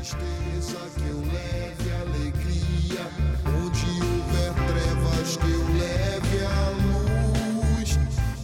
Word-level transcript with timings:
tristeza 0.00 0.80
que 0.96 1.08
eu 1.08 1.20
leve 1.20 1.92
alegria. 2.00 3.04
Onde 3.46 3.86
houver 4.00 4.52
trevas 4.66 5.36
que 5.36 5.50
eu 5.50 5.64
leve 5.78 6.38
a 6.46 6.70
luz. 6.80 7.98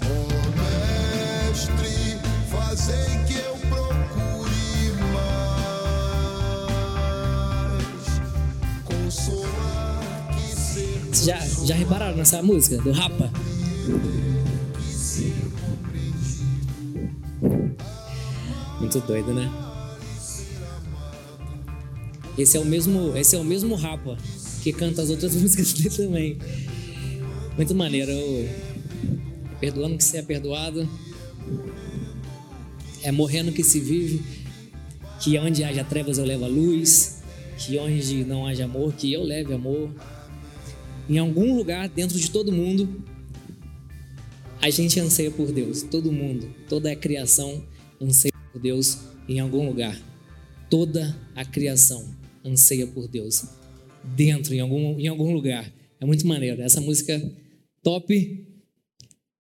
Ó 0.05 0.15
mestre, 1.49 1.95
fazei 2.51 3.11
que 3.27 3.37
eu 3.39 3.57
procure 3.69 4.93
mais. 5.15 6.77
Consolar 8.85 10.05
que 10.37 10.47
ser 10.55 11.25
Já, 11.25 11.39
já 11.65 11.75
repararam 11.75 12.17
nessa 12.19 12.43
música 12.43 12.77
do 12.79 12.93
Rapa? 12.93 13.31
Muito 18.79 19.01
doido, 19.01 19.33
né? 19.33 19.66
Esse 22.39 22.57
é 22.57 22.61
o 22.61 22.65
mesmo, 22.65 23.17
esse 23.17 23.35
é 23.35 23.39
o 23.39 23.45
mesmo 23.45 23.75
Rapa 23.75 24.17
que 24.63 24.73
canta 24.73 25.03
as 25.03 25.11
outras 25.11 25.35
músicas 25.37 25.73
dele 25.73 25.91
também. 25.91 26.39
Muito 27.57 27.75
maneiro. 27.75 28.11
Eu- 28.11 28.49
Perdoando 29.61 29.97
que 29.97 30.05
se 30.05 30.17
é 30.19 30.23
perdoado. 30.23 30.87
É 33.03 33.11
morrendo 33.11 33.53
que 33.53 33.63
se 33.65 33.81
vive. 33.81 34.23
Que 35.21 35.39
onde 35.39 35.65
haja 35.65 35.83
trevas 35.83 36.19
eu 36.19 36.25
levo 36.25 36.45
a 36.45 36.49
luz. 36.49 37.23
Que 37.59 37.79
onde 37.79 38.25
não 38.25 38.47
haja 38.47 38.65
amor, 38.67 38.93
que 38.93 39.13
eu 39.13 39.23
leve 39.23 39.55
amor 39.55 39.91
em 41.09 41.19
algum 41.19 41.55
lugar 41.57 41.89
dentro 41.89 42.19
de 42.19 42.29
todo 42.31 42.51
mundo, 42.53 43.01
a 44.61 44.69
gente 44.71 44.99
anseia 45.01 45.31
por 45.31 45.53
Deus. 45.53 45.83
Todo 45.83 46.11
mundo, 46.13 46.51
toda 46.69 46.91
a 46.93 46.97
criação 46.97 47.63
anseia 48.03 48.33
por 48.53 48.61
Deus 48.61 48.99
em 49.29 49.39
algum 49.41 49.67
lugar. 49.69 49.97
Toda 50.69 51.17
a 51.35 51.45
criação 51.45 52.05
anseia 52.47 52.87
por 52.87 53.09
Deus 53.09 53.45
dentro, 54.15 54.55
em 54.55 54.61
algum, 54.61 54.99
em 54.99 55.09
algum 55.09 55.33
lugar. 55.33 55.73
É 56.01 56.05
muito 56.05 56.27
maneiro. 56.27 56.63
Essa 56.63 56.81
música 56.81 57.21
top. 57.83 58.47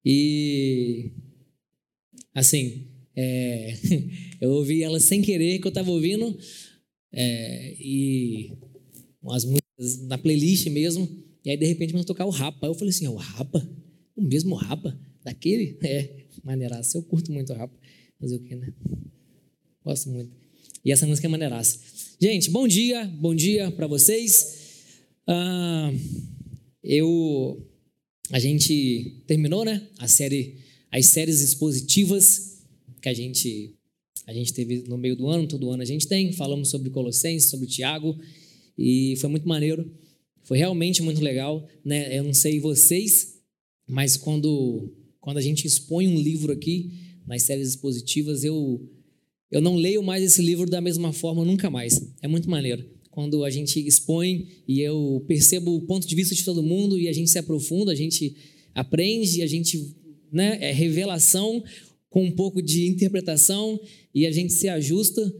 E 0.04 1.12
assim, 2.34 2.86
é, 3.14 3.74
eu 4.40 4.50
ouvi 4.50 4.82
ela 4.82 5.00
sem 5.00 5.22
querer 5.22 5.58
que 5.58 5.66
eu 5.66 5.70
estava 5.70 5.90
ouvindo 5.90 6.36
é, 7.12 7.74
e 7.78 8.52
umas 9.22 9.44
músicas 9.44 10.06
na 10.06 10.18
playlist 10.18 10.66
mesmo. 10.68 11.08
E 11.44 11.50
aí 11.50 11.56
de 11.56 11.66
repente 11.66 11.92
começou 11.92 12.14
tocar 12.14 12.26
o 12.26 12.30
Rapa. 12.30 12.66
Eu 12.66 12.74
falei 12.74 12.90
assim, 12.90 13.06
é 13.06 13.10
o 13.10 13.16
Rapa? 13.16 13.66
O 14.14 14.22
mesmo 14.22 14.54
Rapa? 14.54 14.98
Daquele? 15.24 15.78
É, 15.84 16.26
maneiraça. 16.44 16.98
Eu 16.98 17.02
curto 17.02 17.32
muito 17.32 17.52
o 17.52 17.56
Rapa. 17.56 17.76
Fazer 18.20 18.36
o 18.36 18.40
quê, 18.40 18.54
né? 18.54 18.72
Gosto 19.84 20.08
muito. 20.10 20.30
E 20.84 20.92
essa 20.92 21.06
música 21.06 21.26
é 21.26 21.30
maneiraça. 21.30 21.80
Gente, 22.18 22.50
bom 22.50 22.66
dia, 22.66 23.04
bom 23.20 23.34
dia 23.34 23.70
para 23.70 23.86
vocês. 23.86 24.56
Ah, 25.26 25.92
eu, 26.82 27.62
a 28.30 28.38
gente 28.38 29.22
terminou, 29.26 29.66
né? 29.66 29.86
A 29.98 30.08
série, 30.08 30.56
as 30.90 31.06
séries 31.08 31.42
expositivas 31.42 32.62
que 33.02 33.10
a 33.10 33.12
gente, 33.12 33.74
a 34.26 34.32
gente 34.32 34.50
teve 34.54 34.84
no 34.88 34.96
meio 34.96 35.14
do 35.14 35.28
ano, 35.28 35.46
todo 35.46 35.70
ano 35.70 35.82
a 35.82 35.86
gente 35.86 36.08
tem. 36.08 36.32
Falamos 36.32 36.70
sobre 36.70 36.88
Colossenses, 36.88 37.50
sobre 37.50 37.66
Tiago 37.66 38.18
e 38.78 39.14
foi 39.18 39.28
muito 39.28 39.46
maneiro. 39.46 39.86
Foi 40.42 40.56
realmente 40.56 41.02
muito 41.02 41.20
legal, 41.20 41.68
né? 41.84 42.16
Eu 42.18 42.24
não 42.24 42.32
sei 42.32 42.60
vocês, 42.60 43.40
mas 43.86 44.16
quando 44.16 44.90
quando 45.20 45.36
a 45.36 45.42
gente 45.42 45.66
expõe 45.66 46.08
um 46.08 46.18
livro 46.18 46.50
aqui 46.50 46.92
nas 47.26 47.42
séries 47.42 47.68
expositivas, 47.68 48.42
eu 48.42 48.88
eu 49.50 49.60
não 49.60 49.76
leio 49.76 50.02
mais 50.02 50.22
esse 50.22 50.42
livro 50.42 50.68
da 50.68 50.80
mesma 50.80 51.12
forma 51.12 51.44
nunca 51.44 51.70
mais. 51.70 52.00
É 52.20 52.28
muito 52.28 52.50
maneiro. 52.50 52.84
Quando 53.10 53.44
a 53.44 53.50
gente 53.50 53.84
expõe 53.86 54.46
e 54.68 54.80
eu 54.80 55.24
percebo 55.26 55.74
o 55.74 55.82
ponto 55.82 56.06
de 56.06 56.14
vista 56.14 56.34
de 56.34 56.44
todo 56.44 56.62
mundo 56.62 56.98
e 56.98 57.08
a 57.08 57.12
gente 57.12 57.30
se 57.30 57.38
aprofunda, 57.38 57.92
a 57.92 57.94
gente 57.94 58.36
aprende, 58.74 59.40
a 59.40 59.46
gente, 59.46 59.94
né, 60.30 60.58
é 60.60 60.72
revelação 60.72 61.62
com 62.10 62.24
um 62.24 62.30
pouco 62.30 62.60
de 62.60 62.86
interpretação 62.86 63.80
e 64.14 64.26
a 64.26 64.30
gente 64.30 64.52
se 64.52 64.68
ajusta 64.68 65.34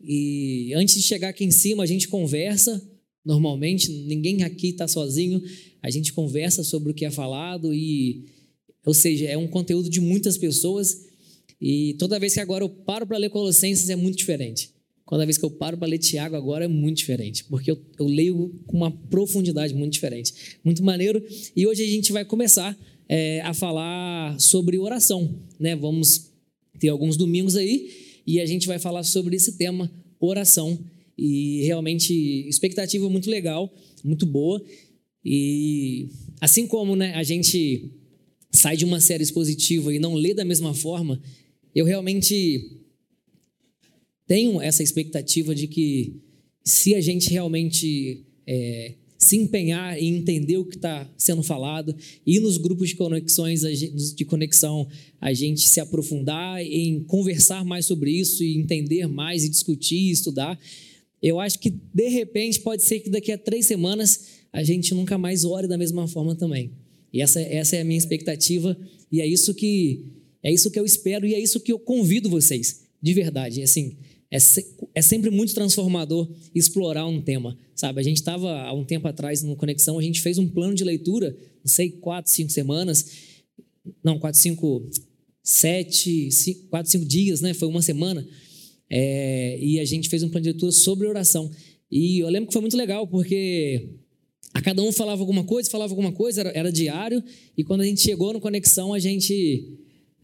e 0.00 0.72
antes 0.74 0.94
de 0.94 1.02
chegar 1.02 1.30
aqui 1.30 1.44
em 1.44 1.50
cima 1.50 1.82
a 1.82 1.86
gente 1.86 2.08
conversa 2.08 2.82
normalmente, 3.24 3.90
ninguém 3.90 4.42
aqui 4.42 4.68
está 4.68 4.88
sozinho, 4.88 5.42
a 5.82 5.90
gente 5.90 6.14
conversa 6.14 6.64
sobre 6.64 6.92
o 6.92 6.94
que 6.94 7.04
é 7.04 7.10
falado 7.10 7.74
e 7.74 8.24
ou 8.86 8.94
seja, 8.94 9.26
é 9.26 9.36
um 9.36 9.46
conteúdo 9.46 9.90
de 9.90 10.00
muitas 10.00 10.38
pessoas 10.38 11.07
e 11.60 11.94
toda 11.98 12.18
vez 12.18 12.34
que 12.34 12.40
agora 12.40 12.64
eu 12.64 12.68
paro 12.68 13.06
para 13.06 13.18
ler 13.18 13.30
Colossenses 13.30 13.88
é 13.90 13.96
muito 13.96 14.16
diferente. 14.16 14.70
Cada 15.08 15.24
vez 15.24 15.38
que 15.38 15.44
eu 15.44 15.50
paro 15.50 15.78
para 15.78 15.88
ler 15.88 15.98
Tiago 15.98 16.36
agora 16.36 16.66
é 16.66 16.68
muito 16.68 16.98
diferente, 16.98 17.44
porque 17.44 17.70
eu, 17.70 17.80
eu 17.98 18.06
leio 18.06 18.54
com 18.66 18.76
uma 18.76 18.90
profundidade 18.90 19.74
muito 19.74 19.94
diferente. 19.94 20.58
Muito 20.62 20.84
maneiro. 20.84 21.24
E 21.56 21.66
hoje 21.66 21.82
a 21.82 21.86
gente 21.86 22.12
vai 22.12 22.24
começar 22.24 22.78
é, 23.08 23.40
a 23.40 23.54
falar 23.54 24.38
sobre 24.38 24.78
oração. 24.78 25.34
Né? 25.58 25.74
Vamos 25.74 26.30
ter 26.78 26.88
alguns 26.88 27.16
domingos 27.16 27.56
aí 27.56 27.90
e 28.26 28.38
a 28.38 28.44
gente 28.44 28.66
vai 28.66 28.78
falar 28.78 29.02
sobre 29.02 29.34
esse 29.34 29.56
tema, 29.56 29.90
oração. 30.20 30.78
E 31.16 31.62
realmente, 31.64 32.12
expectativa 32.46 33.08
muito 33.08 33.30
legal, 33.30 33.72
muito 34.04 34.26
boa. 34.26 34.62
E 35.24 36.10
assim 36.38 36.66
como 36.66 36.94
né, 36.94 37.14
a 37.14 37.22
gente 37.22 37.90
sai 38.52 38.76
de 38.76 38.84
uma 38.84 39.00
série 39.00 39.22
expositiva 39.22 39.92
e 39.92 39.98
não 39.98 40.14
lê 40.14 40.34
da 40.34 40.44
mesma 40.44 40.74
forma, 40.74 41.20
eu 41.78 41.84
realmente 41.84 42.72
tenho 44.26 44.60
essa 44.60 44.82
expectativa 44.82 45.54
de 45.54 45.68
que 45.68 46.16
se 46.64 46.94
a 46.94 47.00
gente 47.00 47.30
realmente 47.30 48.24
é, 48.46 48.94
se 49.16 49.36
empenhar 49.36 49.96
em 49.96 50.16
entender 50.16 50.56
o 50.56 50.64
que 50.64 50.74
está 50.74 51.08
sendo 51.16 51.42
falado 51.42 51.94
e 52.26 52.40
nos 52.40 52.56
grupos 52.56 52.88
de 52.88 52.96
conexões 52.96 53.60
de 53.62 54.24
conexão 54.24 54.88
a 55.20 55.32
gente 55.32 55.60
se 55.60 55.78
aprofundar 55.78 56.60
em 56.60 57.04
conversar 57.04 57.64
mais 57.64 57.86
sobre 57.86 58.10
isso 58.10 58.42
e 58.42 58.58
entender 58.58 59.06
mais 59.06 59.44
e 59.44 59.48
discutir 59.48 60.08
e 60.08 60.10
estudar 60.10 60.58
eu 61.22 61.38
acho 61.38 61.60
que 61.60 61.70
de 61.70 62.08
repente 62.08 62.58
pode 62.60 62.82
ser 62.82 62.98
que 63.00 63.10
daqui 63.10 63.30
a 63.30 63.38
três 63.38 63.66
semanas 63.66 64.38
a 64.52 64.64
gente 64.64 64.94
nunca 64.94 65.16
mais 65.16 65.44
ore 65.44 65.68
da 65.68 65.76
mesma 65.76 66.08
forma 66.08 66.34
também. 66.34 66.70
E 67.12 67.20
essa, 67.20 67.40
essa 67.40 67.76
é 67.76 67.82
a 67.82 67.84
minha 67.84 67.98
expectativa 67.98 68.76
e 69.10 69.20
é 69.20 69.26
isso 69.26 69.54
que 69.54 70.17
é 70.48 70.52
isso 70.52 70.70
que 70.70 70.78
eu 70.78 70.84
espero 70.84 71.26
e 71.26 71.34
é 71.34 71.40
isso 71.40 71.60
que 71.60 71.72
eu 71.72 71.78
convido 71.78 72.28
vocês 72.28 72.82
de 73.02 73.14
verdade 73.14 73.62
assim 73.62 73.96
é, 74.30 74.38
se, 74.38 74.76
é 74.94 75.00
sempre 75.00 75.30
muito 75.30 75.54
transformador 75.54 76.30
explorar 76.54 77.06
um 77.06 77.20
tema, 77.20 77.56
sabe? 77.74 78.00
A 78.00 78.04
gente 78.04 78.18
estava 78.18 78.62
há 78.62 78.72
um 78.74 78.84
tempo 78.84 79.08
atrás 79.08 79.42
no 79.42 79.56
Conexão, 79.56 79.98
a 79.98 80.02
gente 80.02 80.20
fez 80.20 80.36
um 80.38 80.46
plano 80.46 80.74
de 80.74 80.84
leitura, 80.84 81.34
não 81.64 81.70
sei, 81.70 81.90
quatro, 81.90 82.30
cinco 82.30 82.52
semanas, 82.52 83.06
não, 84.04 84.18
quatro, 84.18 84.38
cinco, 84.38 84.88
sete, 85.42 86.30
cinco, 86.30 86.66
quatro, 86.68 86.90
cinco 86.90 87.06
dias, 87.06 87.40
né? 87.40 87.54
Foi 87.54 87.68
uma 87.68 87.80
semana, 87.80 88.26
é, 88.90 89.58
e 89.60 89.80
a 89.80 89.84
gente 89.84 90.08
fez 90.08 90.22
um 90.22 90.28
plano 90.28 90.44
de 90.44 90.50
leitura 90.50 90.72
sobre 90.72 91.06
oração. 91.06 91.50
E 91.90 92.18
eu 92.18 92.28
lembro 92.28 92.48
que 92.48 92.52
foi 92.52 92.60
muito 92.60 92.76
legal, 92.76 93.06
porque 93.06 93.88
a 94.52 94.60
cada 94.60 94.82
um 94.82 94.92
falava 94.92 95.22
alguma 95.22 95.44
coisa, 95.44 95.70
falava 95.70 95.90
alguma 95.90 96.12
coisa, 96.12 96.42
era, 96.42 96.50
era 96.50 96.72
diário, 96.72 97.24
e 97.56 97.64
quando 97.64 97.80
a 97.80 97.84
gente 97.84 98.02
chegou 98.02 98.34
no 98.34 98.40
Conexão, 98.40 98.92
a 98.92 98.98
gente, 98.98 99.78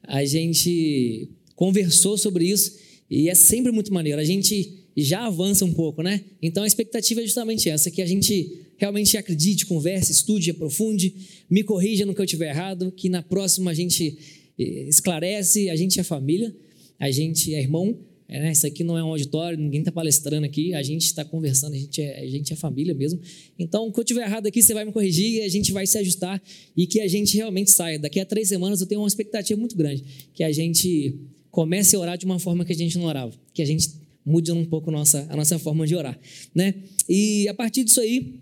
a 0.07 0.25
gente 0.25 1.29
conversou 1.55 2.17
sobre 2.17 2.47
isso, 2.47 2.77
e 3.11 3.29
é 3.29 3.35
sempre 3.35 3.71
muito 3.71 3.93
maneiro. 3.93 4.21
A 4.21 4.25
gente 4.25 4.85
já 4.97 5.27
avança 5.27 5.65
um 5.65 5.73
pouco, 5.73 6.03
né? 6.03 6.23
Então 6.41 6.63
a 6.63 6.67
expectativa 6.67 7.21
é 7.21 7.25
justamente 7.25 7.69
essa: 7.69 7.91
que 7.91 8.03
a 8.03 8.07
gente 8.07 8.61
realmente 8.77 9.17
acredite, 9.17 9.67
converse, 9.67 10.13
estude, 10.13 10.51
aprofunde, 10.51 11.15
me 11.49 11.63
corrija 11.63 12.05
no 12.05 12.15
que 12.15 12.21
eu 12.21 12.27
tiver 12.27 12.51
errado, 12.51 12.93
que 12.93 13.09
na 13.09 13.23
próxima 13.23 13.71
a 13.71 13.75
gente 13.75 14.17
esclarece, 14.59 15.69
a 15.69 15.77
gente 15.77 15.99
é 15.99 16.03
família, 16.03 16.55
a 16.99 17.11
gente 17.11 17.55
é 17.55 17.61
irmão. 17.61 17.99
É, 18.35 18.41
né? 18.41 18.51
Isso 18.51 18.67
aqui 18.67 18.83
não 18.83 18.99
é 18.99 19.05
um 19.05 19.11
auditório, 19.11 19.57
ninguém 19.57 19.79
está 19.79 19.93
palestrando 19.93 20.45
aqui, 20.45 20.75
a 20.75 20.83
gente 20.83 21.05
está 21.07 21.25
conversando, 21.25 21.75
a 21.75 21.79
gente, 21.79 22.03
é, 22.03 22.19
a 22.19 22.27
gente 22.27 22.53
é 22.53 22.57
família 22.57 22.93
mesmo. 22.93 23.21
Então, 23.57 23.87
o 23.87 23.93
que 23.93 24.01
eu 24.01 24.03
tiver 24.03 24.23
errado 24.23 24.49
aqui, 24.49 24.61
você 24.61 24.75
vai 24.75 24.85
me 24.85 24.91
corrigir 24.91 25.35
e 25.35 25.43
a 25.43 25.49
gente 25.49 25.71
vai 25.71 25.87
se 25.87 25.97
ajustar 25.99 26.43
e 26.77 26.85
que 26.85 27.01
a 27.01 27.07
gente 27.07 27.37
realmente 27.37 27.71
saia. 27.71 27.97
Daqui 27.97 28.19
a 28.19 28.27
três 28.27 28.49
semanas 28.49 28.81
eu 28.81 28.89
tenho 28.89 29.03
uma 29.03 29.07
expectativa 29.07 29.57
muito 29.57 29.77
grande, 29.77 30.03
que 30.35 30.43
a 30.43 30.51
gente 30.51 31.17
comece 31.49 31.95
a 31.95 32.01
orar 32.01 32.19
de 32.19 32.27
uma 32.27 32.41
forma 32.41 32.65
que 32.65 32.73
a 32.73 32.77
gente 32.77 32.99
não 32.99 33.05
orava, 33.05 33.33
que 33.53 33.63
a 33.63 33.65
gente 33.65 33.89
mude 34.27 34.51
um 34.51 34.65
pouco 34.65 34.91
nossa, 34.91 35.29
a 35.31 35.37
nossa 35.37 35.57
forma 35.57 35.87
de 35.87 35.95
orar, 35.95 36.19
né? 36.53 36.75
E 37.09 37.47
a 37.47 37.55
partir 37.55 37.85
disso 37.85 38.01
aí, 38.01 38.41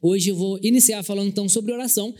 hoje 0.00 0.30
eu 0.30 0.36
vou 0.36 0.58
iniciar 0.62 1.02
falando 1.02 1.28
então 1.28 1.46
sobre 1.46 1.74
oração, 1.74 2.14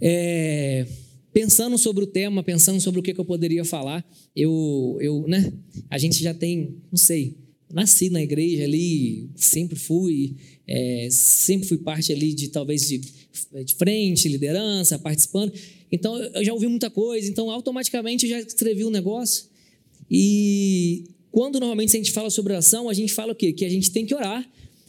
é, 0.00 0.86
pensando 1.32 1.76
sobre 1.78 2.04
o 2.04 2.06
tema, 2.06 2.42
pensando 2.42 2.80
sobre 2.80 3.00
o 3.00 3.02
que, 3.02 3.14
que 3.14 3.20
eu 3.20 3.24
poderia 3.24 3.64
falar, 3.64 4.04
eu, 4.34 4.96
eu, 5.00 5.26
né? 5.28 5.52
A 5.90 5.98
gente 5.98 6.22
já 6.22 6.34
tem, 6.34 6.76
não 6.90 6.98
sei, 6.98 7.36
nasci 7.72 8.10
na 8.10 8.22
igreja 8.22 8.64
ali, 8.64 9.30
sempre 9.36 9.78
fui, 9.78 10.36
é, 10.66 11.08
sempre 11.10 11.68
fui 11.68 11.78
parte 11.78 12.12
ali 12.12 12.32
de 12.34 12.48
talvez 12.48 12.88
de, 12.88 12.98
de 13.64 13.74
frente, 13.74 14.28
liderança, 14.28 14.98
participando. 14.98 15.52
Então 15.90 16.16
eu 16.18 16.44
já 16.44 16.52
ouvi 16.52 16.66
muita 16.66 16.90
coisa, 16.90 17.28
então 17.28 17.50
automaticamente 17.50 18.26
eu 18.26 18.30
já 18.30 18.40
escrevi 18.40 18.84
um 18.84 18.90
negócio 18.90 19.46
e 20.10 21.04
quando 21.30 21.60
normalmente 21.60 21.94
a 21.94 21.98
gente 21.98 22.12
fala 22.12 22.30
sobre 22.30 22.52
oração, 22.52 22.88
a 22.88 22.94
gente 22.94 23.12
fala 23.12 23.32
o 23.32 23.36
quê? 23.36 23.52
Que 23.52 23.64
a 23.64 23.68
gente 23.68 23.90
tem 23.90 24.06
que 24.06 24.14
orar, 24.14 24.48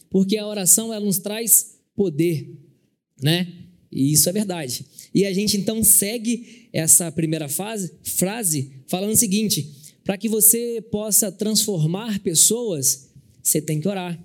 porque 0.10 0.38
a 0.38 0.48
oração 0.48 0.94
ela 0.94 1.06
nos 1.06 1.20
traz 1.20 1.78
poder, 1.96 2.50
né? 3.22 3.48
E 3.92 4.14
isso 4.14 4.30
é 4.30 4.32
verdade. 4.32 4.86
E 5.14 5.26
a 5.26 5.34
gente 5.34 5.58
então 5.58 5.84
segue 5.84 6.68
essa 6.72 7.12
primeira 7.12 7.48
fase, 7.48 7.92
frase 8.04 8.72
falando 8.88 9.14
o 9.14 9.18
seguinte: 9.18 9.70
para 10.04 10.18
que 10.18 10.30
você 10.30 10.82
possa 10.92 11.32
transformar 11.32 12.20
pessoas, 12.20 13.10
você 13.42 13.62
tem 13.62 13.80
que 13.80 13.88
orar. 13.88 14.24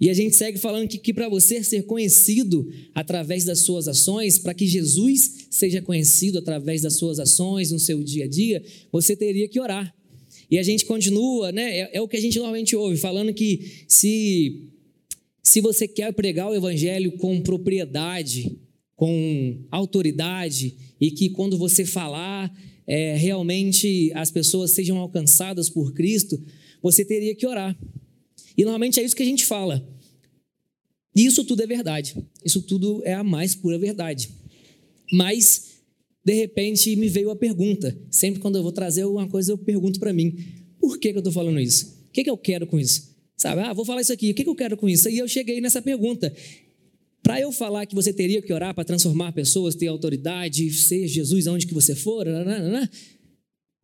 E 0.00 0.08
a 0.08 0.14
gente 0.14 0.34
segue 0.34 0.58
falando 0.58 0.88
que, 0.88 0.96
que 0.96 1.12
para 1.12 1.28
você 1.28 1.62
ser 1.62 1.82
conhecido 1.82 2.72
através 2.94 3.44
das 3.44 3.60
suas 3.60 3.86
ações, 3.86 4.38
para 4.38 4.54
que 4.54 4.66
Jesus 4.66 5.48
seja 5.50 5.82
conhecido 5.82 6.38
através 6.38 6.80
das 6.80 6.94
suas 6.94 7.18
ações 7.20 7.70
no 7.70 7.78
seu 7.78 8.02
dia 8.02 8.24
a 8.24 8.28
dia, 8.28 8.62
você 8.90 9.14
teria 9.14 9.46
que 9.46 9.60
orar. 9.60 9.94
E 10.50 10.58
a 10.58 10.62
gente 10.62 10.86
continua, 10.86 11.52
né? 11.52 11.80
É, 11.80 11.90
é 11.94 12.00
o 12.00 12.08
que 12.08 12.16
a 12.16 12.20
gente 12.20 12.38
normalmente 12.38 12.74
ouve, 12.74 12.96
falando 12.96 13.34
que 13.34 13.84
se, 13.86 14.70
se 15.42 15.60
você 15.60 15.86
quer 15.86 16.12
pregar 16.14 16.50
o 16.50 16.54
evangelho 16.54 17.12
com 17.18 17.40
propriedade, 17.42 18.58
com 19.00 19.64
autoridade, 19.70 20.76
e 21.00 21.10
que 21.10 21.30
quando 21.30 21.56
você 21.56 21.86
falar, 21.86 22.54
é, 22.86 23.16
realmente 23.16 24.12
as 24.14 24.30
pessoas 24.30 24.72
sejam 24.72 24.98
alcançadas 24.98 25.70
por 25.70 25.94
Cristo, 25.94 26.38
você 26.82 27.02
teria 27.02 27.34
que 27.34 27.46
orar. 27.46 27.74
E 28.58 28.62
normalmente 28.62 29.00
é 29.00 29.02
isso 29.02 29.16
que 29.16 29.22
a 29.22 29.26
gente 29.26 29.46
fala. 29.46 29.82
Isso 31.16 31.42
tudo 31.46 31.62
é 31.62 31.66
verdade. 31.66 32.14
Isso 32.44 32.60
tudo 32.60 33.00
é 33.02 33.14
a 33.14 33.24
mais 33.24 33.54
pura 33.54 33.78
verdade. 33.78 34.28
Mas, 35.10 35.80
de 36.22 36.34
repente, 36.34 36.94
me 36.94 37.08
veio 37.08 37.30
a 37.30 37.36
pergunta. 37.36 37.98
Sempre 38.10 38.38
quando 38.38 38.56
eu 38.56 38.62
vou 38.62 38.70
trazer 38.70 39.00
alguma 39.00 39.26
coisa, 39.26 39.52
eu 39.52 39.56
pergunto 39.56 39.98
para 39.98 40.12
mim: 40.12 40.36
por 40.78 40.98
que, 40.98 41.08
que 41.08 41.16
eu 41.16 41.20
estou 41.20 41.32
falando 41.32 41.58
isso? 41.58 41.86
O 42.10 42.12
que, 42.12 42.22
que 42.22 42.28
eu 42.28 42.36
quero 42.36 42.66
com 42.66 42.78
isso? 42.78 43.16
Sabe, 43.34 43.62
ah, 43.62 43.72
vou 43.72 43.86
falar 43.86 44.02
isso 44.02 44.12
aqui, 44.12 44.32
o 44.32 44.34
que, 44.34 44.44
que 44.44 44.50
eu 44.50 44.54
quero 44.54 44.76
com 44.76 44.86
isso? 44.86 45.08
E 45.08 45.16
eu 45.16 45.26
cheguei 45.26 45.58
nessa 45.62 45.80
pergunta. 45.80 46.30
Para 47.30 47.42
eu 47.42 47.52
falar 47.52 47.86
que 47.86 47.94
você 47.94 48.12
teria 48.12 48.42
que 48.42 48.52
orar 48.52 48.74
para 48.74 48.82
transformar 48.82 49.30
pessoas, 49.30 49.76
ter 49.76 49.86
autoridade, 49.86 50.68
ser 50.72 51.06
Jesus 51.06 51.46
aonde 51.46 51.64
que 51.64 51.72
você 51.72 51.94
for, 51.94 52.26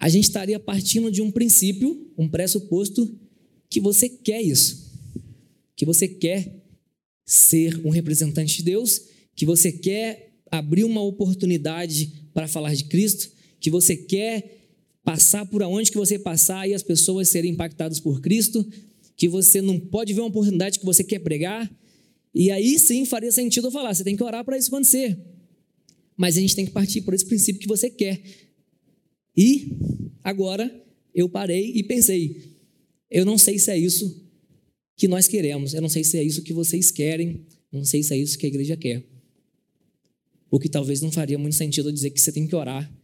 a 0.00 0.08
gente 0.08 0.24
estaria 0.24 0.58
partindo 0.58 1.12
de 1.12 1.22
um 1.22 1.30
princípio, 1.30 2.12
um 2.18 2.28
pressuposto 2.28 3.08
que 3.70 3.78
você 3.78 4.08
quer 4.08 4.42
isso, 4.42 4.92
que 5.76 5.84
você 5.84 6.08
quer 6.08 6.60
ser 7.24 7.80
um 7.86 7.90
representante 7.90 8.56
de 8.56 8.64
Deus, 8.64 9.02
que 9.36 9.46
você 9.46 9.70
quer 9.70 10.40
abrir 10.50 10.82
uma 10.82 11.02
oportunidade 11.02 12.26
para 12.34 12.48
falar 12.48 12.74
de 12.74 12.82
Cristo, 12.86 13.30
que 13.60 13.70
você 13.70 13.96
quer 13.96 14.58
passar 15.04 15.46
por 15.46 15.62
onde 15.62 15.92
que 15.92 15.96
você 15.96 16.18
passar 16.18 16.68
e 16.68 16.74
as 16.74 16.82
pessoas 16.82 17.28
serem 17.28 17.52
impactadas 17.52 18.00
por 18.00 18.20
Cristo, 18.20 18.68
que 19.16 19.28
você 19.28 19.62
não 19.62 19.78
pode 19.78 20.12
ver 20.12 20.22
uma 20.22 20.30
oportunidade 20.30 20.80
que 20.80 20.84
você 20.84 21.04
quer 21.04 21.20
pregar, 21.20 21.70
e 22.38 22.50
aí 22.50 22.78
sim 22.78 23.06
faria 23.06 23.32
sentido 23.32 23.68
eu 23.68 23.70
falar, 23.70 23.94
você 23.94 24.04
tem 24.04 24.14
que 24.14 24.22
orar 24.22 24.44
para 24.44 24.58
isso 24.58 24.68
acontecer. 24.68 25.18
Mas 26.14 26.36
a 26.36 26.40
gente 26.42 26.54
tem 26.54 26.66
que 26.66 26.70
partir 26.70 27.00
por 27.00 27.14
esse 27.14 27.24
princípio 27.24 27.58
que 27.58 27.66
você 27.66 27.88
quer. 27.88 28.22
E 29.34 29.70
agora 30.22 30.70
eu 31.14 31.30
parei 31.30 31.72
e 31.74 31.82
pensei, 31.82 32.58
eu 33.10 33.24
não 33.24 33.38
sei 33.38 33.58
se 33.58 33.70
é 33.70 33.78
isso 33.78 34.22
que 34.94 35.08
nós 35.08 35.26
queremos, 35.26 35.72
eu 35.72 35.80
não 35.80 35.88
sei 35.88 36.04
se 36.04 36.18
é 36.18 36.22
isso 36.22 36.42
que 36.42 36.52
vocês 36.52 36.90
querem, 36.90 37.46
não 37.72 37.86
sei 37.86 38.02
se 38.02 38.12
é 38.12 38.18
isso 38.18 38.36
que 38.36 38.44
a 38.44 38.50
igreja 38.50 38.76
quer. 38.76 39.02
O 40.50 40.58
que 40.58 40.68
talvez 40.68 41.00
não 41.00 41.10
faria 41.10 41.38
muito 41.38 41.56
sentido 41.56 41.88
eu 41.88 41.92
dizer 41.92 42.10
que 42.10 42.20
você 42.20 42.32
tem 42.32 42.46
que 42.46 42.54
orar 42.54 42.94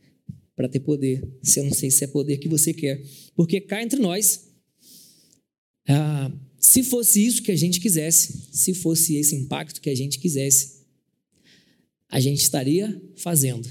para 0.55 0.69
ter 0.69 0.81
poder, 0.81 1.27
se 1.43 1.59
eu 1.59 1.65
não 1.65 1.73
sei 1.73 1.91
se 1.91 2.05
é 2.05 2.07
poder 2.07 2.37
que 2.37 2.51
você 2.51 2.75
quer. 2.75 3.03
Porque 3.35 3.63
cá 3.63 3.83
entre 3.83 3.99
nós, 3.99 4.47
ah, 5.89 6.31
se 6.73 6.83
fosse 6.83 7.23
isso 7.23 7.43
que 7.43 7.53
a 7.53 7.57
gente 7.57 7.79
quisesse, 7.79 8.45
se 8.51 8.73
fosse 8.73 9.17
esse 9.17 9.37
impacto 9.37 9.79
que 9.79 9.91
a 9.91 9.95
gente 9.95 10.19
quisesse, 10.19 10.81
a 12.09 12.19
gente 12.19 12.41
estaria 12.41 12.99
fazendo. 13.15 13.69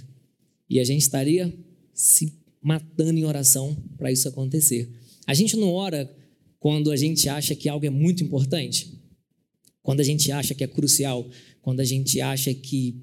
E 0.70 0.80
a 0.80 0.84
gente 0.84 1.02
estaria 1.02 1.52
se 1.96 2.32
matando 2.62 3.18
em 3.18 3.26
oração 3.26 3.76
para 3.98 4.12
isso 4.12 4.28
acontecer. 4.28 4.88
A 5.26 5.34
gente 5.34 5.58
não 5.58 5.74
ora 5.74 6.16
quando 6.60 6.92
a 6.92 6.96
gente 6.96 7.28
acha 7.28 7.56
que 7.56 7.68
algo 7.68 7.88
é 7.88 7.90
muito 7.90 8.24
importante, 8.24 8.94
quando 9.82 10.02
a 10.02 10.04
gente 10.04 10.32
acha 10.32 10.54
que 10.54 10.64
é 10.64 10.68
crucial, 10.68 11.28
quando 11.60 11.80
a 11.80 11.84
gente 11.84 12.22
acha 12.22 12.54
que, 12.54 13.02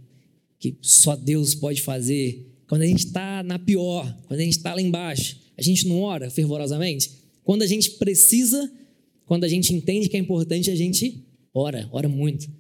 que 0.61 0.79
só 0.81 1.17
Deus 1.17 1.57
pode 1.57 1.83
fazer, 1.83 2.47
quando 2.69 2.83
a 2.83 2.87
gente 2.87 3.07
está 3.07 3.43
na 3.43 3.59
pior, 3.59 4.17
quando 4.29 4.39
a 4.39 4.45
gente 4.45 4.59
está 4.59 4.73
lá 4.77 4.81
embaixo, 4.81 5.41
a 5.57 5.63
gente 5.63 5.89
não 5.89 6.03
ora 6.03 6.31
fervorosamente. 6.31 7.11
Quando 7.43 7.63
a 7.63 7.67
gente 7.67 7.91
precisa, 7.93 8.73
quando 9.29 9.45
a 9.45 9.49
gente 9.49 9.75
entende 9.75 10.09
que 10.09 10.17
é 10.17 10.21
importante, 10.21 10.71
a 10.71 10.75
gente 10.75 11.23
ora, 11.53 11.87
ora 11.93 12.09
muito. 12.09 12.51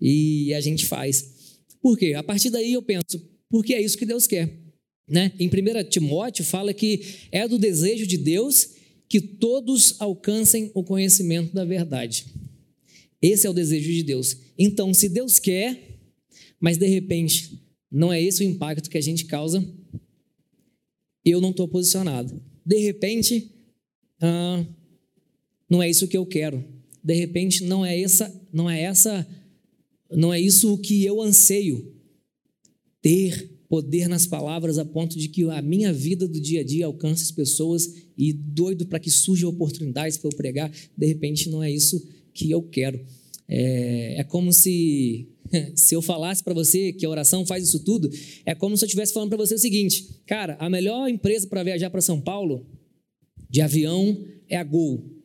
E 0.00 0.52
a 0.52 0.60
gente 0.60 0.84
faz. 0.84 1.60
Por 1.80 1.96
quê? 1.96 2.14
A 2.14 2.22
partir 2.22 2.50
daí 2.50 2.72
eu 2.72 2.82
penso, 2.82 3.22
porque 3.48 3.72
é 3.72 3.80
isso 3.80 3.96
que 3.96 4.04
Deus 4.04 4.26
quer. 4.26 4.58
Né? 5.08 5.32
Em 5.38 5.46
1 5.46 5.88
Timóteo 5.88 6.44
fala 6.44 6.74
que 6.74 7.00
é 7.30 7.46
do 7.46 7.58
desejo 7.58 8.06
de 8.08 8.18
Deus 8.18 8.70
que 9.08 9.20
todos 9.20 10.00
alcancem 10.00 10.70
o 10.74 10.82
conhecimento 10.82 11.54
da 11.54 11.64
verdade. 11.64 12.26
Esse 13.22 13.46
é 13.46 13.50
o 13.50 13.54
desejo 13.54 13.92
de 13.92 14.02
Deus. 14.02 14.36
Então, 14.58 14.92
se 14.92 15.08
Deus 15.08 15.38
quer, 15.38 16.00
mas 16.58 16.76
de 16.76 16.86
repente 16.86 17.62
não 17.90 18.12
é 18.12 18.20
esse 18.20 18.44
o 18.44 18.46
impacto 18.46 18.90
que 18.90 18.98
a 18.98 19.00
gente 19.00 19.26
causa, 19.26 19.64
eu 21.24 21.40
não 21.40 21.50
estou 21.50 21.68
posicionado. 21.68 22.42
De 22.66 22.78
repente, 22.78 23.50
ah, 24.20 24.64
não 25.70 25.82
é 25.82 25.88
isso 25.88 26.08
que 26.08 26.16
eu 26.16 26.26
quero. 26.26 26.64
De 27.02 27.14
repente, 27.14 27.64
não 27.64 27.86
é 27.86 27.98
essa, 27.98 28.30
não 28.52 28.68
é 28.68 28.82
essa, 28.82 29.26
não 30.10 30.34
é 30.34 30.40
isso 30.40 30.76
que 30.78 31.04
eu 31.04 31.22
anseio 31.22 31.94
ter 33.00 33.48
poder 33.68 34.08
nas 34.08 34.26
palavras 34.26 34.78
a 34.78 34.84
ponto 34.84 35.16
de 35.16 35.28
que 35.28 35.44
a 35.44 35.62
minha 35.62 35.92
vida 35.92 36.26
do 36.26 36.40
dia 36.40 36.60
a 36.60 36.64
dia 36.64 36.86
alcance 36.86 37.22
as 37.22 37.30
pessoas 37.30 37.88
e 38.18 38.32
doido 38.32 38.84
para 38.84 38.98
que 38.98 39.10
surjam 39.10 39.48
oportunidades 39.48 40.18
para 40.18 40.28
eu 40.28 40.36
pregar, 40.36 40.72
de 40.96 41.06
repente 41.06 41.48
não 41.48 41.62
é 41.62 41.70
isso 41.70 42.04
que 42.34 42.50
eu 42.50 42.60
quero. 42.62 43.00
É, 43.48 44.20
é 44.20 44.24
como 44.24 44.52
se 44.52 45.28
se 45.74 45.94
eu 45.94 46.02
falasse 46.02 46.42
para 46.42 46.54
você 46.54 46.92
que 46.92 47.06
a 47.06 47.10
oração 47.10 47.46
faz 47.46 47.64
isso 47.64 47.80
tudo, 47.84 48.10
é 48.44 48.54
como 48.54 48.76
se 48.76 48.84
eu 48.84 48.86
estivesse 48.86 49.12
falando 49.12 49.30
para 49.30 49.38
você 49.38 49.54
o 49.54 49.58
seguinte, 49.58 50.20
cara, 50.26 50.56
a 50.60 50.68
melhor 50.68 51.08
empresa 51.08 51.46
para 51.46 51.62
viajar 51.62 51.90
para 51.90 52.00
São 52.00 52.20
Paulo 52.20 52.66
de 53.48 53.60
avião 53.60 54.18
é 54.48 54.56
a 54.56 54.64
Gol. 54.64 55.19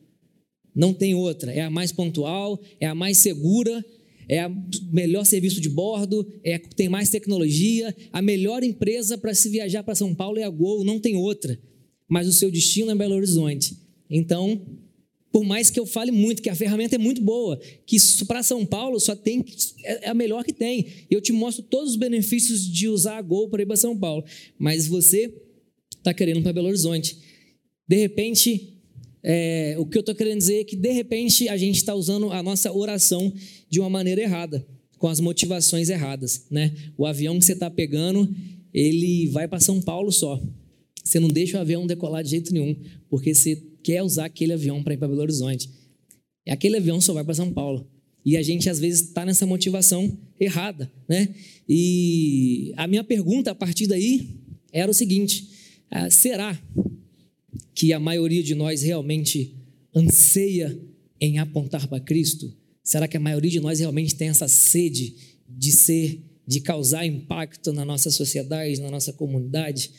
Não 0.76 0.92
tem 0.94 1.14
outra, 1.14 1.50
é 1.52 1.62
a 1.62 1.70
mais 1.70 1.90
pontual, 1.90 2.60
é 2.78 2.86
a 2.86 2.94
mais 2.94 3.18
segura 3.18 3.84
é 4.28 4.46
o 4.46 4.52
melhor 4.90 5.24
serviço 5.24 5.60
de 5.60 5.68
bordo, 5.68 6.26
é, 6.42 6.58
tem 6.58 6.88
mais 6.88 7.10
tecnologia, 7.10 7.94
a 8.12 8.20
melhor 8.20 8.62
empresa 8.64 9.16
para 9.16 9.34
se 9.34 9.48
viajar 9.48 9.82
para 9.82 9.94
São 9.94 10.14
Paulo 10.14 10.38
é 10.38 10.42
a 10.42 10.50
Gol, 10.50 10.84
não 10.84 10.98
tem 10.98 11.16
outra. 11.16 11.58
Mas 12.08 12.26
o 12.26 12.32
seu 12.32 12.50
destino 12.50 12.90
é 12.90 12.94
Belo 12.94 13.14
Horizonte. 13.14 13.76
Então, 14.10 14.60
por 15.32 15.44
mais 15.44 15.70
que 15.70 15.78
eu 15.78 15.86
fale 15.86 16.10
muito 16.10 16.42
que 16.42 16.50
a 16.50 16.54
ferramenta 16.54 16.96
é 16.96 16.98
muito 16.98 17.20
boa, 17.20 17.58
que 17.86 17.96
para 18.26 18.42
São 18.42 18.64
Paulo 18.64 18.98
só 18.98 19.14
tem 19.14 19.44
é, 19.84 20.06
é 20.06 20.08
a 20.08 20.14
melhor 20.14 20.44
que 20.44 20.52
tem. 20.52 20.86
Eu 21.10 21.20
te 21.20 21.32
mostro 21.32 21.62
todos 21.62 21.90
os 21.90 21.96
benefícios 21.96 22.64
de 22.64 22.88
usar 22.88 23.18
a 23.18 23.22
Gol 23.22 23.48
para 23.48 23.62
ir 23.62 23.66
para 23.66 23.76
São 23.76 23.96
Paulo, 23.96 24.24
mas 24.58 24.86
você 24.86 25.32
está 25.96 26.12
querendo 26.12 26.42
para 26.42 26.52
Belo 26.52 26.68
Horizonte. 26.68 27.16
De 27.88 27.96
repente, 27.96 28.75
é, 29.22 29.74
o 29.78 29.86
que 29.86 29.98
eu 29.98 30.00
estou 30.00 30.14
querendo 30.14 30.38
dizer 30.38 30.60
é 30.60 30.64
que, 30.64 30.76
de 30.76 30.92
repente, 30.92 31.48
a 31.48 31.56
gente 31.56 31.76
está 31.76 31.94
usando 31.94 32.30
a 32.32 32.42
nossa 32.42 32.72
oração 32.72 33.32
de 33.68 33.80
uma 33.80 33.90
maneira 33.90 34.22
errada, 34.22 34.66
com 34.98 35.08
as 35.08 35.20
motivações 35.20 35.88
erradas. 35.88 36.46
Né? 36.50 36.72
O 36.96 37.06
avião 37.06 37.38
que 37.38 37.44
você 37.44 37.52
está 37.52 37.70
pegando, 37.70 38.28
ele 38.72 39.28
vai 39.28 39.48
para 39.48 39.60
São 39.60 39.80
Paulo 39.80 40.12
só. 40.12 40.40
Você 41.02 41.20
não 41.20 41.28
deixa 41.28 41.58
o 41.58 41.60
avião 41.60 41.86
decolar 41.86 42.22
de 42.22 42.30
jeito 42.30 42.52
nenhum, 42.52 42.76
porque 43.08 43.34
você 43.34 43.62
quer 43.82 44.02
usar 44.02 44.26
aquele 44.26 44.52
avião 44.52 44.82
para 44.82 44.94
ir 44.94 44.96
para 44.96 45.08
Belo 45.08 45.20
Horizonte. 45.20 45.70
E 46.46 46.50
aquele 46.50 46.76
avião 46.76 47.00
só 47.00 47.12
vai 47.12 47.24
para 47.24 47.34
São 47.34 47.52
Paulo. 47.52 47.88
E 48.24 48.36
a 48.36 48.42
gente, 48.42 48.68
às 48.68 48.80
vezes, 48.80 49.02
está 49.02 49.24
nessa 49.24 49.46
motivação 49.46 50.18
errada. 50.38 50.90
Né? 51.08 51.28
E 51.68 52.72
a 52.76 52.86
minha 52.88 53.04
pergunta, 53.04 53.52
a 53.52 53.54
partir 53.54 53.86
daí, 53.86 54.28
era 54.72 54.90
o 54.90 54.94
seguinte: 54.94 55.48
ah, 55.90 56.10
será 56.10 56.60
que 57.76 57.92
a 57.92 58.00
maioria 58.00 58.42
de 58.42 58.54
nós 58.54 58.80
realmente 58.80 59.54
anseia 59.94 60.76
em 61.20 61.38
apontar 61.38 61.86
para 61.86 62.00
Cristo? 62.00 62.50
Será 62.82 63.06
que 63.06 63.18
a 63.18 63.20
maioria 63.20 63.50
de 63.50 63.60
nós 63.60 63.80
realmente 63.80 64.14
tem 64.14 64.28
essa 64.28 64.48
sede 64.48 65.14
de 65.46 65.70
ser, 65.70 66.22
de 66.46 66.60
causar 66.60 67.04
impacto 67.04 67.74
na 67.74 67.84
nossa 67.84 68.10
sociedade, 68.10 68.80
na 68.80 68.90
nossa 68.90 69.12
comunidade? 69.12 69.90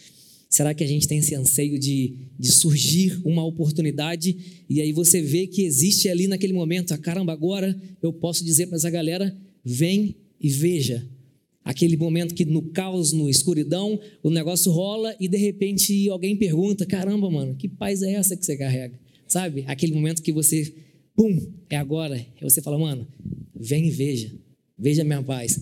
Será 0.50 0.74
que 0.74 0.84
a 0.84 0.88
gente 0.88 1.08
tem 1.08 1.20
esse 1.20 1.36
anseio 1.36 1.78
de, 1.78 2.16
de 2.40 2.52
surgir 2.52 3.22
uma 3.24 3.46
oportunidade 3.46 4.66
e 4.68 4.82
aí 4.82 4.92
você 4.92 5.22
vê 5.22 5.46
que 5.46 5.62
existe 5.62 6.10
ali 6.10 6.26
naquele 6.26 6.54
momento, 6.54 6.94
ah, 6.94 6.98
caramba, 6.98 7.32
agora 7.32 7.80
eu 8.02 8.12
posso 8.12 8.44
dizer 8.44 8.66
para 8.68 8.78
essa 8.78 8.90
galera: 8.90 9.38
vem 9.64 10.16
e 10.42 10.50
veja, 10.50 11.08
Aquele 11.68 11.98
momento 11.98 12.34
que 12.34 12.46
no 12.46 12.62
caos, 12.62 13.12
no 13.12 13.30
escuridão, 13.30 14.00
o 14.24 14.30
negócio 14.30 14.72
rola 14.72 15.16
e 15.20 15.28
de 15.28 15.38
repente 15.38 16.10
alguém 16.10 16.36
pergunta: 16.36 16.86
caramba, 16.86 17.30
mano, 17.30 17.56
que 17.56 17.68
paz 17.68 18.02
é 18.02 18.14
essa 18.14 18.36
que 18.36 18.46
você 18.46 18.58
carrega? 18.58 18.98
sabe? 19.28 19.66
Aquele 19.68 19.94
momento 19.94 20.22
que 20.22 20.32
você, 20.32 20.74
pum, 21.16 21.52
é 21.70 21.78
agora. 21.78 22.18
E 22.18 22.44
você 22.44 22.62
fala, 22.62 22.78
mano, 22.78 23.08
vem 23.54 23.88
e 23.88 23.92
veja, 23.92 24.32
veja 24.78 25.04
minha 25.04 25.22
paz. 25.22 25.60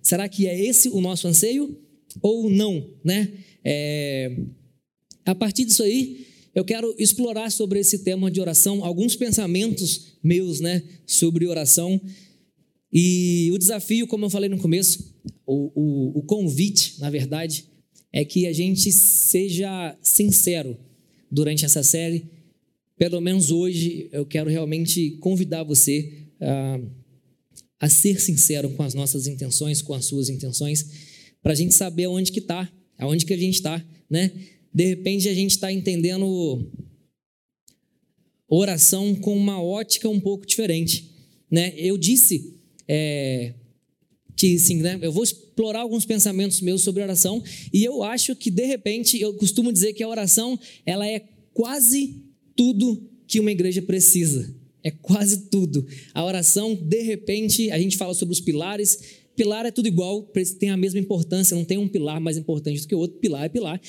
Será 0.00 0.28
que 0.28 0.46
é 0.46 0.58
esse 0.58 0.88
o 0.88 1.00
nosso 1.00 1.26
anseio 1.28 1.76
ou 2.22 2.48
não, 2.48 2.88
né? 3.04 3.30
É, 3.64 4.36
a 5.24 5.34
partir 5.34 5.64
disso 5.64 5.82
aí, 5.82 6.26
eu 6.54 6.64
quero 6.64 6.94
explorar 6.98 7.50
sobre 7.50 7.78
esse 7.78 7.98
tema 7.98 8.30
de 8.30 8.40
oração, 8.40 8.84
alguns 8.84 9.14
pensamentos 9.14 10.14
meus, 10.22 10.60
né, 10.60 10.82
sobre 11.06 11.46
oração. 11.46 12.00
E 12.92 13.50
o 13.52 13.58
desafio, 13.58 14.06
como 14.06 14.24
eu 14.24 14.30
falei 14.30 14.48
no 14.48 14.58
começo, 14.58 15.14
o, 15.46 15.70
o, 15.74 16.18
o 16.18 16.22
convite, 16.22 16.98
na 16.98 17.08
verdade, 17.08 17.66
é 18.12 18.24
que 18.24 18.46
a 18.46 18.52
gente 18.52 18.90
seja 18.90 19.96
sincero 20.02 20.76
durante 21.30 21.64
essa 21.64 21.82
série. 21.82 22.28
Pelo 22.96 23.20
menos 23.20 23.50
hoje, 23.50 24.08
eu 24.12 24.26
quero 24.26 24.50
realmente 24.50 25.12
convidar 25.20 25.62
você 25.62 26.26
a, 26.40 26.80
a 27.80 27.88
ser 27.88 28.20
sincero 28.20 28.70
com 28.70 28.82
as 28.82 28.94
nossas 28.94 29.26
intenções, 29.26 29.80
com 29.80 29.94
as 29.94 30.06
suas 30.06 30.28
intenções, 30.28 30.86
para 31.42 31.52
a 31.52 31.56
gente 31.56 31.74
saber 31.74 32.04
aonde 32.04 32.32
que 32.32 32.40
está, 32.40 32.70
aonde 32.98 33.24
que 33.24 33.32
a 33.32 33.38
gente 33.38 33.54
está, 33.54 33.84
né? 34.08 34.32
De 34.72 34.84
repente 34.84 35.28
a 35.28 35.34
gente 35.34 35.52
está 35.52 35.72
entendendo 35.72 36.70
oração 38.48 39.14
com 39.14 39.36
uma 39.36 39.62
ótica 39.62 40.08
um 40.08 40.20
pouco 40.20 40.44
diferente, 40.44 41.10
né? 41.50 41.72
Eu 41.76 41.96
disse 41.96 42.59
é, 42.92 43.54
que 44.36 44.58
sim, 44.58 44.78
né? 44.78 44.98
Eu 45.00 45.12
vou 45.12 45.22
explorar 45.22 45.82
alguns 45.82 46.04
pensamentos 46.04 46.60
meus 46.60 46.82
sobre 46.82 47.00
oração 47.04 47.40
e 47.72 47.84
eu 47.84 48.02
acho 48.02 48.34
que 48.34 48.50
de 48.50 48.64
repente 48.64 49.20
eu 49.20 49.32
costumo 49.34 49.72
dizer 49.72 49.92
que 49.92 50.02
a 50.02 50.08
oração 50.08 50.58
ela 50.84 51.06
é 51.06 51.22
quase 51.54 52.16
tudo 52.56 53.00
que 53.28 53.38
uma 53.38 53.52
igreja 53.52 53.80
precisa. 53.80 54.52
É 54.82 54.90
quase 54.90 55.42
tudo. 55.50 55.86
A 56.12 56.24
oração, 56.24 56.74
de 56.74 57.02
repente, 57.02 57.70
a 57.70 57.78
gente 57.78 57.96
fala 57.96 58.12
sobre 58.12 58.32
os 58.32 58.40
pilares. 58.40 58.98
Pilar 59.36 59.66
é 59.66 59.70
tudo 59.70 59.86
igual, 59.86 60.28
tem 60.58 60.70
a 60.70 60.76
mesma 60.76 60.98
importância, 60.98 61.54
não 61.54 61.64
tem 61.64 61.78
um 61.78 61.86
pilar 61.86 62.20
mais 62.20 62.36
importante 62.36 62.80
do 62.80 62.88
que 62.88 62.94
o 62.94 62.98
outro. 62.98 63.18
Pilar 63.18 63.44
é 63.44 63.48
pilar. 63.48 63.80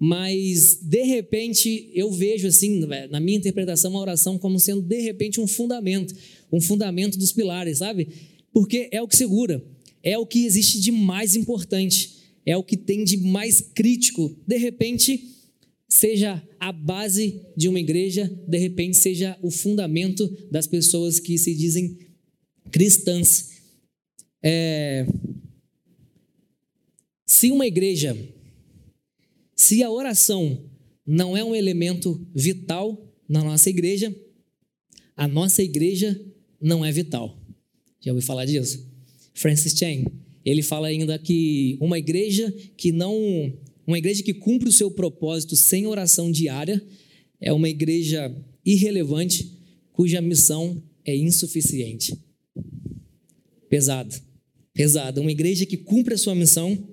Mas, 0.00 0.78
de 0.80 1.02
repente, 1.02 1.90
eu 1.92 2.10
vejo, 2.10 2.48
assim, 2.48 2.80
na 3.10 3.20
minha 3.20 3.36
interpretação, 3.36 3.96
a 3.96 4.00
oração 4.00 4.38
como 4.38 4.58
sendo, 4.58 4.80
de 4.80 5.00
repente, 5.00 5.40
um 5.40 5.46
fundamento. 5.46 6.14
Um 6.50 6.60
fundamento 6.60 7.18
dos 7.18 7.30
pilares, 7.30 7.78
sabe? 7.78 8.08
Porque 8.58 8.88
é 8.90 9.00
o 9.00 9.06
que 9.06 9.16
segura 9.16 9.64
é 10.02 10.18
o 10.18 10.26
que 10.26 10.44
existe 10.44 10.80
de 10.80 10.90
mais 10.90 11.36
importante, 11.36 12.32
é 12.44 12.56
o 12.56 12.64
que 12.64 12.76
tem 12.76 13.04
de 13.04 13.16
mais 13.18 13.60
crítico. 13.60 14.36
De 14.44 14.56
repente, 14.56 15.22
seja 15.88 16.42
a 16.58 16.72
base 16.72 17.40
de 17.56 17.68
uma 17.68 17.78
igreja, 17.78 18.26
de 18.48 18.58
repente, 18.58 18.96
seja 18.96 19.38
o 19.42 19.50
fundamento 19.50 20.26
das 20.50 20.66
pessoas 20.66 21.20
que 21.20 21.38
se 21.38 21.54
dizem 21.54 21.98
cristãs. 22.72 23.50
É... 24.42 25.06
Se 27.24 27.52
uma 27.52 27.66
igreja, 27.66 28.16
se 29.54 29.84
a 29.84 29.90
oração 29.90 30.64
não 31.06 31.36
é 31.36 31.44
um 31.44 31.54
elemento 31.54 32.26
vital 32.34 33.14
na 33.28 33.44
nossa 33.44 33.70
igreja, 33.70 34.12
a 35.14 35.28
nossa 35.28 35.62
igreja 35.62 36.20
não 36.60 36.84
é 36.84 36.90
vital. 36.90 37.38
Já 38.00 38.12
ouviu 38.12 38.26
falar 38.26 38.44
disso? 38.44 38.86
Francis 39.34 39.76
Chan. 39.76 40.04
Ele 40.44 40.62
fala 40.62 40.88
ainda 40.88 41.18
que 41.18 41.76
uma 41.80 41.98
igreja 41.98 42.50
que 42.76 42.90
não, 42.90 43.14
uma 43.86 43.98
igreja 43.98 44.22
que 44.22 44.32
cumpre 44.32 44.68
o 44.68 44.72
seu 44.72 44.90
propósito 44.90 45.56
sem 45.56 45.86
oração 45.86 46.30
diária 46.30 46.82
é 47.40 47.52
uma 47.52 47.68
igreja 47.68 48.34
irrelevante 48.64 49.52
cuja 49.92 50.20
missão 50.20 50.82
é 51.04 51.16
insuficiente. 51.16 52.16
Pesado. 53.68 54.14
Pesado. 54.72 55.20
Uma 55.20 55.32
igreja 55.32 55.66
que 55.66 55.76
cumpre 55.76 56.14
a 56.14 56.18
sua 56.18 56.34
missão 56.34 56.88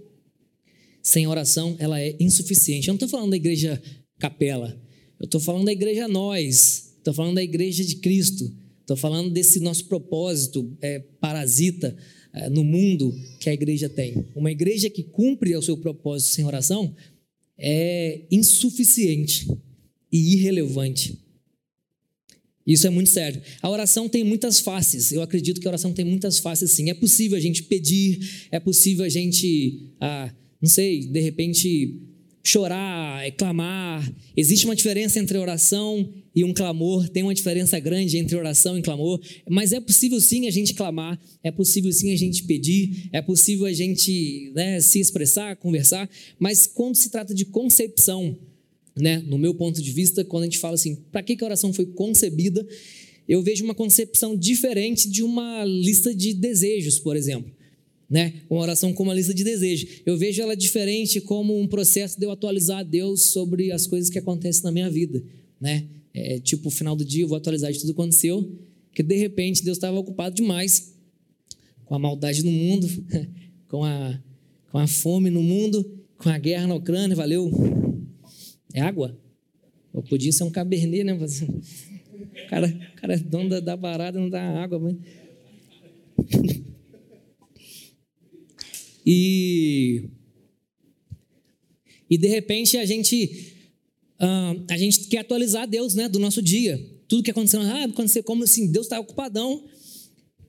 sem 1.01 1.27
oração, 1.27 1.75
ela 1.77 2.01
é 2.01 2.15
insuficiente. 2.19 2.87
Eu 2.87 2.93
não 2.93 2.95
estou 2.95 3.09
falando 3.09 3.29
da 3.29 3.37
igreja 3.37 3.81
capela. 4.17 4.81
Eu 5.19 5.25
estou 5.25 5.39
falando 5.39 5.65
da 5.65 5.71
igreja 5.71 6.07
nós. 6.07 6.95
Estou 6.97 7.13
falando 7.13 7.35
da 7.35 7.43
igreja 7.43 7.85
de 7.85 7.97
Cristo. 7.97 8.51
Estou 8.85 8.95
falando 8.95 9.31
desse 9.31 9.59
nosso 9.59 9.85
propósito 9.85 10.71
é, 10.79 10.99
parasita 11.19 11.97
eh, 12.31 12.49
no 12.51 12.63
mundo 12.63 13.19
que 13.39 13.49
a 13.49 13.53
igreja 13.53 13.89
tem. 13.89 14.27
Uma 14.35 14.51
igreja 14.51 14.91
que 14.91 15.01
cumpre 15.01 15.55
o 15.55 15.61
seu 15.61 15.75
propósito 15.75 16.35
sem 16.35 16.45
oração 16.45 16.95
é 17.57 18.21
insuficiente 18.29 19.47
e 20.11 20.35
irrelevante. 20.35 21.17
Isso 22.65 22.85
é 22.85 22.91
muito 22.91 23.09
sério. 23.09 23.41
A 23.59 23.71
oração 23.71 24.07
tem 24.07 24.23
muitas 24.23 24.59
faces. 24.59 25.11
Eu 25.11 25.23
acredito 25.23 25.59
que 25.59 25.65
a 25.65 25.71
oração 25.71 25.91
tem 25.91 26.05
muitas 26.05 26.37
faces, 26.37 26.69
sim. 26.69 26.87
É 26.91 26.93
possível 26.93 27.39
a 27.39 27.41
gente 27.41 27.63
pedir, 27.63 28.47
é 28.51 28.59
possível 28.59 29.03
a 29.03 29.09
gente, 29.09 29.93
ah, 29.99 30.31
não 30.61 30.69
sei, 30.69 31.07
de 31.07 31.19
repente 31.21 32.03
chorar, 32.43 33.25
é 33.25 33.31
clamar. 33.31 34.13
Existe 34.37 34.65
uma 34.65 34.75
diferença 34.75 35.17
entre 35.17 35.39
oração 35.39 36.13
e 36.35 36.43
um 36.43 36.53
clamor, 36.53 37.07
tem 37.07 37.23
uma 37.23 37.33
diferença 37.33 37.79
grande 37.79 38.17
entre 38.17 38.35
oração 38.35 38.77
e 38.77 38.81
clamor, 38.81 39.21
mas 39.49 39.71
é 39.71 39.79
possível 39.79 40.19
sim 40.19 40.47
a 40.47 40.51
gente 40.51 40.73
clamar, 40.73 41.19
é 41.41 41.49
possível 41.49 41.91
sim 41.91 42.11
a 42.11 42.17
gente 42.17 42.43
pedir, 42.43 43.09
é 43.13 43.21
possível 43.21 43.65
a 43.65 43.71
gente 43.71 44.51
né, 44.53 44.81
se 44.81 44.99
expressar, 44.99 45.55
conversar, 45.55 46.09
mas 46.37 46.67
quando 46.67 46.95
se 46.95 47.09
trata 47.09 47.33
de 47.33 47.45
concepção, 47.45 48.37
né, 48.97 49.23
no 49.25 49.37
meu 49.37 49.55
ponto 49.55 49.81
de 49.81 49.91
vista, 49.91 50.25
quando 50.25 50.43
a 50.43 50.45
gente 50.47 50.59
fala 50.59 50.75
assim, 50.75 50.95
para 51.11 51.23
que, 51.23 51.35
que 51.35 51.43
a 51.43 51.47
oração 51.47 51.71
foi 51.71 51.85
concebida, 51.85 52.65
eu 53.27 53.41
vejo 53.41 53.63
uma 53.63 53.73
concepção 53.73 54.35
diferente 54.35 55.09
de 55.09 55.23
uma 55.23 55.63
lista 55.63 56.13
de 56.13 56.33
desejos, 56.33 56.99
por 56.99 57.15
exemplo 57.15 57.51
né? 58.09 58.33
Uma 58.49 58.61
oração 58.61 58.93
como 58.93 59.09
uma 59.09 59.15
lista 59.15 59.33
de 59.33 59.43
desejos. 59.43 60.01
Eu 60.05 60.17
vejo 60.17 60.41
ela 60.41 60.55
diferente 60.55 61.19
como 61.19 61.59
um 61.59 61.67
processo 61.67 62.19
de 62.19 62.25
eu 62.25 62.31
atualizar 62.31 62.79
a 62.79 62.83
Deus 62.83 63.31
sobre 63.31 63.71
as 63.71 63.87
coisas 63.87 64.09
que 64.09 64.19
acontecem 64.19 64.63
na 64.63 64.71
minha 64.71 64.89
vida, 64.89 65.23
né? 65.59 65.85
É, 66.17 66.39
tipo, 66.39 66.69
final 66.69 66.95
do 66.95 67.03
dia 67.03 67.25
eu 67.25 67.27
vou 67.27 67.37
atualizar 67.37 67.69
de 67.69 67.77
tudo 67.77 67.93
que 67.93 67.99
aconteceu, 67.99 68.57
que 68.93 69.03
de 69.03 69.17
repente 69.17 69.61
Deus 69.61 69.75
estava 69.75 69.99
ocupado 69.99 70.33
demais 70.33 70.95
com 71.83 71.93
a 71.93 71.99
maldade 71.99 72.41
no 72.41 72.51
mundo, 72.51 72.87
com 73.67 73.83
a, 73.83 74.17
com 74.71 74.77
a 74.77 74.87
fome 74.87 75.29
no 75.29 75.43
mundo, 75.43 75.83
com 76.17 76.29
a 76.29 76.37
guerra 76.37 76.67
na 76.67 76.75
Ucrânia, 76.75 77.17
valeu? 77.17 77.51
É 78.73 78.79
água? 78.79 79.19
Eu 79.93 80.01
podia 80.03 80.31
ser 80.31 80.45
um 80.45 80.49
cabernet, 80.49 81.03
né? 81.03 81.13
O 82.35 82.49
cara, 82.49 82.67
o 82.67 82.95
cara 82.99 83.13
é 83.13 83.17
dono 83.17 83.49
da, 83.49 83.59
da 83.59 83.77
barada, 83.77 84.19
não 84.19 84.29
dá 84.29 84.41
água, 84.41 84.79
mas... 84.79 84.95
E, 89.07 90.09
e 92.09 92.17
de 92.17 92.27
repente 92.27 92.75
a 92.75 92.85
gente, 92.85 93.54
a 94.19 94.77
gente 94.77 95.07
quer 95.07 95.19
atualizar 95.19 95.67
Deus 95.67 95.93
né, 95.93 96.07
do 96.07 96.19
nosso 96.19 96.41
dia. 96.41 96.79
Tudo 97.07 97.23
que 97.23 97.31
aconteceu, 97.31 97.61
ah, 97.61 97.83
aconteceu 97.83 98.23
como 98.23 98.43
assim, 98.43 98.71
Deus 98.71 98.85
está 98.85 98.99
ocupadão 98.99 99.63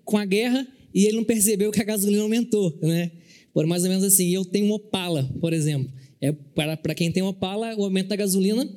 com 0.05 0.17
a 0.17 0.25
guerra 0.25 0.67
e 0.95 1.05
ele 1.05 1.17
não 1.17 1.25
percebeu 1.25 1.71
que 1.71 1.81
a 1.81 1.85
gasolina 1.85 2.23
aumentou, 2.23 2.79
né? 2.81 3.11
Por 3.53 3.67
mais 3.67 3.83
ou 3.85 3.89
menos 3.89 4.05
assim, 4.05 4.31
eu 4.31 4.45
tenho 4.45 4.67
um 4.67 4.73
Opala, 4.73 5.31
por 5.41 5.53
exemplo. 5.53 5.91
É, 6.21 6.33
para, 6.33 6.77
para 6.77 6.95
quem 6.95 7.11
tem 7.11 7.23
um 7.23 7.27
Opala, 7.27 7.75
o 7.77 7.85
aumento 7.85 8.09
da 8.09 8.17
gasolina 8.17 8.69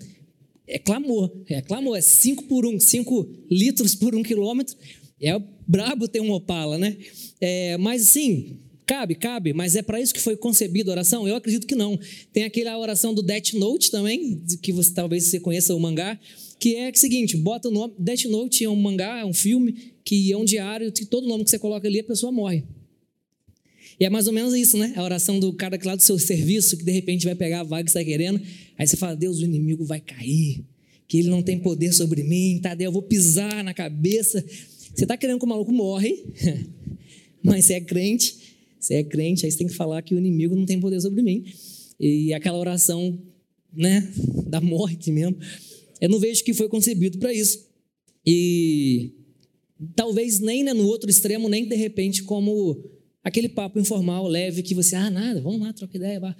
é 0.67 0.77
clamor, 0.77 1.31
é 1.47 1.61
clamor, 1.61 1.97
é 1.97 2.01
5 2.01 2.43
por 2.43 2.65
1, 2.65 2.75
um, 2.75 2.79
5 2.79 3.29
litros 3.49 3.95
por 3.95 4.13
1 4.13 4.19
um 4.19 4.23
quilômetro. 4.23 4.75
É 5.21 5.39
brabo 5.67 6.07
ter 6.07 6.21
um 6.21 6.31
Opala, 6.31 6.77
né? 6.77 6.97
É, 7.39 7.77
mas 7.77 8.03
assim, 8.03 8.59
Cabe, 8.89 9.13
cabe, 9.13 9.53
mas 9.53 9.75
é 9.75 9.83
para 9.83 10.01
isso 10.01 10.11
que 10.11 10.19
foi 10.19 10.35
concebida 10.35 10.89
a 10.89 10.93
oração? 10.93 11.27
Eu 11.27 11.35
acredito 11.35 11.67
que 11.67 11.75
não. 11.75 11.95
Tem 12.33 12.43
aquela 12.43 12.75
oração 12.75 13.13
do 13.13 13.21
Death 13.21 13.53
Note 13.53 13.91
também, 13.91 14.41
que 14.63 14.73
você 14.73 14.91
talvez 14.91 15.25
você 15.25 15.39
conheça 15.39 15.75
o 15.75 15.79
mangá, 15.79 16.19
que 16.59 16.75
é 16.75 16.89
o 16.89 16.97
seguinte, 16.97 17.37
bota 17.37 17.67
o 17.67 17.71
nome, 17.71 17.93
Death 17.99 18.25
Note 18.25 18.63
é 18.63 18.67
um 18.67 18.75
mangá, 18.75 19.19
é 19.19 19.25
um 19.25 19.31
filme, 19.31 19.93
que 20.03 20.31
é 20.31 20.35
um 20.35 20.43
diário, 20.43 20.91
que 20.91 21.05
todo 21.05 21.27
nome 21.27 21.43
que 21.43 21.51
você 21.51 21.59
coloca 21.59 21.87
ali, 21.87 21.99
a 21.99 22.03
pessoa 22.03 22.31
morre. 22.31 22.63
E 23.99 24.05
é 24.05 24.09
mais 24.09 24.25
ou 24.25 24.33
menos 24.33 24.55
isso, 24.55 24.75
né? 24.75 24.91
A 24.95 25.03
oração 25.03 25.39
do 25.39 25.53
cara 25.53 25.77
que 25.77 25.85
lá 25.85 25.95
do 25.95 26.01
seu 26.01 26.17
serviço, 26.17 26.75
que 26.75 26.83
de 26.83 26.91
repente 26.91 27.25
vai 27.25 27.35
pegar 27.35 27.59
a 27.59 27.63
vaga 27.63 27.83
que 27.83 27.91
está 27.91 28.03
querendo, 28.03 28.41
aí 28.75 28.87
você 28.87 28.97
fala, 28.97 29.15
Deus, 29.15 29.37
o 29.37 29.45
inimigo 29.45 29.85
vai 29.85 30.01
cair, 30.01 30.65
que 31.07 31.19
ele 31.19 31.29
não 31.29 31.43
tem 31.43 31.59
poder 31.59 31.93
sobre 31.93 32.23
mim, 32.23 32.59
tá? 32.59 32.75
Eu 32.79 32.91
vou 32.91 33.03
pisar 33.03 33.63
na 33.63 33.71
cabeça. 33.71 34.43
Você 34.95 35.03
está 35.03 35.15
querendo 35.15 35.37
que 35.37 35.45
o 35.45 35.47
maluco 35.47 35.71
morre, 35.71 36.25
mas 37.43 37.65
você 37.65 37.73
é 37.75 37.81
crente, 37.81 38.38
você 38.79 38.95
é 38.95 39.03
crente, 39.03 39.45
aí 39.45 39.51
você 39.51 39.57
tem 39.57 39.67
que 39.67 39.73
falar 39.73 40.01
que 40.01 40.15
o 40.15 40.17
inimigo 40.17 40.55
não 40.55 40.65
tem 40.65 40.79
poder 40.79 41.01
sobre 41.01 41.21
mim. 41.21 41.45
E 41.99 42.33
aquela 42.33 42.57
oração, 42.57 43.19
né, 43.73 44.11
da 44.47 44.61
morte 44.61 45.11
mesmo. 45.11 45.37
Eu 45.99 46.09
não 46.09 46.19
vejo 46.19 46.43
que 46.43 46.53
foi 46.53 46.69
concebido 46.69 47.17
para 47.17 47.33
isso. 47.33 47.67
E 48.25 49.13
talvez 49.95 50.39
nem 50.39 50.63
né, 50.63 50.73
no 50.73 50.85
outro 50.85 51.09
extremo, 51.09 51.49
nem 51.49 51.67
de 51.67 51.75
repente 51.75 52.23
como 52.23 52.81
aquele 53.23 53.49
papo 53.49 53.79
informal, 53.79 54.27
leve, 54.27 54.63
que 54.63 54.73
você, 54.73 54.95
ah, 54.95 55.09
nada, 55.09 55.41
vamos 55.41 55.59
lá, 55.59 55.73
troca 55.73 55.97
ideia. 55.97 56.19
Vá. 56.19 56.35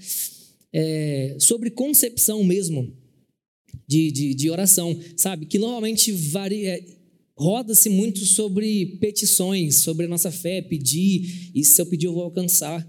É, 0.72 1.36
sobre 1.39 1.69
concepção 1.69 2.43
mesmo 2.43 2.96
de, 3.88 4.12
de, 4.12 4.34
de 4.34 4.50
oração, 4.50 4.98
sabe? 5.17 5.46
Que 5.46 5.60
normalmente 5.60 6.12
varia, 6.12 6.79
roda-se 7.39 7.89
muito 7.89 8.25
sobre 8.25 8.98
petições, 9.00 9.77
sobre 9.77 10.05
a 10.05 10.10
nossa 10.10 10.29
fé, 10.29 10.62
pedir, 10.62 11.51
e 11.55 11.63
se 11.63 11.81
eu 11.81 11.86
pedir 11.86 12.08
eu 12.08 12.13
vou 12.13 12.24
alcançar. 12.24 12.86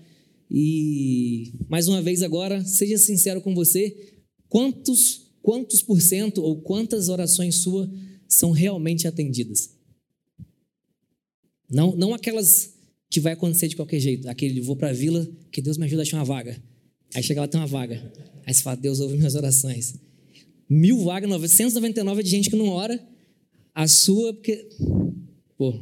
E 0.51 1.53
mais 1.69 1.87
uma 1.87 2.03
vez 2.03 2.21
agora, 2.21 2.65
seja 2.65 2.99
sincero 2.99 3.41
com 3.41 3.55
você, 3.55 4.19
quantos 4.49 5.31
quantos 5.41 5.83
por 5.83 6.01
cento 6.03 6.43
ou 6.43 6.61
quantas 6.61 7.09
orações 7.09 7.57
suas 7.57 7.89
são 8.29 8.51
realmente 8.51 9.07
atendidas? 9.07 9.71
Não, 11.71 11.95
não 11.95 12.13
aquelas 12.13 12.75
que 13.09 13.21
vai 13.21 13.35
acontecer 13.35 13.69
de 13.69 13.77
qualquer 13.77 14.01
jeito. 14.01 14.29
Aquele, 14.29 14.61
vou 14.61 14.77
para 14.77 14.91
a 14.91 14.93
vila, 14.93 15.27
que 15.53 15.63
Deus 15.63 15.79
me 15.79 15.85
ajuda 15.85 16.03
a 16.03 16.05
achar 16.05 16.17
uma 16.19 16.25
vaga. 16.25 16.61
Aí 17.15 17.23
chega 17.23 17.41
lá, 17.41 17.49
tem 17.49 17.61
uma 17.61 17.67
vaga. 17.69 18.13
Aí 18.45 18.53
você 18.53 18.63
fala, 18.63 18.77
Deus 18.77 18.99
ouve 18.99 19.17
minhas 19.17 19.37
orações. 19.37 19.95
Mil 20.69 21.05
vagas, 21.05 21.31
999 21.31 22.23
de 22.25 22.31
gente 22.31 22.51
que 22.51 22.57
não 22.57 22.69
ora. 22.69 23.01
A 23.75 23.87
sua, 23.87 24.33
porque. 24.35 24.69
Pô, 25.57 25.75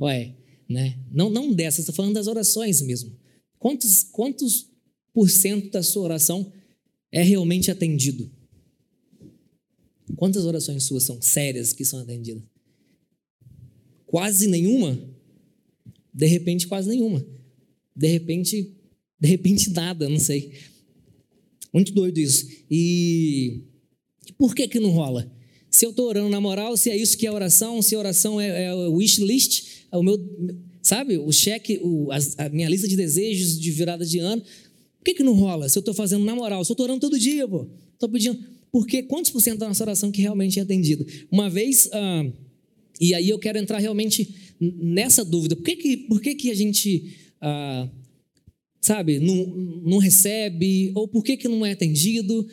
ué, 0.00 0.34
né? 0.68 0.98
Não, 1.10 1.28
não 1.28 1.52
dessas, 1.52 1.80
estou 1.80 1.94
falando 1.94 2.14
das 2.14 2.26
orações 2.26 2.80
mesmo. 2.80 3.12
Quantos, 3.58 4.04
quantos 4.04 4.70
por 5.12 5.28
cento 5.28 5.70
da 5.70 5.82
sua 5.82 6.02
oração 6.02 6.52
é 7.12 7.22
realmente 7.22 7.70
atendido? 7.70 8.30
Quantas 10.16 10.44
orações 10.44 10.84
suas 10.84 11.02
são 11.04 11.20
sérias 11.20 11.72
que 11.72 11.84
são 11.84 11.98
atendidas? 12.00 12.42
Quase 14.06 14.48
nenhuma? 14.48 14.98
De 16.12 16.26
repente, 16.26 16.66
quase 16.66 16.88
nenhuma. 16.88 17.24
De 17.94 18.08
repente, 18.08 18.74
de 19.18 19.28
repente 19.28 19.70
nada, 19.70 20.08
não 20.08 20.18
sei. 20.18 20.52
Muito 21.72 21.92
doido 21.92 22.18
isso. 22.18 22.48
E 22.70 23.62
por 24.36 24.54
que 24.54 24.66
que 24.66 24.80
não 24.80 24.90
rola? 24.90 25.30
Se 25.70 25.86
eu 25.86 25.90
estou 25.90 26.08
orando 26.08 26.28
na 26.28 26.40
moral, 26.40 26.76
se 26.76 26.90
é 26.90 26.96
isso 26.96 27.16
que 27.16 27.26
é 27.26 27.32
oração, 27.32 27.80
se 27.80 27.94
a 27.94 27.98
oração 27.98 28.40
é, 28.40 28.64
é 28.64 28.74
wish 28.88 29.22
list, 29.22 29.86
é 29.92 29.96
o 29.96 30.02
meu, 30.02 30.18
sabe, 30.82 31.16
o 31.16 31.30
cheque, 31.30 31.78
o, 31.82 32.10
a, 32.10 32.18
a, 32.44 32.48
minha 32.48 32.68
lista 32.68 32.88
de 32.88 32.96
desejos 32.96 33.58
de 33.58 33.70
virada 33.70 34.04
de 34.04 34.18
ano, 34.18 34.42
por 34.42 35.04
que 35.04 35.14
que 35.14 35.22
não 35.22 35.32
rola? 35.32 35.68
Se 35.68 35.78
eu 35.78 35.80
estou 35.80 35.94
fazendo 35.94 36.24
na 36.24 36.34
moral, 36.34 36.64
se 36.64 36.72
eu 36.72 36.74
estou 36.74 36.84
orando 36.84 37.00
todo 37.00 37.18
dia, 37.18 37.46
pô, 37.46 37.68
estou 37.92 38.08
pedindo, 38.08 38.38
porque 38.72 39.02
quantos 39.04 39.30
por 39.30 39.40
cento 39.40 39.58
da 39.58 39.68
nossa 39.68 39.84
oração 39.84 40.10
que 40.10 40.20
realmente 40.20 40.58
é 40.58 40.62
atendido? 40.62 41.06
Uma 41.30 41.48
vez, 41.48 41.88
ah, 41.92 42.26
e 43.00 43.14
aí 43.14 43.28
eu 43.28 43.38
quero 43.38 43.58
entrar 43.58 43.78
realmente 43.78 44.34
nessa 44.60 45.24
dúvida, 45.24 45.54
por 45.54 45.64
que 45.64 45.76
que, 45.76 45.96
por 45.96 46.20
que, 46.20 46.34
que 46.34 46.50
a 46.50 46.54
gente, 46.54 47.16
ah, 47.40 47.88
sabe, 48.80 49.20
não, 49.20 49.46
não 49.84 49.98
recebe, 49.98 50.90
ou 50.96 51.06
por 51.06 51.22
que 51.22 51.36
que 51.36 51.48
não 51.48 51.64
é 51.64 51.72
atendido? 51.72 52.46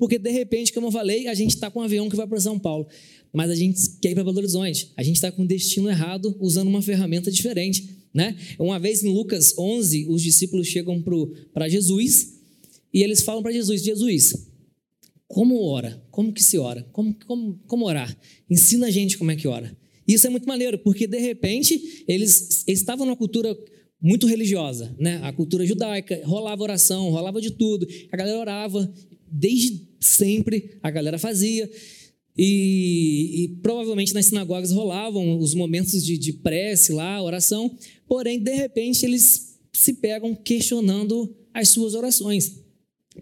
Porque, 0.00 0.18
de 0.18 0.30
repente, 0.30 0.72
como 0.72 0.86
eu 0.86 0.90
falei, 0.90 1.28
a 1.28 1.34
gente 1.34 1.50
está 1.50 1.70
com 1.70 1.80
um 1.80 1.82
avião 1.82 2.08
que 2.08 2.16
vai 2.16 2.26
para 2.26 2.40
São 2.40 2.58
Paulo, 2.58 2.86
mas 3.34 3.50
a 3.50 3.54
gente 3.54 3.78
quer 4.00 4.12
ir 4.12 4.14
para 4.14 4.24
Belo 4.24 4.38
Horizonte. 4.38 4.90
A 4.96 5.02
gente 5.02 5.16
está 5.16 5.30
com 5.30 5.42
o 5.42 5.46
destino 5.46 5.90
errado, 5.90 6.34
usando 6.40 6.68
uma 6.68 6.80
ferramenta 6.80 7.30
diferente. 7.30 7.86
Né? 8.12 8.34
Uma 8.58 8.78
vez 8.78 9.04
em 9.04 9.12
Lucas 9.12 9.52
11, 9.58 10.06
os 10.08 10.22
discípulos 10.22 10.68
chegam 10.68 11.04
para 11.52 11.68
Jesus 11.68 12.32
e 12.94 13.02
eles 13.02 13.20
falam 13.20 13.42
para 13.42 13.52
Jesus: 13.52 13.82
Jesus, 13.82 14.48
como 15.28 15.60
ora? 15.60 16.02
Como 16.10 16.32
que 16.32 16.42
se 16.42 16.56
ora? 16.56 16.82
Como, 16.92 17.14
como, 17.26 17.60
como 17.66 17.84
orar? 17.84 18.18
Ensina 18.48 18.86
a 18.86 18.90
gente 18.90 19.18
como 19.18 19.30
é 19.32 19.36
que 19.36 19.46
ora. 19.46 19.76
Isso 20.08 20.26
é 20.26 20.30
muito 20.30 20.48
maneiro, 20.48 20.78
porque 20.78 21.06
de 21.06 21.18
repente 21.18 22.04
eles, 22.08 22.64
eles 22.66 22.80
estavam 22.80 23.04
numa 23.04 23.16
cultura 23.16 23.54
muito 24.00 24.26
religiosa, 24.26 24.96
né? 24.98 25.20
A 25.22 25.30
cultura 25.30 25.66
judaica, 25.66 26.22
rolava 26.24 26.62
oração, 26.62 27.10
rolava 27.10 27.38
de 27.38 27.50
tudo. 27.50 27.86
A 28.10 28.16
galera 28.16 28.38
orava 28.38 28.90
desde 29.30 29.89
sempre 30.00 30.78
a 30.82 30.90
galera 30.90 31.18
fazia. 31.18 31.70
E, 32.36 33.44
e, 33.44 33.48
provavelmente 33.62 34.14
nas 34.14 34.26
sinagogas 34.26 34.70
rolavam 34.70 35.38
os 35.38 35.54
momentos 35.54 36.04
de, 36.04 36.16
de 36.16 36.32
prece 36.32 36.92
lá, 36.92 37.22
oração, 37.22 37.76
porém, 38.08 38.38
de 38.38 38.54
repente, 38.54 39.04
eles 39.04 39.58
se 39.72 39.94
pegam 39.94 40.34
questionando 40.34 41.36
as 41.52 41.68
suas 41.68 41.94
orações. 41.94 42.60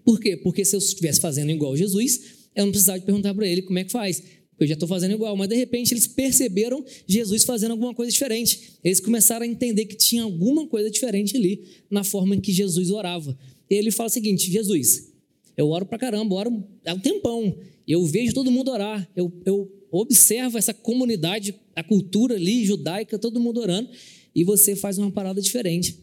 Por 0.04 0.20
quê? 0.20 0.36
Porque 0.36 0.64
se 0.64 0.76
eu 0.76 0.78
estivesse 0.78 1.20
fazendo 1.20 1.50
igual 1.50 1.76
Jesus, 1.76 2.20
eu 2.54 2.64
não 2.64 2.72
precisava 2.72 3.00
perguntar 3.00 3.34
para 3.34 3.46
ele 3.46 3.62
como 3.62 3.78
é 3.78 3.84
que 3.84 3.90
faz. 3.90 4.22
Eu 4.58 4.66
já 4.66 4.74
estou 4.74 4.88
fazendo 4.88 5.14
igual, 5.14 5.36
mas 5.36 5.48
de 5.48 5.54
repente 5.54 5.92
eles 5.94 6.06
perceberam 6.06 6.84
Jesus 7.06 7.44
fazendo 7.44 7.72
alguma 7.72 7.94
coisa 7.94 8.10
diferente. 8.10 8.72
Eles 8.82 8.98
começaram 8.98 9.44
a 9.44 9.48
entender 9.48 9.86
que 9.86 9.96
tinha 9.96 10.24
alguma 10.24 10.66
coisa 10.66 10.90
diferente 10.90 11.36
ali 11.36 11.62
na 11.88 12.02
forma 12.02 12.34
em 12.34 12.40
que 12.40 12.52
Jesus 12.52 12.90
orava. 12.90 13.38
E 13.70 13.74
ele 13.74 13.92
fala 13.92 14.08
o 14.08 14.12
seguinte: 14.12 14.50
Jesus, 14.50 15.12
eu 15.58 15.68
oro 15.70 15.84
pra 15.84 15.98
caramba, 15.98 16.36
oro 16.36 16.64
há 16.86 16.94
um 16.94 17.00
tempão. 17.00 17.58
Eu 17.86 18.06
vejo 18.06 18.32
todo 18.32 18.48
mundo 18.48 18.70
orar. 18.70 19.10
Eu, 19.16 19.32
eu 19.44 19.68
observo 19.90 20.56
essa 20.56 20.72
comunidade, 20.72 21.52
a 21.74 21.82
cultura 21.82 22.36
ali 22.36 22.64
judaica, 22.64 23.18
todo 23.18 23.40
mundo 23.40 23.58
orando. 23.58 23.90
E 24.32 24.44
você 24.44 24.76
faz 24.76 24.98
uma 24.98 25.10
parada 25.10 25.42
diferente. 25.42 25.98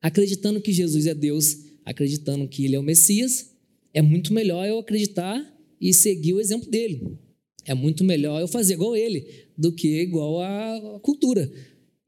Acreditando 0.00 0.60
que 0.60 0.72
Jesus 0.72 1.06
é 1.06 1.14
Deus, 1.14 1.56
acreditando 1.84 2.46
que 2.46 2.64
Ele 2.64 2.76
é 2.76 2.78
o 2.78 2.82
Messias, 2.82 3.50
é 3.92 4.00
muito 4.00 4.32
melhor 4.32 4.64
eu 4.68 4.78
acreditar 4.78 5.44
e 5.80 5.92
seguir 5.92 6.34
o 6.34 6.40
exemplo 6.40 6.70
dele. 6.70 7.18
É 7.64 7.74
muito 7.74 8.04
melhor 8.04 8.40
eu 8.40 8.46
fazer 8.46 8.74
igual 8.74 8.96
ele 8.96 9.26
do 9.58 9.72
que 9.72 10.00
igual 10.00 10.40
a 10.40 11.00
cultura. 11.02 11.50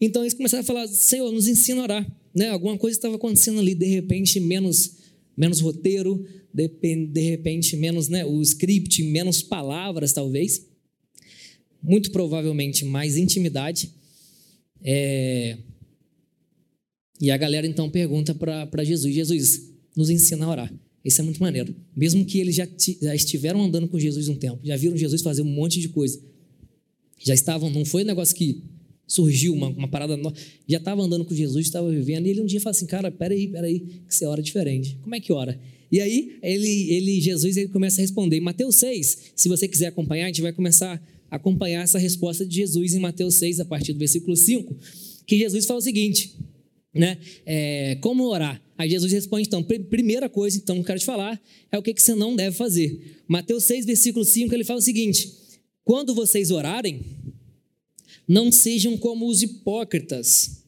Então 0.01 0.23
eles 0.23 0.35
começaram 0.35 0.63
a 0.63 0.67
falar: 0.67 0.87
Senhor, 0.87 1.31
nos 1.33 1.49
ensina 1.49 1.81
a 1.81 1.85
orar. 1.85 2.19
Né? 2.35 2.51
Alguma 2.51 2.79
coisa 2.79 2.97
estava 2.97 3.17
acontecendo 3.17 3.59
ali, 3.59 3.75
de 3.75 3.87
repente, 3.87 4.39
menos, 4.39 5.02
menos 5.37 5.61
roteiro, 5.61 6.25
de, 6.53 7.21
repente, 7.21 7.77
menos 7.77 8.09
né, 8.09 8.25
o 8.25 8.41
script, 8.43 9.03
menos 9.05 9.43
palavras, 9.43 10.13
talvez. 10.13 10.67
Muito 11.83 12.11
provavelmente 12.11 12.85
mais 12.85 13.17
intimidade. 13.17 13.91
É... 14.83 15.59
E 17.21 17.31
a 17.31 17.37
galera 17.37 17.67
então 17.67 17.89
pergunta 17.91 18.35
para 18.35 18.85
Jesus: 18.85 19.15
Jesus, 19.15 19.71
nos 19.97 20.11
ensina 20.11 20.45
a 20.45 20.51
orar. 20.51 20.75
Isso 21.05 21.21
é 21.21 21.25
muito 21.25 21.41
maneiro. 21.41 21.75
Mesmo 21.97 22.25
que 22.25 22.39
eles 22.39 22.55
já, 22.55 22.69
já 23.01 23.15
estiveram 23.15 23.63
andando 23.63 23.89
com 23.89 23.99
Jesus 23.99 24.29
um 24.29 24.37
tempo, 24.37 24.61
já 24.63 24.77
viram 24.77 24.97
Jesus 24.97 25.23
fazer 25.23 25.43
um 25.43 25.53
monte 25.53 25.81
de 25.81 25.89
coisa. 25.89 26.21
Já 27.19 27.35
estavam, 27.35 27.71
não 27.71 27.85
foi 27.85 28.03
um 28.03 28.07
negócio 28.07 28.35
que 28.35 28.63
surgiu, 29.13 29.53
uma, 29.53 29.69
uma 29.69 29.89
parada 29.89 30.17
nova. 30.17 30.35
Já 30.67 30.79
estava 30.79 31.03
andando 31.03 31.25
com 31.25 31.35
Jesus, 31.35 31.67
estava 31.67 31.91
vivendo, 31.91 32.27
e 32.27 32.31
ele 32.31 32.41
um 32.41 32.47
dia 32.47 32.61
fala 32.61 32.71
assim: 32.71 32.87
Cara, 32.87 33.11
peraí, 33.11 33.49
peraí, 33.49 33.81
que 34.09 34.15
você 34.15 34.25
ora 34.25 34.43
diferente. 34.43 34.99
Como 35.03 35.15
é 35.15 35.21
que 35.21 35.33
ora? 35.33 35.61
E 35.91 36.01
aí, 36.01 36.39
ele, 36.43 36.91
ele, 36.91 37.21
Jesus 37.21 37.57
ele 37.57 37.69
começa 37.69 38.01
a 38.01 38.03
responder. 38.03 38.39
Em 38.39 38.41
Mateus 38.41 38.77
6, 38.77 39.33
se 39.37 39.49
você 39.49 39.69
quiser 39.69 39.89
acompanhar, 39.89 40.25
a 40.25 40.29
gente 40.29 40.41
vai 40.41 40.53
começar 40.53 41.03
a 41.31 41.37
acompanhar 41.37 41.83
essa 41.83 41.99
resposta 41.99 42.47
de 42.47 42.57
Jesus 42.57 42.95
em 42.95 42.99
Mateus 42.99 43.35
6, 43.35 43.61
a 43.61 43.65
partir 43.67 43.93
do 43.93 43.99
versículo 43.99 44.35
5, 44.35 44.75
que 45.27 45.37
Jesus 45.37 45.67
fala 45.67 45.81
o 45.81 45.83
seguinte, 45.83 46.35
né? 46.95 47.19
É, 47.45 47.99
como 48.01 48.25
orar? 48.25 48.63
Aí 48.79 48.89
Jesus 48.89 49.13
responde, 49.13 49.47
então, 49.47 49.63
primeira 49.63 50.31
coisa, 50.31 50.57
então, 50.57 50.77
que 50.77 50.81
eu 50.81 50.87
quero 50.87 50.99
te 50.99 51.05
falar, 51.05 51.41
é 51.71 51.79
o 51.79 51.83
que, 51.83 51.93
que 51.93 52.03
você 52.03 52.15
não 52.15 52.35
deve 52.35 52.57
fazer. 52.57 53.21
Mateus 53.29 53.65
6, 53.65 53.85
versículo 53.85 54.25
5, 54.25 54.55
ele 54.55 54.65
fala 54.65 54.79
o 54.79 54.83
seguinte, 54.83 55.31
quando 55.85 56.15
vocês 56.15 56.51
orarem, 56.51 57.03
não 58.27 58.51
sejam 58.51 58.97
como 58.97 59.27
os 59.27 59.43
hipócritas, 59.43 60.63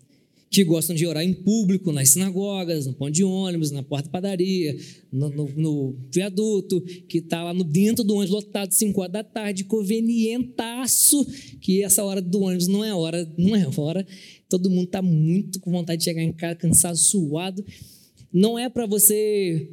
que 0.55 0.63
gostam 0.63 0.95
de 0.95 1.05
orar 1.05 1.25
em 1.25 1.33
público, 1.33 1.91
nas 1.91 2.11
sinagogas, 2.11 2.87
no 2.87 2.95
ponto 2.95 3.11
de 3.11 3.25
ônibus, 3.25 3.73
na 3.73 3.83
porta 3.83 4.07
da 4.07 4.13
padaria, 4.13 4.77
no, 5.11 5.29
no, 5.29 5.49
no 5.57 5.97
viaduto, 6.13 6.81
que 7.09 7.19
está 7.19 7.43
lá 7.43 7.53
no 7.53 7.65
dentro 7.65 8.05
do 8.05 8.15
ônibus 8.15 8.31
lotado, 8.31 8.73
5 8.73 9.01
horas 9.01 9.13
da 9.13 9.25
tarde, 9.25 9.65
convenientaço, 9.65 11.27
que 11.61 11.83
essa 11.83 12.05
hora 12.05 12.23
do 12.23 12.41
ônibus 12.41 12.69
não 12.69 12.85
é 12.85 12.95
hora, 12.95 13.29
não 13.37 13.57
é 13.57 13.69
hora, 13.77 14.07
todo 14.49 14.71
mundo 14.71 14.85
está 14.85 15.03
muito 15.03 15.59
com 15.59 15.73
vontade 15.73 15.99
de 15.99 16.05
chegar 16.05 16.23
em 16.23 16.33
casa, 16.33 16.55
cansado, 16.55 16.97
suado. 16.97 17.65
Não 18.33 18.57
é 18.57 18.69
para 18.69 18.87
você 18.87 19.69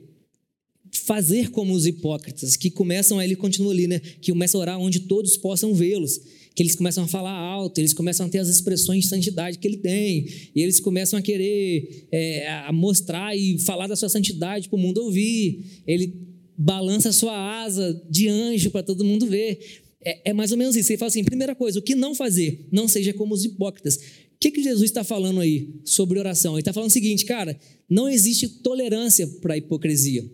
fazer 0.91 1.51
como 1.51 1.73
os 1.73 1.85
hipócritas, 1.85 2.55
que 2.55 2.71
começam, 2.71 3.21
ele 3.21 3.35
continua 3.35 3.71
ali, 3.71 3.85
né? 3.85 3.99
Que 3.99 4.31
começam 4.31 4.59
a 4.59 4.63
orar 4.63 4.79
onde 4.79 5.01
todos 5.01 5.37
possam 5.37 5.75
vê-los 5.75 6.19
que 6.53 6.61
eles 6.61 6.75
começam 6.75 7.03
a 7.03 7.07
falar 7.07 7.31
alto, 7.31 7.79
eles 7.79 7.93
começam 7.93 8.25
a 8.25 8.29
ter 8.29 8.39
as 8.39 8.49
expressões 8.49 9.03
de 9.03 9.09
santidade 9.09 9.57
que 9.57 9.67
ele 9.67 9.77
tem, 9.77 10.27
e 10.53 10.61
eles 10.61 10.79
começam 10.79 11.17
a 11.17 11.21
querer 11.21 12.07
é, 12.11 12.49
a 12.49 12.71
mostrar 12.73 13.35
e 13.35 13.57
falar 13.59 13.87
da 13.87 13.95
sua 13.95 14.09
santidade 14.09 14.67
para 14.67 14.75
o 14.75 14.79
mundo 14.79 15.03
ouvir. 15.03 15.81
Ele 15.87 16.13
balança 16.57 17.09
a 17.09 17.13
sua 17.13 17.63
asa 17.63 18.01
de 18.09 18.27
anjo 18.27 18.69
para 18.69 18.83
todo 18.83 19.05
mundo 19.05 19.25
ver. 19.27 19.81
É, 20.03 20.31
é, 20.31 20.33
mais 20.33 20.51
ou 20.51 20.57
menos 20.57 20.75
isso. 20.75 20.91
Ele 20.91 20.97
fala 20.97 21.09
assim: 21.09 21.23
primeira 21.23 21.55
coisa, 21.55 21.79
o 21.79 21.81
que 21.81 21.95
não 21.95 22.13
fazer? 22.13 22.67
Não 22.71 22.87
seja 22.87 23.13
como 23.13 23.33
os 23.33 23.45
hipócritas. 23.45 23.95
O 23.95 23.99
que, 24.39 24.51
que 24.51 24.63
Jesus 24.63 24.83
está 24.83 25.03
falando 25.03 25.39
aí 25.39 25.69
sobre 25.85 26.19
oração? 26.19 26.53
Ele 26.53 26.61
está 26.61 26.73
falando 26.73 26.89
o 26.89 26.93
seguinte, 26.93 27.25
cara: 27.25 27.57
não 27.89 28.09
existe 28.09 28.47
tolerância 28.47 29.27
para 29.41 29.53
a 29.53 29.57
hipocrisia. 29.57 30.25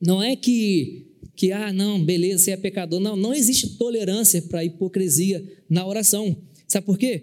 Não 0.00 0.22
é 0.22 0.34
que 0.34 1.06
que, 1.36 1.52
ah, 1.52 1.72
não, 1.72 2.02
beleza, 2.02 2.44
você 2.44 2.50
é 2.52 2.56
pecador. 2.56 3.00
Não, 3.00 3.16
não 3.16 3.34
existe 3.34 3.76
tolerância 3.76 4.40
para 4.42 4.64
hipocrisia 4.64 5.44
na 5.68 5.86
oração. 5.86 6.36
Sabe 6.68 6.86
por 6.86 6.98
quê? 6.98 7.22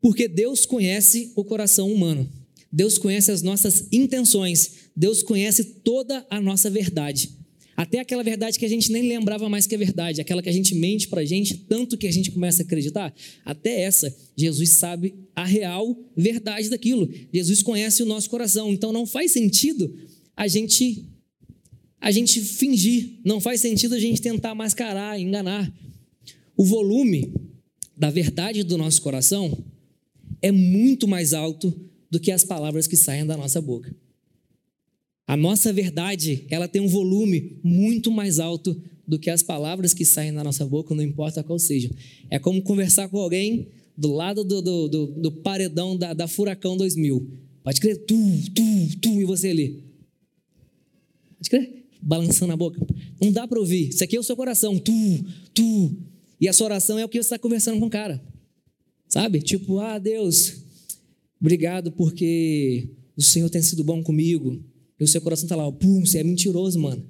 Porque 0.00 0.28
Deus 0.28 0.64
conhece 0.64 1.32
o 1.34 1.44
coração 1.44 1.92
humano. 1.92 2.28
Deus 2.72 2.98
conhece 2.98 3.30
as 3.30 3.42
nossas 3.42 3.88
intenções. 3.90 4.90
Deus 4.94 5.22
conhece 5.22 5.64
toda 5.64 6.26
a 6.30 6.40
nossa 6.40 6.70
verdade. 6.70 7.30
até 7.78 8.00
aquela 8.00 8.24
verdade 8.24 8.58
que 8.58 8.64
a 8.64 8.68
gente 8.68 8.90
nem 8.90 9.08
lembrava 9.08 9.48
mais 9.48 9.64
que 9.64 9.74
é 9.74 9.78
verdade, 9.78 10.20
aquela 10.20 10.42
que 10.42 10.48
a 10.48 10.52
gente 10.52 10.74
mente 10.74 11.06
para 11.06 11.20
a 11.20 11.24
gente, 11.24 11.58
tanto 11.58 11.96
que 11.96 12.08
a 12.08 12.10
gente 12.10 12.32
começa 12.32 12.60
a 12.60 12.64
acreditar, 12.64 13.14
até 13.44 13.82
essa, 13.82 14.12
Jesus 14.36 14.70
sabe 14.70 15.14
a 15.32 15.44
real 15.44 15.96
verdade 16.16 16.68
daquilo. 16.68 17.08
Jesus 17.32 17.62
conhece 17.62 18.02
o 18.02 18.06
nosso 18.06 18.28
coração, 18.28 18.72
então 18.72 18.92
não 18.92 19.06
faz 19.06 19.30
sentido 19.30 19.94
a 20.36 20.48
gente 20.48 21.04
a 22.00 22.10
gente 22.10 22.40
fingir, 22.40 23.18
não 23.24 23.40
faz 23.40 23.60
sentido 23.60 23.94
a 23.94 23.98
gente 23.98 24.20
tentar 24.20 24.54
mascarar, 24.54 25.18
enganar. 25.18 25.72
O 26.56 26.64
volume 26.64 27.32
da 27.96 28.10
verdade 28.10 28.62
do 28.62 28.78
nosso 28.78 29.02
coração 29.02 29.56
é 30.40 30.52
muito 30.52 31.08
mais 31.08 31.32
alto 31.32 31.74
do 32.10 32.20
que 32.20 32.30
as 32.30 32.44
palavras 32.44 32.86
que 32.86 32.96
saem 32.96 33.26
da 33.26 33.36
nossa 33.36 33.60
boca. 33.60 33.94
A 35.26 35.36
nossa 35.36 35.72
verdade, 35.72 36.46
ela 36.48 36.66
tem 36.66 36.80
um 36.80 36.88
volume 36.88 37.58
muito 37.62 38.10
mais 38.10 38.38
alto 38.38 38.80
do 39.06 39.18
que 39.18 39.28
as 39.28 39.42
palavras 39.42 39.92
que 39.92 40.04
saem 40.04 40.32
da 40.32 40.44
nossa 40.44 40.64
boca, 40.64 40.94
não 40.94 41.02
importa 41.02 41.42
qual 41.42 41.58
seja. 41.58 41.90
É 42.30 42.38
como 42.38 42.62
conversar 42.62 43.08
com 43.08 43.18
alguém 43.18 43.68
do 43.96 44.12
lado 44.12 44.44
do, 44.44 44.62
do, 44.62 44.88
do, 44.88 45.06
do 45.06 45.32
paredão 45.32 45.96
da, 45.96 46.14
da, 46.14 46.28
Furacão 46.28 46.76
2000. 46.76 47.26
Pode 47.64 47.80
crer, 47.80 47.98
tu, 48.06 48.14
tu, 48.54 48.98
tu, 49.00 49.20
e 49.20 49.24
você 49.24 49.48
ali. 49.48 49.82
Pode 51.36 51.50
crer, 51.50 51.77
balançando 52.00 52.52
a 52.52 52.56
boca. 52.56 52.80
Não 53.20 53.32
dá 53.32 53.46
para 53.46 53.58
ouvir. 53.58 53.88
Isso 53.88 54.04
aqui 54.04 54.16
é 54.16 54.20
o 54.20 54.22
seu 54.22 54.36
coração, 54.36 54.78
tu, 54.78 54.92
tu. 55.52 55.96
E 56.40 56.48
a 56.48 56.52
sua 56.52 56.66
oração 56.66 56.98
é 56.98 57.04
o 57.04 57.08
que 57.08 57.16
você 57.16 57.26
está 57.26 57.38
conversando 57.38 57.78
com 57.78 57.86
o 57.86 57.90
cara. 57.90 58.22
Sabe? 59.08 59.40
Tipo, 59.40 59.78
ah, 59.78 59.98
Deus, 59.98 60.62
obrigado 61.40 61.90
porque 61.92 62.88
o 63.16 63.22
Senhor 63.22 63.48
tem 63.50 63.62
sido 63.62 63.82
bom 63.82 64.02
comigo. 64.02 64.62
E 65.00 65.04
o 65.04 65.08
seu 65.08 65.20
coração 65.20 65.44
está 65.44 65.56
lá, 65.56 65.70
pum, 65.70 66.04
você 66.04 66.18
é 66.18 66.24
mentiroso, 66.24 66.78
mano. 66.78 67.04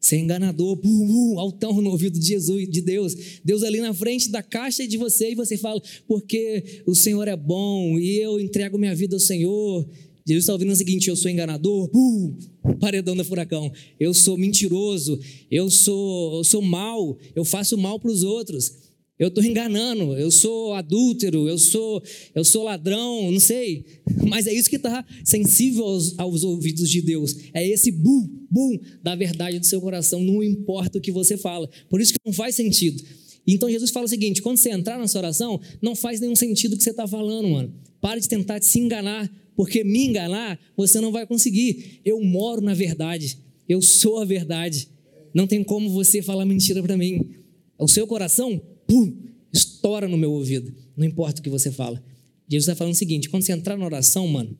Você 0.00 0.16
é 0.16 0.18
enganador, 0.18 0.76
pum, 0.76 1.06
pum, 1.06 1.38
altão 1.38 1.80
no 1.80 1.90
ouvido 1.90 2.18
de 2.18 2.26
Jesus, 2.26 2.68
de 2.68 2.82
Deus. 2.82 3.16
Deus 3.42 3.62
ali 3.62 3.80
na 3.80 3.94
frente 3.94 4.30
da 4.30 4.42
caixa 4.42 4.86
de 4.86 4.98
você 4.98 5.30
e 5.30 5.34
você 5.34 5.56
fala, 5.56 5.80
porque 6.06 6.82
o 6.86 6.94
Senhor 6.94 7.26
é 7.26 7.34
bom 7.34 7.98
e 7.98 8.18
eu 8.18 8.38
entrego 8.38 8.76
minha 8.76 8.94
vida 8.94 9.16
ao 9.16 9.20
Senhor. 9.20 9.88
Jesus 10.26 10.44
está 10.44 10.52
ouvindo 10.52 10.72
o 10.72 10.76
seguinte: 10.76 11.08
eu 11.08 11.16
sou 11.16 11.30
enganador, 11.30 11.88
pum, 11.88 12.36
paredão 12.80 13.16
da 13.16 13.24
furacão. 13.24 13.70
Eu 14.00 14.14
sou 14.14 14.38
mentiroso, 14.38 15.18
eu 15.50 15.70
sou, 15.70 16.38
eu 16.38 16.44
sou 16.44 16.62
mal, 16.62 17.18
eu 17.34 17.44
faço 17.44 17.76
mal 17.76 18.00
para 18.00 18.10
os 18.10 18.22
outros. 18.22 18.84
Eu 19.16 19.28
estou 19.28 19.44
enganando, 19.44 20.16
eu 20.16 20.28
sou 20.28 20.74
adúltero, 20.74 21.48
eu 21.48 21.56
sou, 21.56 22.02
eu 22.34 22.44
sou 22.44 22.64
ladrão, 22.64 23.30
não 23.30 23.38
sei. 23.38 23.84
Mas 24.26 24.48
é 24.48 24.52
isso 24.52 24.68
que 24.68 24.74
está 24.74 25.06
sensível 25.24 25.84
aos, 25.84 26.18
aos, 26.18 26.42
ouvidos 26.42 26.90
de 26.90 27.00
Deus. 27.00 27.36
É 27.54 27.64
esse 27.66 27.92
bum, 27.92 28.28
bum 28.50 28.76
da 29.04 29.14
verdade 29.14 29.60
do 29.60 29.66
seu 29.66 29.80
coração, 29.80 30.20
não 30.20 30.42
importa 30.42 30.98
o 30.98 31.00
que 31.00 31.12
você 31.12 31.36
fala. 31.36 31.70
Por 31.88 32.00
isso 32.00 32.12
que 32.12 32.18
não 32.26 32.32
faz 32.32 32.56
sentido. 32.56 33.04
Então 33.46 33.70
Jesus 33.70 33.90
fala 33.90 34.06
o 34.06 34.08
seguinte: 34.08 34.42
quando 34.42 34.56
você 34.56 34.70
entrar 34.70 34.98
na 34.98 35.06
sua 35.06 35.20
oração, 35.20 35.60
não 35.80 35.94
faz 35.94 36.18
nenhum 36.18 36.34
sentido 36.34 36.74
o 36.74 36.76
que 36.76 36.82
você 36.82 36.90
está 36.90 37.06
falando, 37.06 37.48
mano. 37.48 37.72
Para 38.00 38.20
de 38.20 38.28
tentar 38.28 38.60
se 38.62 38.80
enganar, 38.80 39.30
porque 39.56 39.84
me 39.84 40.06
enganar 40.06 40.58
você 40.76 41.00
não 41.00 41.12
vai 41.12 41.26
conseguir. 41.26 42.00
Eu 42.04 42.20
moro 42.22 42.60
na 42.60 42.74
verdade, 42.74 43.38
eu 43.68 43.80
sou 43.80 44.20
a 44.20 44.24
verdade. 44.24 44.88
Não 45.34 45.46
tem 45.46 45.64
como 45.64 45.90
você 45.90 46.22
falar 46.22 46.44
mentira 46.44 46.82
para 46.82 46.96
mim. 46.96 47.30
O 47.78 47.88
seu 47.88 48.06
coração 48.06 48.60
pum, 48.86 49.16
estoura 49.52 50.06
no 50.06 50.16
meu 50.16 50.32
ouvido. 50.32 50.72
Não 50.96 51.06
importa 51.06 51.40
o 51.40 51.42
que 51.44 51.50
você 51.50 51.70
fala. 51.70 52.02
Jesus 52.48 52.68
está 52.68 52.76
falando 52.76 52.94
o 52.94 52.96
seguinte: 52.96 53.28
quando 53.28 53.42
você 53.42 53.52
entrar 53.52 53.76
na 53.76 53.84
oração, 53.84 54.26
mano, 54.28 54.56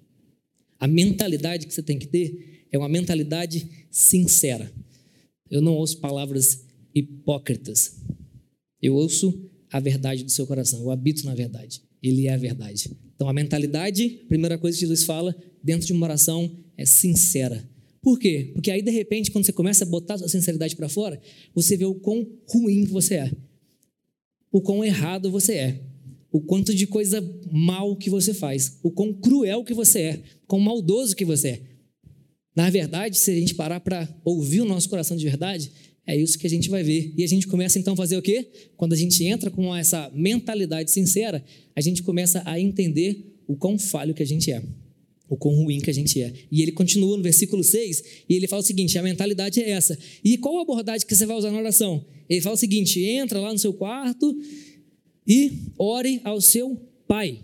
a 0.79 0.87
mentalidade 0.87 1.67
que 1.67 1.75
você 1.75 1.83
tem 1.83 1.99
que 1.99 2.07
ter 2.07 2.67
é 2.71 2.79
uma 2.79 2.89
mentalidade 2.89 3.87
sincera. 3.91 4.73
Eu 5.51 5.61
não 5.61 5.75
ouço 5.75 6.01
palavras 6.01 6.65
hipócritas. 6.95 8.01
Eu 8.83 8.95
ouço 8.95 9.49
a 9.71 9.79
verdade 9.81 10.25
do 10.25 10.31
seu 10.31 10.47
coração. 10.47 10.81
Eu 10.81 10.91
habito 10.91 11.25
na 11.25 11.35
verdade. 11.35 11.83
Ele 12.03 12.27
é 12.27 12.35
a 12.35 12.37
verdade. 12.37 12.91
Então, 13.15 13.29
a 13.29 13.33
mentalidade, 13.33 14.25
primeira 14.29 14.59
coisa 14.59 14.77
que 14.77 14.85
Jesus 14.85 15.05
fala 15.05 15.35
dentro 15.63 15.87
de 15.87 15.93
uma 15.93 16.07
oração 16.07 16.51
é 16.77 16.85
sincera. 16.85 17.69
Por 18.03 18.19
quê? 18.19 18.51
Porque 18.53 18.71
aí, 18.71 18.83
de 18.83 18.91
repente, 18.91 19.31
quando 19.31 19.45
você 19.45 19.53
começa 19.53 19.85
a 19.85 19.87
botar 19.87 20.15
a 20.15 20.19
sua 20.19 20.29
sinceridade 20.29 20.77
para 20.77 20.89
fora, 20.89 21.21
você 21.55 21.77
vê 21.77 21.85
o 21.85 21.95
quão 21.95 22.27
ruim 22.47 22.85
você 22.85 23.15
é 23.15 23.33
o 24.55 24.61
quão 24.61 24.85
errado 24.85 25.33
você 25.33 25.55
é, 25.55 25.81
o 26.31 26.41
quanto 26.41 26.73
de 26.73 26.87
coisa 26.87 27.21
mal 27.51 27.97
que 27.97 28.09
você 28.09 28.33
faz, 28.33 28.79
o 28.85 28.91
quão 28.91 29.13
cruel 29.13 29.65
que 29.65 29.75
você 29.75 30.01
é, 30.01 30.23
quão 30.47 30.61
maldoso 30.61 31.17
que 31.17 31.25
você 31.25 31.49
é. 31.49 31.63
Na 32.55 32.71
verdade, 32.71 33.19
se 33.19 33.33
a 33.33 33.35
gente 33.35 33.53
parar 33.57 33.81
para 33.81 34.09
ouvir 34.25 34.61
o 34.61 34.65
nosso 34.65 34.89
coração 34.89 35.17
de 35.17 35.25
verdade, 35.25 35.73
é 36.07 36.17
isso 36.17 36.39
que 36.39 36.47
a 36.47 36.51
gente 36.51 36.69
vai 36.69 36.83
ver. 36.83 37.13
E 37.17 37.25
a 37.25 37.27
gente 37.27 37.47
começa 37.47 37.79
então 37.79 37.95
a 37.95 37.97
fazer 37.97 38.17
o 38.17 38.23
quê? 38.23 38.49
Quando 38.77 38.93
a 38.93 38.97
gente 38.97 39.25
entra 39.25 39.51
com 39.51 39.75
essa 39.75 40.11
mentalidade 40.15 40.91
sincera, 40.91 41.45
a 41.75 41.81
gente 41.81 42.03
começa 42.03 42.43
a 42.45 42.61
entender 42.61 43.35
o 43.47 43.57
quão 43.57 43.79
falho 43.79 44.15
que 44.15 44.23
a 44.23 44.27
gente 44.27 44.51
é, 44.51 44.63
o 45.29 45.37
quão 45.37 45.55
ruim 45.55 45.81
que 45.81 45.91
a 45.91 45.95
gente 45.95 46.21
é. 46.21 46.33
E 46.51 46.63
ele 46.63 46.73
continua 46.73 47.17
no 47.17 47.23
versículo 47.23 47.65
6 47.65 48.03
e 48.29 48.35
ele 48.35 48.47
fala 48.47 48.63
o 48.63 48.65
seguinte: 48.65 48.99
a 48.99 49.03
mentalidade 49.03 49.61
é 49.61 49.71
essa. 49.71 49.99
E 50.23 50.37
qual 50.37 50.59
a 50.59 50.63
abordagem 50.63 51.07
que 51.07 51.15
você 51.15 51.27
vai 51.27 51.37
usar 51.37 51.51
na 51.51 51.59
oração? 51.59 52.05
Ele 52.29 52.41
fala 52.41 52.55
o 52.55 52.59
seguinte: 52.59 53.01
entra 53.01 53.41
lá 53.41 53.53
no 53.53 53.59
seu 53.59 53.73
quarto 53.73 54.37
e 55.27 55.71
ore 55.79 56.21
ao 56.25 56.41
seu 56.41 56.81
pai. 57.07 57.41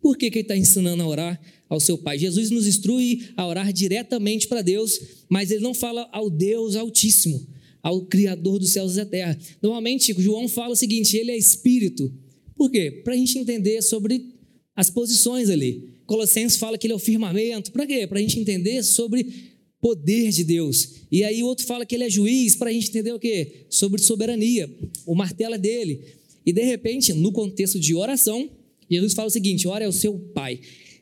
Por 0.00 0.16
que, 0.16 0.30
que 0.30 0.38
ele 0.38 0.44
está 0.44 0.56
ensinando 0.56 1.02
a 1.02 1.06
orar 1.06 1.40
ao 1.68 1.78
seu 1.78 1.98
pai? 1.98 2.18
Jesus 2.18 2.50
nos 2.50 2.66
instrui 2.66 3.28
a 3.36 3.46
orar 3.46 3.70
diretamente 3.72 4.48
para 4.48 4.62
Deus, 4.62 4.98
mas 5.28 5.50
ele 5.50 5.62
não 5.62 5.74
fala 5.74 6.08
ao 6.10 6.30
Deus 6.30 6.74
Altíssimo, 6.74 7.46
ao 7.84 8.00
Criador 8.06 8.58
dos 8.58 8.70
céus 8.70 8.94
e 8.94 8.96
da 8.96 9.04
terra. 9.04 9.38
Normalmente, 9.62 10.14
João 10.18 10.48
fala 10.48 10.72
o 10.72 10.76
seguinte: 10.76 11.18
ele 11.18 11.30
é 11.30 11.36
espírito. 11.36 12.10
Por 12.56 12.70
quê? 12.70 13.02
Para 13.04 13.12
a 13.12 13.16
gente 13.16 13.38
entender 13.38 13.82
sobre 13.82 14.32
as 14.74 14.88
posições 14.88 15.50
ali. 15.50 15.90
Colossenses 16.06 16.58
fala 16.58 16.78
que 16.78 16.86
ele 16.86 16.94
é 16.94 16.96
o 16.96 17.00
firmamento. 17.00 17.70
Para 17.70 17.86
quê? 17.86 18.06
Para 18.06 18.18
a 18.18 18.22
gente 18.22 18.40
entender 18.40 18.82
sobre 18.82 19.52
poder 19.80 20.30
de 20.30 20.44
Deus. 20.44 21.02
E 21.12 21.22
aí 21.22 21.42
o 21.42 21.46
outro 21.46 21.66
fala 21.66 21.84
que 21.84 21.94
ele 21.94 22.04
é 22.04 22.10
juiz, 22.10 22.56
para 22.56 22.70
a 22.70 22.72
gente 22.72 22.88
entender 22.88 23.12
o 23.12 23.18
quê? 23.18 23.66
Sobre 23.68 24.00
soberania. 24.00 24.70
O 25.04 25.14
martelo 25.14 25.54
é 25.54 25.58
dele. 25.58 26.00
E 26.46 26.52
de 26.54 26.62
repente, 26.62 27.12
no 27.12 27.32
contexto 27.32 27.78
de 27.78 27.94
oração, 27.94 28.48
Jesus 28.90 29.12
fala 29.12 29.28
o 29.28 29.30
seguinte: 29.30 29.68
ora 29.68 29.84
é 29.84 29.88
o 29.88 29.92
seu 29.92 30.18
pai. 30.34 30.58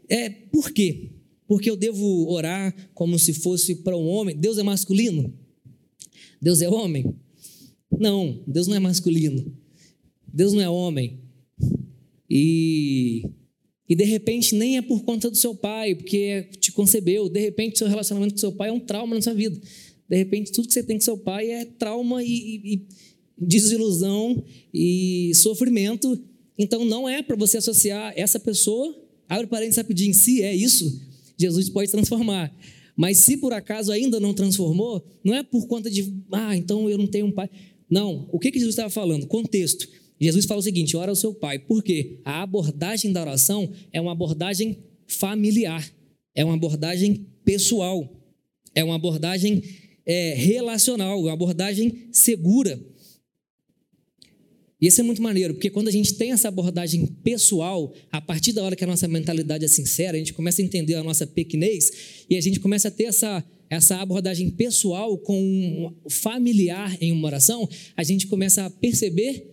É, 0.09 0.29
por 0.29 0.73
quê? 0.73 1.11
Porque 1.47 1.71
eu 1.71 1.77
devo 1.77 2.29
orar 2.29 2.75
como 2.93 3.19
se 3.21 3.35
fosse 3.35 3.77
para 3.77 3.97
um 3.97 4.09
homem. 4.09 4.37
Deus 4.37 4.59
é 4.59 4.65
masculino? 4.65 5.33
Deus 6.43 6.61
é 6.61 6.69
homem? 6.69 7.15
Não, 7.97 8.43
Deus 8.49 8.67
não 8.67 8.75
é 8.75 8.81
masculino. 8.81 9.57
Deus 10.27 10.53
não 10.53 10.61
é 10.61 10.69
homem. 10.69 11.21
E 12.29 13.23
e 13.89 13.95
de 13.95 14.05
repente 14.05 14.55
nem 14.55 14.79
é 14.79 14.83
por 14.83 15.05
conta 15.05 15.31
do 15.31 15.37
seu 15.37 15.55
pai, 15.55 15.95
porque 15.95 16.49
te 16.59 16.73
concebeu. 16.73 17.29
De 17.29 17.39
repente 17.39 17.79
seu 17.79 17.87
relacionamento 17.87 18.35
com 18.35 18.41
seu 18.41 18.51
pai 18.51 18.71
é 18.71 18.73
um 18.73 18.81
trauma 18.81 19.15
na 19.15 19.23
sua 19.23 19.35
vida. 19.35 19.61
De 20.09 20.17
repente 20.17 20.51
tudo 20.51 20.67
que 20.67 20.75
você 20.75 20.83
tem 20.83 20.97
com 20.97 21.05
seu 21.05 21.19
pai 21.19 21.49
é 21.49 21.65
trauma 21.65 22.25
e, 22.25 22.75
e, 22.75 22.87
desilusão 23.39 24.43
e 24.73 25.33
sofrimento. 25.35 26.19
Então 26.59 26.85
não 26.85 27.09
é 27.09 27.23
para 27.23 27.37
você 27.37 27.59
associar 27.59 28.15
essa 28.17 28.41
pessoa, 28.41 28.97
abre 29.29 29.47
parênteses 29.47 29.77
rapidinho, 29.77 30.15
se 30.15 30.43
é 30.43 30.55
isso, 30.55 31.01
Jesus 31.39 31.69
pode 31.69 31.91
transformar. 31.91 32.53
Mas 33.03 33.19
se 33.19 33.37
por 33.37 33.53
acaso 33.53 33.91
ainda 33.91 34.21
não 34.21 34.33
transformou, 34.33 35.05
não 35.25 35.35
é 35.35 35.43
por 35.43 35.67
conta 35.67 35.91
de, 35.91 36.15
ah, 36.31 36.57
então 36.57 36.89
eu 36.89 36.97
não 36.97 37.09
tenho 37.09 37.27
um 37.27 37.33
pai. 37.33 37.51
Não, 37.91 38.29
o 38.31 38.39
que, 38.39 38.53
que 38.53 38.61
Jesus 38.61 38.75
estava 38.75 38.91
falando? 38.91 39.27
Contexto. 39.27 39.89
Jesus 40.21 40.45
fala 40.45 40.61
o 40.61 40.63
seguinte: 40.63 40.97
ora 40.97 41.11
ao 41.11 41.17
seu 41.17 41.35
pai, 41.35 41.59
porque 41.59 42.21
a 42.25 42.45
abordagem 42.45 43.13
da 43.13 43.21
oração 43.21 43.69
é 43.93 44.01
uma 44.01 44.13
abordagem 44.13 44.79
familiar, 45.09 45.85
é 46.33 46.45
uma 46.45 46.55
abordagem 46.55 47.27
pessoal, 47.45 48.09
é 48.73 48.85
uma 48.85 48.95
abordagem 48.95 49.65
é, 50.07 50.35
relacional, 50.35 51.21
uma 51.21 51.33
abordagem 51.33 52.07
segura. 52.13 52.81
E 54.83 54.89
isso 54.89 55.01
é 55.01 55.05
muito 55.05 55.23
maneiro, 55.23 55.55
porque 55.55 55.71
quando 55.71 55.87
a 55.87 55.93
gente 55.93 56.15
tem 56.15 56.33
essa 56.33 56.49
abordagem 56.49 57.07
pessoal, 57.23 57.95
a 58.11 58.21
partir 58.21 58.53
da 58.53 58.65
hora 58.65 58.75
que 58.75 58.83
a 58.83 58.87
nossa 58.87 59.07
mentalidade 59.07 59.65
é 59.65 59.69
sincera, 59.69 60.17
a 60.17 60.19
gente 60.19 60.35
começa 60.35 60.61
a 60.61 60.65
entender 60.65 60.97
a 60.97 61.05
nossa 61.05 61.25
pequenez 61.25 62.25
e 62.29 62.37
a 62.37 62.41
gente 62.41 62.59
começa 62.59 62.89
a 62.89 62.91
ter 62.91 63.05
essa, 63.05 63.45
essa 63.71 63.99
abordagem 63.99 64.51
pessoal 64.51 65.17
com 65.17 65.41
um 65.41 66.11
familiar 66.11 66.99
em 67.01 67.13
uma 67.13 67.29
oração, 67.29 67.69
a 67.97 68.03
gente 68.03 68.27
começa 68.27 68.67
a 68.67 68.71
perceber 68.71 69.53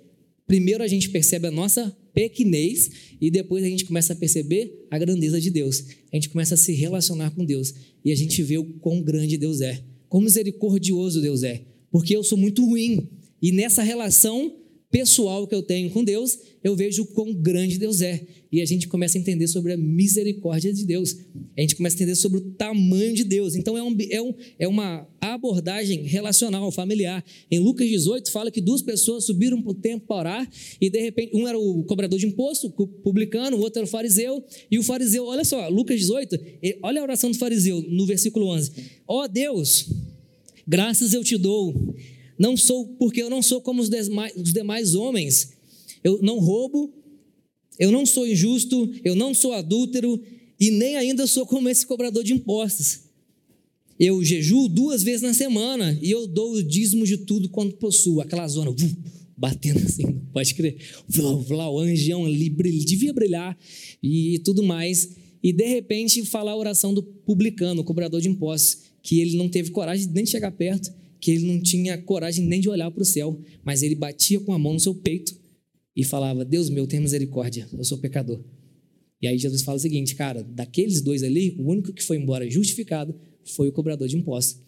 Primeiro 0.50 0.84
a 0.84 0.88
gente 0.88 1.12
percebe 1.12 1.46
a 1.46 1.52
nossa 1.52 1.96
pequenez 2.12 2.90
e 3.22 3.30
depois 3.30 3.64
a 3.64 3.68
gente 3.68 3.86
começa 3.86 4.14
a 4.14 4.16
perceber 4.16 4.84
a 4.90 4.98
grandeza 4.98 5.40
de 5.40 5.52
Deus. 5.52 5.86
A 6.12 6.16
gente 6.16 6.28
começa 6.28 6.56
a 6.56 6.58
se 6.58 6.74
relacionar 6.74 7.30
com 7.36 7.46
Deus 7.46 7.72
e 8.04 8.12
a 8.12 8.16
gente 8.16 8.42
vê 8.42 8.58
o 8.58 8.66
quão 8.80 9.00
grande 9.00 9.38
Deus 9.38 9.62
é, 9.62 9.84
quão 10.08 10.24
misericordioso 10.24 11.22
Deus 11.22 11.44
é, 11.44 11.62
porque 11.92 12.18
eu 12.18 12.24
sou 12.24 12.36
muito 12.36 12.66
ruim 12.66 13.08
e 13.40 13.52
nessa 13.52 13.84
relação 13.84 14.56
pessoal 14.92 15.48
que 15.48 15.54
eu 15.54 15.62
tenho 15.62 15.90
com 15.92 16.04
Deus, 16.04 16.38
eu 16.64 16.76
vejo 16.76 17.04
o 17.04 17.06
quão 17.06 17.34
grande 17.34 17.78
Deus 17.78 18.02
é. 18.02 18.26
E 18.52 18.62
a 18.62 18.66
gente 18.66 18.88
começa 18.88 19.18
a 19.18 19.22
entender 19.22 19.48
sobre 19.48 19.74
a 19.74 19.78
misericórdia 19.78 20.74
de 20.74 20.84
Deus. 20.84 21.16
A 21.56 21.62
gente 21.62 21.76
começa 21.76 21.96
a 21.96 21.98
entender 21.98 22.16
sobre 22.16 22.40
o 22.40 22.42
tamanho 22.52 23.14
de 23.14 23.24
Deus. 23.24 23.56
Então 23.56 23.78
é, 23.78 23.84
um, 23.84 23.96
é, 24.10 24.22
um, 24.22 24.34
é 24.58 24.68
uma 24.68 25.08
abordagem 25.22 26.02
relacional, 26.04 26.72
familiar. 26.72 27.24
Em 27.52 27.60
Lucas 27.60 27.88
18, 27.88 28.32
fala 28.32 28.50
que 28.50 28.60
duas 28.60 28.82
pessoas 28.82 29.26
subiram 29.26 29.62
para 29.62 29.72
o 29.72 29.76
templo 29.76 30.08
para 30.08 30.18
orar, 30.18 30.52
e 30.82 30.90
de 30.90 31.00
repente, 31.00 31.36
um 31.36 31.48
era 31.48 31.58
o 31.58 31.84
cobrador 31.84 32.18
de 32.18 32.26
imposto, 32.26 32.72
publicano, 32.72 33.58
o 33.58 33.62
outro 33.62 33.80
era 33.80 33.88
o 33.88 33.90
fariseu, 33.90 34.44
e 34.72 34.80
o 34.80 34.84
fariseu, 34.84 35.26
olha 35.26 35.46
só, 35.46 35.68
Lucas 35.70 36.00
18, 36.00 36.40
olha 36.82 37.02
a 37.02 37.04
oração 37.04 37.30
do 37.30 37.38
fariseu 37.38 37.82
no 37.84 38.06
versículo 38.06 38.48
11: 38.48 38.72
Ó 39.08 39.24
oh 39.24 39.28
Deus, 39.28 39.90
graças 40.68 41.14
eu 41.14 41.24
te 41.24 41.38
dou 41.38 41.96
não 42.40 42.56
sou, 42.56 42.88
porque 42.98 43.22
eu 43.22 43.30
não 43.30 43.42
sou 43.42 43.60
como 43.60 43.82
os 43.82 43.90
demais, 43.90 44.34
os 44.38 44.54
demais 44.54 44.96
homens. 44.96 45.50
Eu 46.02 46.20
não 46.22 46.40
roubo, 46.40 46.94
eu 47.78 47.92
não 47.92 48.06
sou 48.06 48.26
injusto, 48.26 48.90
eu 49.04 49.14
não 49.14 49.34
sou 49.34 49.52
adúltero 49.52 50.20
e 50.58 50.72
nem 50.72 50.96
ainda 50.96 51.28
sou 51.28 51.46
como 51.46 51.68
esse 51.68 51.86
cobrador 51.86 52.24
de 52.24 52.32
impostos. 52.32 53.02
Eu 54.00 54.24
jejuo 54.24 54.70
duas 54.70 55.04
vezes 55.04 55.22
na 55.22 55.34
semana 55.34 56.00
e 56.02 56.10
eu 56.10 56.26
dou 56.26 56.54
o 56.54 56.64
dízimo 56.64 57.06
de 57.06 57.18
tudo 57.18 57.50
quanto 57.50 57.76
possuo. 57.76 58.22
Aquela 58.22 58.48
zona, 58.48 58.74
batendo 59.36 59.80
assim, 59.80 60.22
pode 60.32 60.56
crer. 60.56 60.78
Vlá, 61.10 61.70
o 61.70 61.80
anjão 61.80 62.26
ali 62.26 62.50
devia 62.50 63.12
brilhar 63.12 63.58
e 64.02 64.40
tudo 64.46 64.64
mais. 64.64 65.10
E 65.44 65.52
de 65.52 65.68
repente 65.68 66.26
falar 66.26 66.52
a 66.52 66.58
oração 66.58 66.94
do 66.94 67.04
publicano, 67.04 67.82
o 67.82 67.84
cobrador 67.84 68.22
de 68.22 68.30
impostos, 68.30 68.84
que 69.04 69.20
ele 69.20 69.36
não 69.36 69.50
teve 69.50 69.72
coragem 69.72 70.08
nem 70.14 70.24
de 70.24 70.30
chegar 70.30 70.52
perto 70.52 70.99
que 71.20 71.32
ele 71.32 71.46
não 71.46 71.62
tinha 71.62 71.98
coragem 71.98 72.46
nem 72.46 72.62
de 72.62 72.70
olhar 72.70 72.90
para 72.92 73.02
o 73.02 73.06
céu, 73.06 73.40
mas 73.64 73.84
ele 73.84 73.96
batia 73.96 74.40
com 74.40 74.54
a 74.54 74.60
mão 74.60 74.74
no 74.74 74.80
seu 74.80 74.96
peito 74.96 75.38
e 75.96 76.04
falava: 76.04 76.46
Deus 76.46 76.70
meu, 76.70 76.88
tenha 76.88 77.02
misericórdia, 77.02 77.68
eu 77.74 77.84
sou 77.84 77.98
pecador. 77.98 78.44
E 79.22 79.28
aí 79.28 79.38
Jesus 79.38 79.64
fala 79.64 79.78
o 79.78 79.82
seguinte, 79.82 80.16
cara, 80.16 80.44
daqueles 80.44 81.02
dois 81.02 81.24
ali, 81.24 81.56
o 81.60 81.70
único 81.70 81.92
que 81.92 82.02
foi 82.02 82.18
embora 82.18 82.50
justificado 82.50 83.14
foi 83.44 83.68
o 83.68 83.72
cobrador 83.72 84.08
de 84.08 84.16
impostos. 84.16 84.62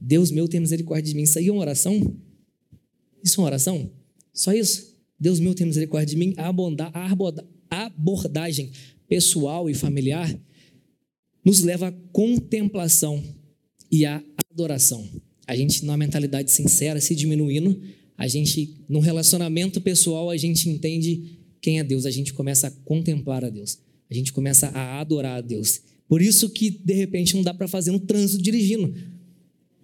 Deus 0.00 0.30
meu, 0.30 0.48
tenha 0.48 0.62
misericórdia 0.62 1.10
de 1.10 1.14
mim. 1.14 1.24
Isso 1.24 1.38
aí 1.38 1.48
é 1.48 1.52
uma 1.52 1.60
oração? 1.60 2.16
Isso 3.22 3.38
é 3.38 3.42
uma 3.42 3.48
oração? 3.48 3.90
Só 4.32 4.52
isso? 4.54 4.96
Deus 5.20 5.38
meu, 5.38 5.54
tenha 5.54 5.66
misericórdia 5.66 6.06
de 6.06 6.16
mim. 6.16 6.34
A 6.38 6.48
abordagem 7.84 8.70
pessoal 9.06 9.68
e 9.68 9.74
familiar 9.74 10.34
nos 11.44 11.60
leva 11.60 11.88
à 11.88 11.92
contemplação 12.12 13.22
e 13.90 14.04
à 14.04 14.22
adoração. 14.50 15.08
A 15.46 15.56
gente, 15.56 15.84
numa 15.84 15.96
mentalidade 15.96 16.50
sincera, 16.50 17.00
se 17.00 17.14
diminuindo, 17.14 17.80
a 18.18 18.26
gente, 18.26 18.74
num 18.88 19.00
relacionamento 19.00 19.80
pessoal, 19.80 20.30
a 20.30 20.36
gente 20.36 20.68
entende 20.68 21.38
quem 21.60 21.78
é 21.78 21.84
Deus, 21.84 22.06
a 22.06 22.10
gente 22.10 22.32
começa 22.32 22.68
a 22.68 22.70
contemplar 22.70 23.44
a 23.44 23.50
Deus, 23.50 23.78
a 24.10 24.14
gente 24.14 24.32
começa 24.32 24.68
a 24.68 25.00
adorar 25.00 25.38
a 25.38 25.40
Deus. 25.40 25.80
Por 26.08 26.22
isso 26.22 26.48
que, 26.50 26.70
de 26.70 26.94
repente, 26.94 27.34
não 27.34 27.42
dá 27.42 27.52
para 27.52 27.68
fazer 27.68 27.90
um 27.90 27.98
trânsito 27.98 28.42
dirigindo. 28.42 28.94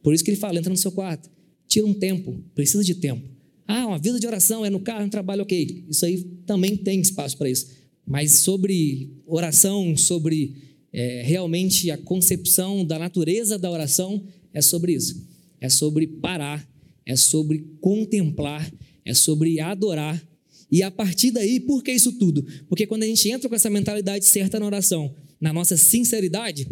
Por 0.02 0.14
isso 0.14 0.24
que 0.24 0.30
ele 0.30 0.38
fala, 0.38 0.58
entra 0.58 0.70
no 0.70 0.76
seu 0.76 0.92
quarto, 0.92 1.30
tira 1.66 1.86
um 1.86 1.94
tempo, 1.94 2.42
precisa 2.54 2.82
de 2.82 2.94
tempo. 2.94 3.28
Ah, 3.66 3.86
uma 3.86 3.98
vida 3.98 4.18
de 4.18 4.26
oração, 4.26 4.64
é 4.64 4.70
no 4.70 4.80
carro, 4.80 5.04
no 5.04 5.10
trabalho, 5.10 5.42
ok. 5.42 5.84
Isso 5.88 6.04
aí 6.04 6.22
também 6.46 6.76
tem 6.76 7.00
espaço 7.00 7.36
para 7.36 7.48
isso. 7.48 7.68
Mas 8.06 8.40
sobre 8.40 9.10
oração, 9.26 9.96
sobre 9.96 10.54
é, 10.92 11.22
realmente 11.22 11.90
a 11.90 11.96
concepção 11.96 12.84
da 12.84 12.98
natureza 12.98 13.58
da 13.58 13.70
oração, 13.70 14.22
é 14.52 14.60
sobre 14.60 14.92
isso. 14.92 15.26
É 15.60 15.68
sobre 15.68 16.06
parar, 16.06 16.68
é 17.06 17.16
sobre 17.16 17.64
contemplar, 17.80 18.70
é 19.04 19.14
sobre 19.14 19.60
adorar. 19.60 20.22
E 20.70 20.82
a 20.82 20.90
partir 20.90 21.30
daí, 21.30 21.60
por 21.60 21.82
que 21.82 21.92
isso 21.92 22.12
tudo? 22.12 22.44
Porque 22.68 22.86
quando 22.86 23.02
a 23.02 23.06
gente 23.06 23.28
entra 23.28 23.48
com 23.48 23.54
essa 23.54 23.70
mentalidade 23.70 24.24
certa 24.24 24.58
na 24.58 24.66
oração, 24.66 25.14
na 25.40 25.52
nossa 25.52 25.76
sinceridade, 25.76 26.68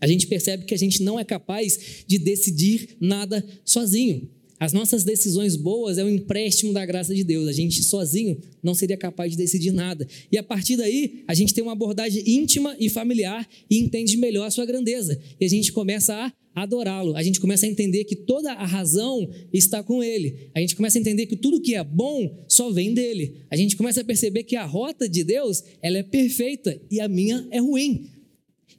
a 0.00 0.06
gente 0.06 0.26
percebe 0.26 0.64
que 0.64 0.74
a 0.74 0.78
gente 0.78 1.02
não 1.02 1.18
é 1.18 1.24
capaz 1.24 2.04
de 2.06 2.18
decidir 2.18 2.96
nada 3.00 3.44
sozinho. 3.64 4.28
As 4.58 4.72
nossas 4.72 5.04
decisões 5.04 5.56
boas 5.56 5.98
é 5.98 6.04
um 6.04 6.08
empréstimo 6.08 6.72
da 6.72 6.86
graça 6.86 7.14
de 7.14 7.24
Deus. 7.24 7.48
A 7.48 7.52
gente 7.52 7.82
sozinho 7.82 8.38
não 8.62 8.74
seria 8.74 8.96
capaz 8.96 9.32
de 9.32 9.36
decidir 9.36 9.72
nada. 9.72 10.06
E 10.30 10.38
a 10.38 10.42
partir 10.42 10.76
daí, 10.76 11.24
a 11.26 11.34
gente 11.34 11.52
tem 11.52 11.62
uma 11.62 11.72
abordagem 11.72 12.22
íntima 12.26 12.76
e 12.78 12.88
familiar 12.88 13.48
e 13.68 13.78
entende 13.78 14.16
melhor 14.16 14.46
a 14.46 14.50
sua 14.50 14.64
grandeza. 14.64 15.20
E 15.40 15.44
a 15.44 15.48
gente 15.48 15.72
começa 15.72 16.14
a 16.14 16.32
adorá-lo. 16.54 17.16
A 17.16 17.22
gente 17.22 17.40
começa 17.40 17.66
a 17.66 17.68
entender 17.68 18.04
que 18.04 18.14
toda 18.14 18.52
a 18.52 18.64
razão 18.64 19.28
está 19.52 19.82
com 19.82 20.02
ele. 20.02 20.48
A 20.54 20.60
gente 20.60 20.76
começa 20.76 20.98
a 20.98 21.00
entender 21.00 21.26
que 21.26 21.36
tudo 21.36 21.60
que 21.60 21.74
é 21.74 21.82
bom 21.82 22.44
só 22.48 22.70
vem 22.70 22.94
dele. 22.94 23.34
A 23.50 23.56
gente 23.56 23.76
começa 23.76 24.02
a 24.02 24.04
perceber 24.04 24.44
que 24.44 24.54
a 24.54 24.64
rota 24.64 25.08
de 25.08 25.24
Deus, 25.24 25.64
ela 25.82 25.98
é 25.98 26.02
perfeita 26.02 26.80
e 26.90 27.00
a 27.00 27.08
minha 27.08 27.46
é 27.50 27.58
ruim. 27.58 28.08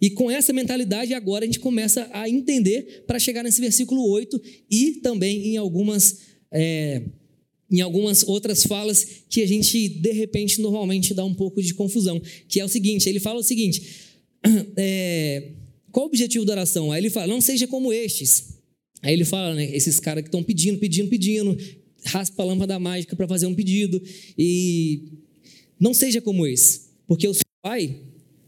E 0.02 0.10
com 0.10 0.30
essa 0.30 0.52
mentalidade, 0.52 1.14
agora 1.14 1.44
a 1.44 1.48
gente 1.48 1.60
começa 1.60 2.08
a 2.12 2.30
entender 2.30 3.04
para 3.08 3.20
chegar 3.20 3.44
nesse 3.44 3.62
versículo 3.62 4.08
8 4.10 4.42
e 4.70 4.94
também 5.02 5.48
em 5.48 5.58
algumas, 5.58 6.20
é, 6.52 7.02
em 7.72 7.82
algumas 7.82 8.24
outras 8.24 8.64
falas 8.64 9.06
que 9.30 9.42
a 9.42 9.48
gente, 9.48 9.88
de 9.88 10.12
repente, 10.12 10.62
normalmente 10.62 11.14
dá 11.14 11.24
um 11.24 11.34
pouco 11.34 11.62
de 11.62 11.74
confusão. 11.74 12.22
Que 12.48 12.60
é 12.60 12.66
o 12.66 12.70
seguinte: 12.70 13.08
ele 13.08 13.20
fala 13.20 13.40
o 13.40 13.44
seguinte. 13.44 13.82
É, 14.78 15.52
qual 15.92 16.06
o 16.06 16.10
objetivo 16.10 16.44
da 16.44 16.52
oração? 16.52 16.92
Aí 16.92 17.00
ele 17.02 17.10
fala: 17.10 17.28
não 17.28 17.40
seja 17.40 17.68
como 17.68 17.94
estes. 17.94 18.56
Aí 19.02 19.14
ele 19.14 19.24
fala, 19.24 19.56
né? 19.56 19.76
Esses 19.76 20.00
caras 20.00 20.24
que 20.24 20.28
estão 20.28 20.44
pedindo, 20.44 20.78
pedindo, 20.78 21.08
pedindo, 21.08 21.58
raspa 22.04 22.44
a 22.44 22.46
lâmpada 22.46 22.78
mágica 22.78 23.16
para 23.16 23.28
fazer 23.28 23.46
um 23.46 23.56
pedido. 23.56 24.02
E 24.38 25.04
não 25.80 25.94
seja 25.94 26.22
como 26.22 26.46
esse, 26.46 26.90
porque 27.08 27.28
o 27.28 27.34
seu 27.34 27.46
pai, 27.62 27.98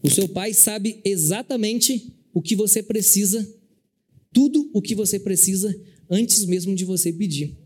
o 0.04 0.10
seu 0.10 0.28
pai 0.30 0.54
sabe 0.54 1.02
exatamente 1.04 2.14
o 2.34 2.42
que 2.42 2.56
você 2.56 2.84
precisa, 2.84 3.48
tudo 4.32 4.70
o 4.74 4.82
que 4.82 4.94
você 4.94 5.20
precisa 5.20 5.76
antes 6.10 6.46
mesmo 6.46 6.76
de 6.76 6.86
você 6.86 7.12
pedir. 7.12 7.58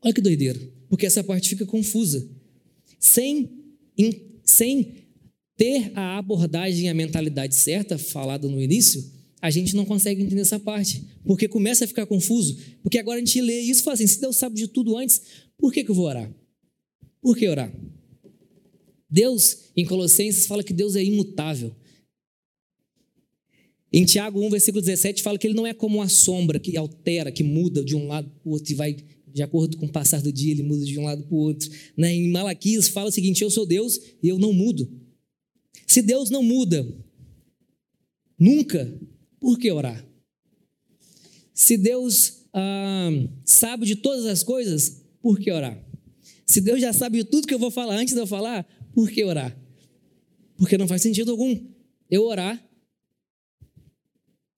Olha 0.00 0.14
que 0.14 0.20
doideira, 0.20 0.60
porque 0.88 1.06
essa 1.06 1.24
parte 1.24 1.48
fica 1.48 1.66
confusa. 1.66 2.28
Sem, 2.98 3.50
sem 4.44 4.94
ter 5.56 5.90
a 5.94 6.18
abordagem, 6.18 6.88
a 6.88 6.94
mentalidade 6.94 7.54
certa, 7.54 7.98
falada 7.98 8.48
no 8.48 8.62
início, 8.62 9.04
a 9.40 9.50
gente 9.50 9.74
não 9.74 9.84
consegue 9.84 10.22
entender 10.22 10.42
essa 10.42 10.58
parte, 10.58 11.02
porque 11.24 11.48
começa 11.48 11.84
a 11.84 11.88
ficar 11.88 12.06
confuso, 12.06 12.56
porque 12.82 12.98
agora 12.98 13.16
a 13.16 13.24
gente 13.24 13.40
lê 13.40 13.60
isso 13.60 13.80
e 13.80 13.84
fala 13.84 13.94
assim, 13.94 14.06
se 14.06 14.20
Deus 14.20 14.36
sabe 14.36 14.56
de 14.56 14.68
tudo 14.68 14.96
antes, 14.96 15.20
por 15.58 15.72
que, 15.72 15.84
que 15.84 15.90
eu 15.90 15.94
vou 15.94 16.06
orar? 16.06 16.32
Por 17.20 17.36
que 17.36 17.48
orar? 17.48 17.72
Deus, 19.08 19.70
em 19.76 19.84
Colossenses, 19.84 20.46
fala 20.46 20.64
que 20.64 20.72
Deus 20.72 20.96
é 20.96 21.04
imutável. 21.04 21.74
Em 23.92 24.04
Tiago 24.04 24.40
1, 24.44 24.50
versículo 24.50 24.82
17, 24.82 25.22
fala 25.22 25.38
que 25.38 25.46
ele 25.46 25.54
não 25.54 25.66
é 25.66 25.72
como 25.72 25.98
uma 25.98 26.08
sombra 26.08 26.58
que 26.58 26.76
altera, 26.76 27.30
que 27.30 27.42
muda 27.42 27.84
de 27.84 27.94
um 27.94 28.08
lado 28.08 28.28
para 28.28 28.48
o 28.48 28.52
outro 28.52 28.72
e 28.72 28.74
vai, 28.74 28.96
de 29.26 29.42
acordo 29.42 29.76
com 29.76 29.86
o 29.86 29.92
passar 29.92 30.20
do 30.20 30.32
dia, 30.32 30.52
ele 30.52 30.62
muda 30.62 30.84
de 30.84 30.98
um 30.98 31.04
lado 31.04 31.22
para 31.22 31.34
o 31.34 31.38
outro. 31.38 31.70
Né? 31.96 32.12
Em 32.12 32.30
Malaquias 32.30 32.88
fala 32.88 33.08
o 33.08 33.12
seguinte: 33.12 33.42
Eu 33.42 33.50
sou 33.50 33.64
Deus 33.64 33.98
e 34.22 34.28
eu 34.28 34.38
não 34.38 34.52
mudo. 34.52 34.90
Se 35.86 36.02
Deus 36.02 36.30
não 36.30 36.42
muda, 36.42 36.86
nunca, 38.38 38.92
por 39.40 39.58
que 39.58 39.70
orar? 39.70 40.04
Se 41.54 41.78
Deus 41.78 42.44
ah, 42.52 43.10
sabe 43.44 43.86
de 43.86 43.96
todas 43.96 44.26
as 44.26 44.42
coisas, 44.42 45.02
por 45.22 45.38
que 45.38 45.50
orar? 45.50 45.82
Se 46.44 46.60
Deus 46.60 46.80
já 46.80 46.92
sabe 46.92 47.18
de 47.18 47.24
tudo 47.24 47.46
que 47.46 47.54
eu 47.54 47.58
vou 47.58 47.70
falar 47.70 47.96
antes 47.96 48.14
de 48.14 48.20
eu 48.20 48.26
falar, 48.26 48.66
por 48.96 49.10
que 49.10 49.22
orar? 49.22 49.54
Porque 50.56 50.78
não 50.78 50.88
faz 50.88 51.02
sentido 51.02 51.30
algum 51.30 51.54
eu 52.10 52.24
orar 52.24 52.66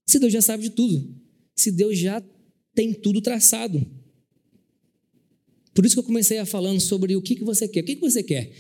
se 0.07 0.21
Deus 0.21 0.33
já 0.33 0.41
sabe 0.41 0.63
de 0.63 0.71
tudo. 0.71 1.13
Se 1.57 1.73
Deus 1.73 1.99
já 1.99 2.23
tem 2.73 2.95
tudo 2.95 3.21
traçado. 3.21 3.85
Por 5.75 5.85
isso 5.85 5.97
que 5.97 5.99
eu 5.99 6.05
comecei 6.05 6.39
a 6.39 6.47
falando 6.47 6.79
sobre 6.79 7.17
o 7.17 7.21
que, 7.21 7.35
que 7.35 7.43
você 7.43 7.67
quer. 7.67 7.81
O 7.81 7.85
que, 7.85 7.97
que 7.97 8.01
você 8.01 8.23
quer? 8.23 8.53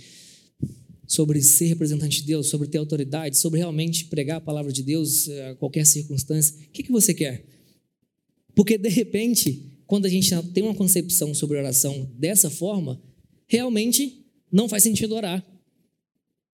sobre 1.06 1.40
ser 1.40 1.68
representante 1.68 2.20
de 2.20 2.26
Deus, 2.26 2.48
sobre 2.48 2.68
ter 2.68 2.76
autoridade, 2.76 3.38
sobre 3.38 3.60
realmente 3.60 4.06
pregar 4.06 4.36
a 4.36 4.40
palavra 4.42 4.70
de 4.70 4.82
Deus 4.82 5.26
a 5.26 5.54
qualquer 5.54 5.86
circunstância. 5.86 6.54
O 6.54 6.70
que, 6.70 6.82
que 6.82 6.92
você 6.92 7.14
quer? 7.14 7.46
Porque, 8.54 8.76
de 8.76 8.90
repente, 8.90 9.80
quando 9.86 10.04
a 10.04 10.08
gente 10.10 10.30
tem 10.52 10.62
uma 10.62 10.74
concepção 10.74 11.32
sobre 11.32 11.56
oração 11.56 12.12
dessa 12.18 12.50
forma, 12.50 13.00
realmente 13.46 14.26
não 14.52 14.68
faz 14.68 14.82
sentido 14.82 15.14
orar. 15.14 15.42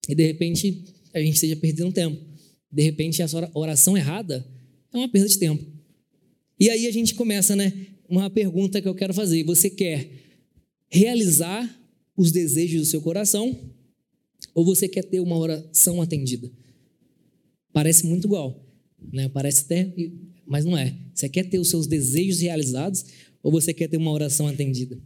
E, 0.08 0.14
de 0.14 0.26
repente, 0.26 0.84
a 1.12 1.20
gente 1.20 1.34
esteja 1.34 1.56
perdendo 1.56 1.92
tempo. 1.92 2.20
De 2.70 2.82
repente, 2.82 3.22
essa 3.22 3.50
oração 3.54 3.96
errada 3.96 4.46
é 4.92 4.96
uma 4.96 5.08
perda 5.08 5.28
de 5.28 5.38
tempo. 5.38 5.64
E 6.58 6.70
aí 6.70 6.86
a 6.86 6.92
gente 6.92 7.14
começa, 7.14 7.56
né? 7.56 7.72
Uma 8.08 8.30
pergunta 8.30 8.80
que 8.80 8.88
eu 8.88 8.94
quero 8.94 9.14
fazer. 9.14 9.44
Você 9.44 9.70
quer 9.70 10.10
realizar 10.88 11.80
os 12.16 12.30
desejos 12.30 12.80
do 12.82 12.86
seu 12.86 13.00
coração 13.00 13.58
ou 14.54 14.64
você 14.64 14.88
quer 14.88 15.04
ter 15.04 15.20
uma 15.20 15.36
oração 15.36 16.00
atendida? 16.00 16.50
Parece 17.72 18.06
muito 18.06 18.26
igual, 18.26 18.64
né? 19.12 19.28
Parece 19.28 19.62
até, 19.62 19.92
mas 20.46 20.64
não 20.64 20.76
é. 20.78 20.96
Você 21.12 21.28
quer 21.28 21.48
ter 21.48 21.58
os 21.58 21.68
seus 21.68 21.86
desejos 21.86 22.40
realizados 22.40 23.04
ou 23.42 23.50
você 23.50 23.74
quer 23.74 23.88
ter 23.88 23.96
uma 23.96 24.12
oração 24.12 24.46
atendida? 24.46 25.00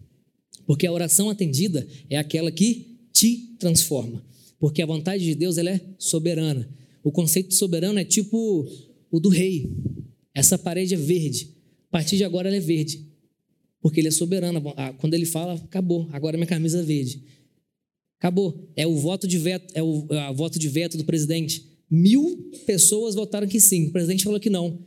Porque 0.66 0.86
a 0.86 0.92
oração 0.92 1.30
atendida 1.30 1.86
é 2.10 2.16
aquela 2.18 2.52
que 2.52 2.98
te 3.12 3.56
transforma. 3.58 4.22
Porque 4.58 4.82
a 4.82 4.86
vontade 4.86 5.24
de 5.24 5.34
Deus 5.34 5.58
ela 5.58 5.70
é 5.70 5.80
soberana. 5.98 6.68
O 7.02 7.12
conceito 7.12 7.54
soberano 7.54 7.98
é 7.98 8.04
tipo 8.04 8.66
o 9.10 9.20
do 9.20 9.28
rei. 9.28 9.70
Essa 10.34 10.58
parede 10.58 10.94
é 10.94 10.96
verde. 10.96 11.54
A 11.88 11.92
partir 11.92 12.16
de 12.16 12.24
agora 12.24 12.48
ela 12.48 12.56
é 12.56 12.60
verde. 12.60 13.06
Porque 13.80 14.00
ele 14.00 14.08
é 14.08 14.10
soberano. 14.10 14.60
Quando 14.98 15.14
ele 15.14 15.24
fala, 15.24 15.54
acabou. 15.54 16.08
Agora 16.12 16.36
minha 16.36 16.46
camisa 16.46 16.80
é 16.80 16.82
verde. 16.82 17.22
Acabou. 18.18 18.68
É 18.76 18.86
o 18.86 18.96
voto 18.96 19.28
de 19.28 19.38
veto, 19.38 19.72
é 19.74 19.82
o 19.82 20.06
a 20.12 20.32
voto 20.32 20.58
de 20.58 20.68
veto 20.68 20.98
do 20.98 21.04
presidente. 21.04 21.64
Mil 21.90 22.50
pessoas 22.66 23.14
votaram 23.14 23.46
que 23.46 23.60
sim. 23.60 23.86
O 23.86 23.92
presidente 23.92 24.24
falou 24.24 24.40
que 24.40 24.50
não. 24.50 24.84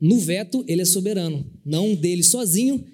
No 0.00 0.18
veto, 0.18 0.64
ele 0.66 0.82
é 0.82 0.84
soberano. 0.84 1.44
Não 1.64 1.94
dele 1.94 2.22
sozinho, 2.22 2.84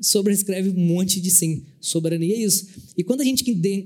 sobrescreve 0.00 0.70
um 0.70 0.86
monte 0.86 1.20
de 1.20 1.30
sim. 1.30 1.64
Soberania 1.80 2.34
é 2.34 2.38
isso. 2.38 2.66
E 2.96 3.04
quando 3.04 3.20
a 3.20 3.24
gente 3.24 3.44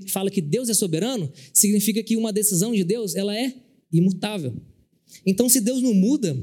fala 0.08 0.30
que 0.30 0.40
Deus 0.40 0.68
é 0.68 0.74
soberano, 0.74 1.30
significa 1.52 2.02
que 2.02 2.16
uma 2.16 2.32
decisão 2.32 2.72
de 2.72 2.84
Deus 2.84 3.14
ela 3.14 3.36
é 3.36 3.54
imutável. 3.92 4.54
Então, 5.26 5.48
se 5.48 5.60
Deus 5.60 5.82
não 5.82 5.94
muda, 5.94 6.36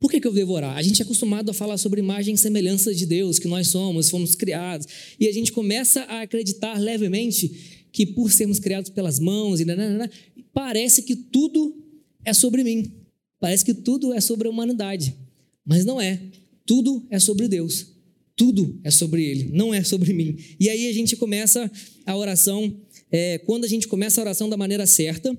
por 0.00 0.10
que, 0.10 0.20
que 0.20 0.26
eu 0.26 0.32
devo 0.32 0.52
orar? 0.52 0.76
A 0.76 0.82
gente 0.82 1.02
é 1.02 1.04
acostumado 1.04 1.50
a 1.50 1.54
falar 1.54 1.76
sobre 1.76 2.00
imagem 2.00 2.34
e 2.34 2.38
semelhança 2.38 2.94
de 2.94 3.04
Deus, 3.04 3.38
que 3.38 3.48
nós 3.48 3.68
somos, 3.68 4.08
fomos 4.08 4.34
criados, 4.34 4.86
e 5.18 5.26
a 5.26 5.32
gente 5.32 5.52
começa 5.52 6.02
a 6.02 6.22
acreditar 6.22 6.78
levemente 6.78 7.86
que 7.92 8.06
por 8.06 8.30
sermos 8.30 8.58
criados 8.60 8.90
pelas 8.90 9.18
mãos, 9.18 9.60
e 9.60 9.64
nananana, 9.64 10.10
parece 10.52 11.02
que 11.02 11.16
tudo 11.16 11.76
é 12.24 12.32
sobre 12.32 12.62
mim, 12.62 12.92
parece 13.40 13.64
que 13.64 13.74
tudo 13.74 14.12
é 14.12 14.20
sobre 14.20 14.46
a 14.46 14.50
humanidade, 14.50 15.16
mas 15.64 15.84
não 15.84 16.00
é. 16.00 16.20
Tudo 16.68 17.06
é 17.08 17.18
sobre 17.18 17.48
Deus, 17.48 17.94
tudo 18.36 18.78
é 18.84 18.90
sobre 18.90 19.24
Ele, 19.24 19.48
não 19.54 19.72
é 19.72 19.82
sobre 19.82 20.12
mim. 20.12 20.36
E 20.60 20.68
aí 20.68 20.86
a 20.86 20.92
gente 20.92 21.16
começa 21.16 21.72
a 22.04 22.14
oração, 22.14 22.78
é, 23.10 23.38
quando 23.38 23.64
a 23.64 23.66
gente 23.66 23.88
começa 23.88 24.20
a 24.20 24.24
oração 24.24 24.50
da 24.50 24.56
maneira 24.56 24.86
certa, 24.86 25.34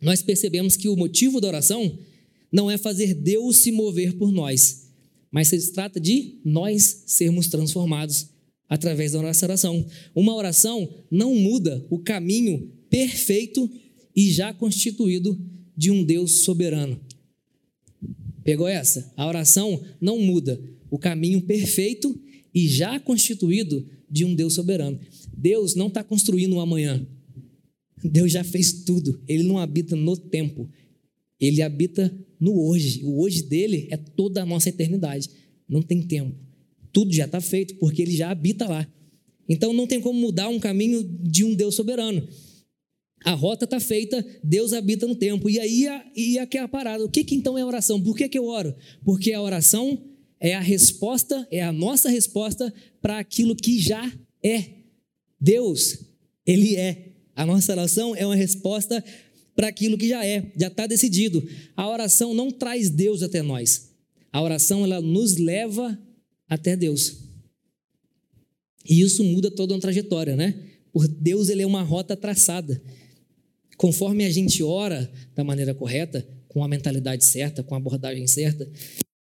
nós 0.00 0.22
percebemos 0.22 0.76
que 0.76 0.88
o 0.88 0.94
motivo 0.94 1.40
da 1.40 1.48
oração 1.48 1.98
não 2.52 2.70
é 2.70 2.78
fazer 2.78 3.14
Deus 3.14 3.56
se 3.56 3.72
mover 3.72 4.14
por 4.16 4.30
nós, 4.30 4.92
mas 5.28 5.48
se 5.48 5.72
trata 5.72 5.98
de 5.98 6.38
nós 6.44 7.02
sermos 7.04 7.48
transformados 7.48 8.28
através 8.68 9.10
da 9.10 9.22
nossa 9.22 9.44
oração. 9.44 9.84
Uma 10.14 10.36
oração 10.36 10.88
não 11.10 11.34
muda 11.34 11.84
o 11.90 11.98
caminho 11.98 12.70
perfeito 12.88 13.68
e 14.14 14.30
já 14.30 14.54
constituído 14.54 15.36
de 15.76 15.90
um 15.90 16.04
Deus 16.04 16.42
soberano. 16.44 17.00
Pegou 18.44 18.66
essa? 18.66 19.12
A 19.16 19.26
oração 19.26 19.80
não 20.00 20.18
muda 20.18 20.60
o 20.90 20.98
caminho 20.98 21.40
perfeito 21.42 22.18
e 22.54 22.66
já 22.68 22.98
constituído 22.98 23.86
de 24.10 24.24
um 24.24 24.34
Deus 24.34 24.54
soberano. 24.54 24.98
Deus 25.36 25.74
não 25.74 25.86
está 25.86 26.02
construindo 26.02 26.56
um 26.56 26.60
amanhã. 26.60 27.06
Deus 28.02 28.32
já 28.32 28.42
fez 28.42 28.84
tudo. 28.84 29.20
Ele 29.28 29.42
não 29.42 29.58
habita 29.58 29.94
no 29.94 30.16
tempo. 30.16 30.68
Ele 31.38 31.62
habita 31.62 32.12
no 32.38 32.58
hoje. 32.58 33.04
O 33.04 33.20
hoje 33.22 33.42
dele 33.42 33.86
é 33.90 33.96
toda 33.96 34.42
a 34.42 34.46
nossa 34.46 34.68
eternidade. 34.68 35.30
Não 35.68 35.82
tem 35.82 36.02
tempo. 36.02 36.34
Tudo 36.92 37.12
já 37.12 37.26
está 37.26 37.40
feito, 37.40 37.76
porque 37.76 38.02
ele 38.02 38.16
já 38.16 38.30
habita 38.30 38.66
lá. 38.66 38.86
Então 39.48 39.72
não 39.72 39.86
tem 39.86 40.00
como 40.00 40.18
mudar 40.18 40.48
um 40.48 40.58
caminho 40.58 41.02
de 41.02 41.44
um 41.44 41.54
Deus 41.54 41.74
soberano. 41.74 42.26
A 43.24 43.32
rota 43.32 43.64
está 43.64 43.78
feita, 43.78 44.24
Deus 44.42 44.72
habita 44.72 45.06
no 45.06 45.14
tempo. 45.14 45.48
E 45.50 45.58
aí 45.58 45.86
e 46.16 46.38
aqui 46.38 46.56
é 46.56 46.62
a 46.62 46.68
parada. 46.68 47.04
O 47.04 47.08
que, 47.08 47.22
que 47.22 47.34
então 47.34 47.58
é 47.58 47.64
oração? 47.64 48.00
Por 48.00 48.16
que, 48.16 48.28
que 48.28 48.38
eu 48.38 48.46
oro? 48.46 48.74
Porque 49.04 49.32
a 49.32 49.42
oração 49.42 50.02
é 50.38 50.54
a 50.54 50.60
resposta, 50.60 51.46
é 51.50 51.62
a 51.62 51.72
nossa 51.72 52.08
resposta 52.08 52.72
para 53.02 53.18
aquilo 53.18 53.54
que 53.54 53.78
já 53.78 54.10
é. 54.42 54.64
Deus, 55.38 55.98
Ele 56.46 56.76
é. 56.76 57.12
A 57.36 57.44
nossa 57.44 57.72
oração 57.72 58.16
é 58.16 58.24
uma 58.26 58.36
resposta 58.36 59.04
para 59.54 59.68
aquilo 59.68 59.98
que 59.98 60.08
já 60.08 60.24
é, 60.24 60.52
já 60.56 60.68
está 60.68 60.86
decidido. 60.86 61.46
A 61.76 61.88
oração 61.88 62.32
não 62.32 62.50
traz 62.50 62.88
Deus 62.88 63.22
até 63.22 63.42
nós. 63.42 63.90
A 64.32 64.40
oração 64.40 64.84
ela 64.84 65.00
nos 65.00 65.36
leva 65.36 65.98
até 66.48 66.76
Deus. 66.76 67.18
E 68.88 69.02
isso 69.02 69.22
muda 69.22 69.50
toda 69.50 69.74
uma 69.74 69.80
trajetória, 69.80 70.36
né? 70.36 70.54
Por 70.92 71.06
Deus 71.06 71.48
ele 71.48 71.62
é 71.62 71.66
uma 71.66 71.82
rota 71.82 72.16
traçada. 72.16 72.80
Conforme 73.80 74.26
a 74.26 74.30
gente 74.30 74.62
ora 74.62 75.10
da 75.34 75.42
maneira 75.42 75.72
correta, 75.72 76.28
com 76.48 76.62
a 76.62 76.68
mentalidade 76.68 77.24
certa, 77.24 77.62
com 77.62 77.74
a 77.74 77.78
abordagem 77.78 78.26
certa, 78.26 78.70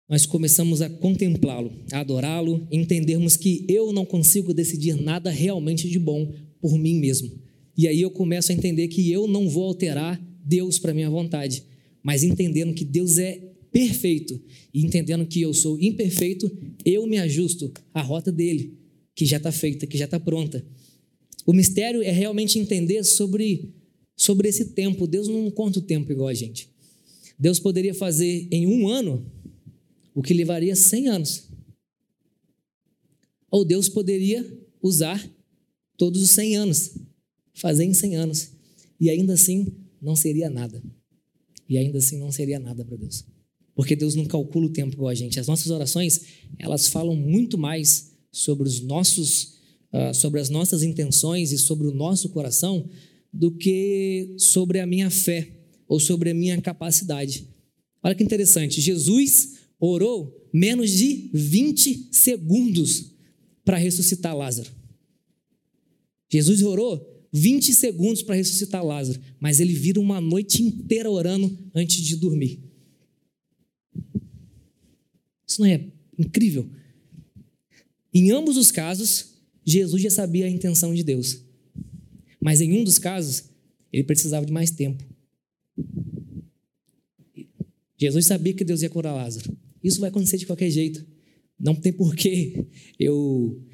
nós 0.07 0.27
começamos 0.27 0.83
a 0.83 0.91
contemplá-lo, 0.91 1.73
a 1.91 2.01
adorá-lo, 2.01 2.69
entendermos 2.71 3.39
que 3.39 3.65
eu 3.67 3.91
não 3.91 4.05
consigo 4.05 4.53
decidir 4.53 5.01
nada 5.01 5.31
realmente 5.31 5.89
de 5.89 5.99
bom 5.99 6.31
por 6.61 6.77
mim 6.77 7.01
mesmo. 7.01 7.33
E 7.75 7.89
aí 7.89 8.03
eu 8.03 8.11
começo 8.11 8.53
a 8.53 8.55
entender 8.55 8.89
que 8.89 9.11
eu 9.11 9.27
não 9.27 9.49
vou 9.49 9.65
alterar 9.65 10.23
Deus 10.45 10.79
para 10.79 10.93
minha 10.93 11.09
vontade, 11.09 11.65
mas 12.03 12.23
entendendo 12.23 12.75
que 12.75 12.85
Deus 12.85 13.17
é 13.17 13.41
perfeito 13.73 14.39
e 14.75 14.85
entendendo 14.85 15.25
que 15.25 15.41
eu 15.41 15.55
sou 15.55 15.81
imperfeito, 15.81 16.55
eu 16.85 17.07
me 17.07 17.17
ajusto 17.17 17.73
à 17.95 18.03
rota 18.03 18.31
dele, 18.31 18.77
que 19.17 19.25
já 19.25 19.39
está 19.39 19.51
feita, 19.51 19.87
que 19.87 19.97
já 19.97 20.05
está 20.05 20.21
pronta. 20.21 20.63
O 21.47 21.53
mistério 21.55 22.03
é 22.03 22.11
realmente 22.11 22.59
entender 22.59 23.05
sobre, 23.05 23.73
sobre 24.17 24.49
esse 24.49 24.67
tempo. 24.67 25.07
Deus 25.07 25.29
não 25.29 25.51
conta 25.51 25.79
o 25.79 25.83
tempo 25.83 26.11
igual 26.11 26.29
a 26.29 26.35
gente. 26.35 26.69
Deus 27.39 27.59
poderia 27.59 27.95
fazer 27.95 28.49
em 28.51 28.67
um 28.67 28.89
ano 28.89 29.25
o 30.15 30.23
que 30.23 30.33
levaria 30.33 30.77
100 30.77 31.09
anos. 31.09 31.49
Ou 33.51 33.65
Deus 33.65 33.89
poderia 33.89 34.47
usar 34.83 35.25
todos 35.97 36.23
os 36.23 36.31
100 36.31 36.57
anos 36.57 36.95
fazer 37.55 37.85
em 37.85 37.95
100 37.95 38.17
anos. 38.17 38.51
E 39.01 39.09
ainda 39.09 39.35
assim 39.35 39.73
não 40.01 40.15
seria 40.15 40.51
nada. 40.51 40.83
E 41.69 41.79
ainda 41.79 41.99
assim 41.99 42.19
não 42.19 42.31
seria 42.31 42.59
nada 42.59 42.85
para 42.85 42.97
Deus. 42.97 43.25
Porque 43.75 43.97
Deus 43.97 44.15
não 44.15 44.25
calcula 44.27 44.67
o 44.67 44.73
tempo 44.73 44.95
igual 44.95 45.09
a 45.09 45.15
gente. 45.15 45.41
As 45.41 45.47
nossas 45.47 45.71
orações, 45.71 46.21
elas 46.59 46.89
falam 46.89 47.17
muito 47.17 47.57
mais 47.57 48.13
sobre 48.31 48.69
os 48.69 48.81
nossos, 48.81 49.59
uh, 49.93 50.15
sobre 50.15 50.41
as 50.41 50.49
nossas 50.49 50.83
intenções 50.83 51.53
e 51.53 51.59
sobre 51.59 51.87
o 51.87 51.95
nosso 51.95 52.29
coração 52.29 52.89
do 53.35 53.51
que 53.51 54.33
sobre 54.39 54.79
a 54.79 54.87
minha 54.87 55.11
fé 55.11 55.51
ou 55.89 55.99
sobre 55.99 56.31
a 56.31 56.35
minha 56.35 56.61
capacidade. 56.61 57.49
Olha 58.03 58.15
que 58.15 58.23
interessante, 58.23 58.81
Jesus 58.81 59.55
orou 59.79 60.49
menos 60.53 60.91
de 60.91 61.31
20 61.35 62.11
segundos 62.13 63.11
para 63.65 63.77
ressuscitar 63.77 64.37
Lázaro. 64.37 64.71
Jesus 66.31 66.63
orou 66.63 67.11
20 67.33 67.75
segundos 67.75 68.23
para 68.23 68.37
ressuscitar 68.37 68.85
Lázaro, 68.85 69.21
mas 69.41 69.59
ele 69.59 69.75
vira 69.75 69.99
uma 69.99 70.21
noite 70.21 70.63
inteira 70.63 71.11
orando 71.11 71.59
antes 71.75 72.01
de 72.03 72.15
dormir. 72.17 72.61
Isso 75.47 75.61
não 75.61 75.67
é 75.67 75.89
incrível? 76.17 76.71
Em 78.13 78.31
ambos 78.31 78.57
os 78.57 78.71
casos, 78.71 79.35
Jesus 79.65 80.01
já 80.03 80.11
sabia 80.11 80.47
a 80.47 80.51
intenção 80.51 80.95
de 80.95 81.03
Deus. 81.03 81.44
Mas 82.45 82.61
em 82.61 82.79
um 82.79 82.85
dos 82.85 82.99
casos, 82.99 83.45
ele 83.91 84.05
precisava 84.05 84.45
de 84.45 84.53
mais 84.53 84.71
tempo. 84.71 85.03
Jesus 87.97 88.27
sabia 88.27 88.53
que 88.53 88.65
Deus 88.65 88.83
ia 88.83 88.91
curar 88.91 89.15
Lázaro. 89.15 89.57
Isso 89.83 89.99
vai 90.01 90.11
acontecer 90.11 90.37
de 90.37 90.45
qualquer 90.45 90.71
jeito. 90.71 91.07
Não 91.59 91.75
tem 91.75 91.91
porquê 91.93 92.67
eu 93.01 93.65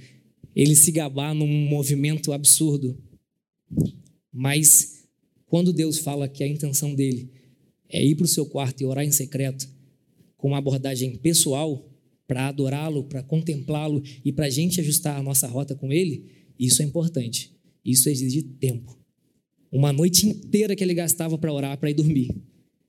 ele 0.55 0.77
se 0.77 0.93
gabar 0.93 1.35
num 1.35 1.49
movimento 1.69 2.33
absurdo 2.33 2.97
mas 4.33 5.09
quando 5.47 5.73
Deus 5.73 5.99
fala 5.99 6.29
que 6.29 6.45
a 6.45 6.47
intenção 6.47 6.95
dele 6.95 7.31
é 7.89 8.05
ir 8.05 8.15
para 8.15 8.25
o 8.25 8.29
seu 8.29 8.47
quarto 8.47 8.81
e 8.81 8.87
orar 8.87 9.05
em 9.05 9.11
secreto, 9.11 9.69
com 10.37 10.49
uma 10.49 10.59
abordagem 10.59 11.17
pessoal, 11.17 11.89
para 12.27 12.47
adorá-lo, 12.47 13.05
para 13.05 13.23
contemplá-lo 13.23 14.03
e 14.25 14.33
para 14.33 14.47
a 14.47 14.51
gente 14.51 14.81
ajustar 14.81 15.19
a 15.19 15.23
nossa 15.23 15.49
rota 15.49 15.75
com 15.75 15.93
ele, 15.93 16.27
isso 16.59 16.81
é 16.81 16.85
importante. 16.85 17.53
Isso 17.85 18.09
exige 18.09 18.43
tempo. 18.43 18.99
Uma 19.73 19.93
noite 19.93 20.27
inteira 20.27 20.75
que 20.75 20.83
ele 20.83 20.95
gastava 20.95 21.39
para 21.39 21.53
orar, 21.53 21.79
para 21.79 21.91
ir 21.91 21.95
dormir. 21.95 22.35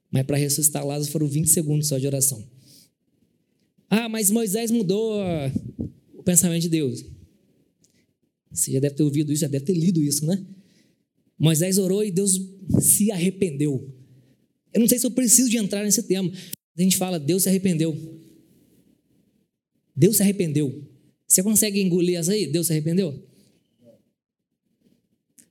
Mas 0.09 0.25
para 0.25 0.37
ressuscitar 0.37 0.85
Lázaro 0.85 1.11
foram 1.11 1.27
20 1.27 1.47
segundos 1.47 1.87
só 1.87 1.97
de 1.97 2.07
oração. 2.07 2.43
Ah, 3.89 4.09
mas 4.09 4.31
Moisés 4.31 4.71
mudou 4.71 5.19
o 6.13 6.23
pensamento 6.23 6.63
de 6.63 6.69
Deus. 6.69 7.03
Você 8.51 8.71
já 8.71 8.79
deve 8.79 8.95
ter 8.95 9.03
ouvido 9.03 9.31
isso, 9.31 9.41
já 9.41 9.47
deve 9.47 9.65
ter 9.65 9.73
lido 9.73 10.01
isso, 10.01 10.25
né? 10.25 10.45
Moisés 11.37 11.77
orou 11.77 12.03
e 12.03 12.11
Deus 12.11 12.39
se 12.79 13.11
arrependeu. 13.11 13.93
Eu 14.73 14.79
não 14.79 14.87
sei 14.87 14.99
se 14.99 15.05
eu 15.05 15.11
preciso 15.11 15.49
de 15.49 15.57
entrar 15.57 15.83
nesse 15.83 16.03
tema. 16.03 16.31
A 16.77 16.81
gente 16.81 16.97
fala, 16.97 17.19
Deus 17.19 17.43
se 17.43 17.49
arrependeu. 17.49 17.97
Deus 19.95 20.17
se 20.17 20.23
arrependeu. 20.23 20.87
Você 21.27 21.41
consegue 21.41 21.81
engolir 21.81 22.17
essa 22.17 22.33
aí? 22.33 22.47
Deus 22.47 22.67
se 22.67 22.73
arrependeu? 22.73 23.30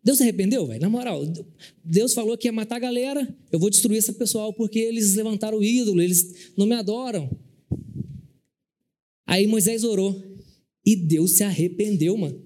Deus 0.02 0.18
se 0.18 0.22
arrependeu, 0.22 0.66
velho? 0.66 0.80
Na 0.80 0.88
moral, 0.88 1.22
Deus 1.84 2.14
falou 2.14 2.36
que 2.36 2.48
ia 2.48 2.52
matar 2.52 2.76
a 2.76 2.80
galera, 2.80 3.28
eu 3.52 3.58
vou 3.58 3.68
destruir 3.68 3.98
esse 3.98 4.12
pessoal 4.14 4.52
porque 4.52 4.78
eles 4.78 5.14
levantaram 5.14 5.58
o 5.58 5.64
ídolo, 5.64 6.00
eles 6.00 6.52
não 6.56 6.66
me 6.66 6.74
adoram. 6.74 7.30
Aí 9.26 9.46
Moisés 9.46 9.84
orou 9.84 10.20
e 10.84 10.96
Deus 10.96 11.32
se 11.32 11.44
arrependeu, 11.44 12.16
mano. 12.16 12.40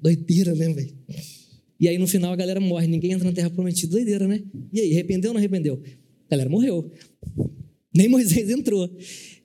Doideira, 0.00 0.54
né, 0.54 0.72
velho? 0.72 0.94
E 1.78 1.88
aí 1.88 1.98
no 1.98 2.06
final 2.06 2.32
a 2.32 2.36
galera 2.36 2.60
morre, 2.60 2.86
ninguém 2.86 3.12
entra 3.12 3.24
na 3.24 3.32
terra 3.32 3.50
prometida. 3.50 3.92
Doideira, 3.92 4.26
né? 4.26 4.42
E 4.72 4.80
aí, 4.80 4.92
arrependeu 4.92 5.30
ou 5.30 5.34
não 5.34 5.38
arrependeu? 5.38 5.82
A 6.26 6.30
galera 6.30 6.48
morreu. 6.48 6.90
Nem 7.94 8.08
Moisés 8.08 8.48
entrou. 8.48 8.88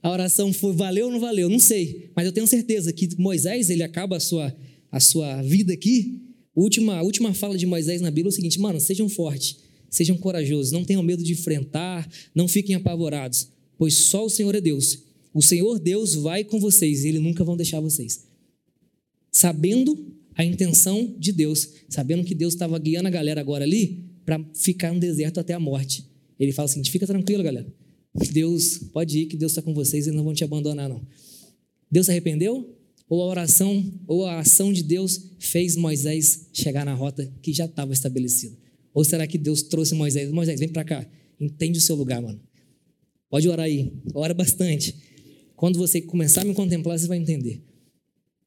A 0.01 0.11
oração 0.11 0.53
foi 0.53 0.71
valeu 0.73 1.07
ou 1.07 1.11
não 1.11 1.19
valeu? 1.19 1.49
Não 1.49 1.59
sei. 1.59 2.11
Mas 2.15 2.25
eu 2.25 2.31
tenho 2.31 2.47
certeza 2.47 2.93
que 2.93 3.09
Moisés, 3.17 3.69
ele 3.69 3.83
acaba 3.83 4.17
a 4.17 4.19
sua, 4.19 4.55
a 4.91 4.99
sua 4.99 5.41
vida 5.41 5.73
aqui. 5.73 6.21
Última, 6.55 6.95
a 6.95 7.03
última 7.03 7.33
fala 7.33 7.57
de 7.57 7.65
Moisés 7.65 8.01
na 8.01 8.09
Bíblia 8.09 8.29
é 8.29 8.33
o 8.33 8.35
seguinte: 8.35 8.59
mano, 8.59 8.79
sejam 8.79 9.07
fortes, 9.07 9.57
sejam 9.89 10.17
corajosos, 10.17 10.71
não 10.71 10.83
tenham 10.83 11.03
medo 11.03 11.23
de 11.23 11.33
enfrentar, 11.33 12.09
não 12.33 12.47
fiquem 12.47 12.75
apavorados, 12.75 13.49
pois 13.77 13.93
só 13.93 14.25
o 14.25 14.29
Senhor 14.29 14.55
é 14.55 14.61
Deus. 14.61 14.99
O 15.33 15.41
Senhor 15.41 15.79
Deus 15.79 16.15
vai 16.15 16.43
com 16.43 16.59
vocês 16.59 17.03
e 17.03 17.09
ele 17.09 17.19
nunca 17.19 17.43
vão 17.43 17.55
deixar 17.55 17.79
vocês. 17.79 18.25
Sabendo 19.31 20.15
a 20.35 20.43
intenção 20.43 21.15
de 21.17 21.31
Deus, 21.31 21.69
sabendo 21.89 22.23
que 22.23 22.33
Deus 22.33 22.53
estava 22.53 22.77
guiando 22.79 23.07
a 23.07 23.11
galera 23.11 23.41
agora 23.41 23.63
ali 23.63 24.03
para 24.25 24.43
ficar 24.53 24.93
no 24.93 24.99
deserto 24.99 25.39
até 25.39 25.53
a 25.53 25.59
morte. 25.59 26.05
Ele 26.39 26.51
fala 26.51 26.67
assim: 26.67 26.83
fica 26.85 27.05
tranquilo, 27.05 27.43
galera. 27.43 27.67
Deus, 28.31 28.79
pode 28.91 29.19
ir, 29.19 29.25
que 29.27 29.37
Deus 29.37 29.51
está 29.51 29.61
com 29.61 29.73
vocês, 29.73 30.07
eles 30.07 30.17
não 30.17 30.23
vão 30.23 30.33
te 30.33 30.43
abandonar, 30.43 30.89
não. 30.89 31.01
Deus 31.91 32.07
se 32.07 32.11
arrependeu? 32.11 32.76
Ou 33.09 33.21
a 33.21 33.25
oração, 33.25 33.93
ou 34.05 34.25
a 34.25 34.39
ação 34.39 34.73
de 34.73 34.83
Deus 34.83 35.31
fez 35.39 35.75
Moisés 35.75 36.49
chegar 36.51 36.85
na 36.85 36.93
rota 36.93 37.25
que 37.41 37.53
já 37.53 37.65
estava 37.65 37.93
estabelecida? 37.93 38.57
Ou 38.93 39.03
será 39.03 39.25
que 39.25 39.37
Deus 39.37 39.61
trouxe 39.63 39.95
Moisés? 39.95 40.31
Moisés, 40.31 40.59
vem 40.59 40.69
para 40.69 40.83
cá, 40.83 41.09
entende 41.39 41.77
o 41.77 41.81
seu 41.81 41.95
lugar, 41.95 42.21
mano. 42.21 42.39
Pode 43.29 43.47
orar 43.47 43.65
aí, 43.65 43.93
ora 44.13 44.33
bastante. 44.33 44.95
Quando 45.55 45.77
você 45.77 46.01
começar 46.01 46.41
a 46.41 46.45
me 46.45 46.53
contemplar, 46.53 46.97
você 46.97 47.07
vai 47.07 47.17
entender. 47.17 47.63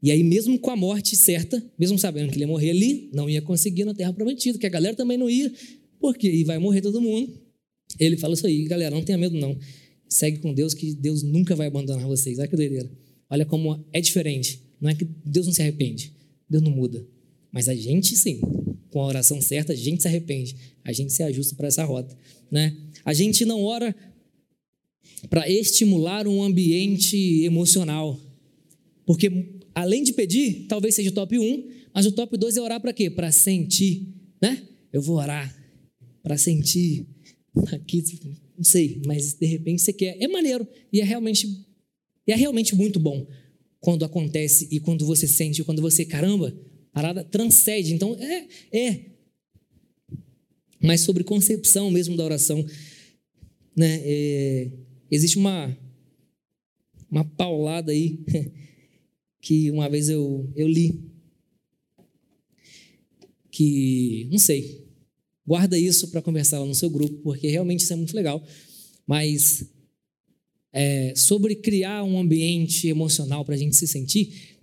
E 0.02 0.10
aí, 0.10 0.22
mesmo 0.22 0.58
com 0.58 0.70
a 0.70 0.76
morte 0.76 1.16
certa, 1.16 1.62
mesmo 1.78 1.98
sabendo 1.98 2.30
que 2.30 2.36
ele 2.36 2.44
ia 2.44 2.48
morrer 2.48 2.70
ali, 2.70 3.10
não 3.12 3.28
ia 3.28 3.42
conseguir 3.42 3.84
na 3.84 3.94
terra 3.94 4.12
prometida, 4.12 4.58
que 4.58 4.66
a 4.66 4.70
galera 4.70 4.96
também 4.96 5.18
não 5.18 5.28
ia, 5.28 5.52
porque 5.98 6.30
e 6.30 6.44
vai 6.44 6.58
morrer 6.58 6.80
todo 6.80 7.00
mundo. 7.00 7.38
Ele 7.98 8.16
fala 8.16 8.34
isso 8.34 8.46
aí, 8.46 8.64
galera, 8.64 8.94
não 8.94 9.02
tenha 9.02 9.18
medo 9.18 9.36
não. 9.38 9.58
Segue 10.08 10.38
com 10.38 10.54
Deus, 10.54 10.74
que 10.74 10.94
Deus 10.94 11.22
nunca 11.22 11.54
vai 11.54 11.66
abandonar 11.66 12.06
vocês. 12.06 12.38
Olha 12.38 12.48
que 12.48 12.56
doideira. 12.56 12.90
Olha 13.30 13.46
como 13.46 13.84
é 13.92 14.00
diferente. 14.00 14.60
Não 14.80 14.90
é 14.90 14.94
que 14.94 15.06
Deus 15.24 15.46
não 15.46 15.52
se 15.52 15.62
arrepende, 15.62 16.12
Deus 16.48 16.62
não 16.62 16.72
muda. 16.72 17.06
Mas 17.52 17.68
a 17.68 17.74
gente 17.74 18.16
sim, 18.16 18.40
com 18.90 19.00
a 19.00 19.06
oração 19.06 19.40
certa, 19.40 19.72
a 19.72 19.76
gente 19.76 20.02
se 20.02 20.08
arrepende, 20.08 20.56
a 20.84 20.92
gente 20.92 21.12
se 21.12 21.22
ajusta 21.22 21.54
para 21.54 21.68
essa 21.68 21.84
rota. 21.84 22.16
Né? 22.50 22.76
A 23.04 23.12
gente 23.12 23.44
não 23.44 23.62
ora 23.62 23.94
para 25.28 25.48
estimular 25.48 26.26
um 26.26 26.42
ambiente 26.42 27.44
emocional. 27.44 28.18
Porque 29.04 29.60
além 29.74 30.02
de 30.02 30.12
pedir, 30.12 30.66
talvez 30.68 30.94
seja 30.94 31.10
o 31.10 31.14
top 31.14 31.38
1, 31.38 31.68
mas 31.94 32.06
o 32.06 32.12
top 32.12 32.36
2 32.36 32.56
é 32.56 32.60
orar 32.60 32.80
para 32.80 32.92
quê? 32.92 33.10
Para 33.10 33.30
sentir, 33.30 34.08
né? 34.40 34.66
Eu 34.92 35.02
vou 35.02 35.16
orar 35.16 35.54
para 36.22 36.36
sentir 36.36 37.06
aqui, 37.72 38.02
não 38.56 38.64
sei, 38.64 39.00
mas 39.06 39.34
de 39.34 39.46
repente 39.46 39.82
você 39.82 39.92
quer. 39.92 40.16
É 40.20 40.28
maneiro 40.28 40.66
e 40.92 41.00
é 41.00 41.04
realmente 41.04 41.66
é 42.32 42.36
realmente 42.36 42.74
muito 42.74 42.98
bom 42.98 43.26
quando 43.80 44.04
acontece 44.04 44.68
e 44.70 44.78
quando 44.80 45.06
você 45.06 45.26
sente, 45.26 45.64
quando 45.64 45.80
você, 45.80 46.04
caramba, 46.04 46.54
parada 46.92 47.24
transcende. 47.24 47.94
Então 47.94 48.16
é 48.20 48.46
é 48.72 49.10
mas 50.82 51.02
sobre 51.02 51.22
concepção 51.22 51.90
mesmo 51.90 52.16
da 52.16 52.24
oração, 52.24 52.64
né? 53.76 54.00
É, 54.02 54.70
existe 55.10 55.36
uma 55.36 55.76
uma 57.10 57.24
paulada 57.24 57.90
aí 57.92 58.20
que 59.42 59.70
uma 59.70 59.88
vez 59.88 60.08
eu, 60.08 60.50
eu 60.54 60.68
li. 60.68 61.10
Que, 63.50 64.28
não 64.30 64.38
sei, 64.38 64.86
guarda 65.44 65.76
isso 65.76 66.08
para 66.08 66.22
conversar 66.22 66.60
lá 66.60 66.66
no 66.66 66.74
seu 66.74 66.88
grupo, 66.88 67.16
porque 67.22 67.48
realmente 67.48 67.80
isso 67.80 67.92
é 67.92 67.96
muito 67.96 68.14
legal. 68.14 68.42
Mas 69.06 69.64
é, 70.72 71.14
sobre 71.16 71.56
criar 71.56 72.04
um 72.04 72.18
ambiente 72.18 72.88
emocional 72.88 73.44
para 73.44 73.54
a 73.54 73.58
gente 73.58 73.76
se 73.76 73.86
sentir, 73.86 74.58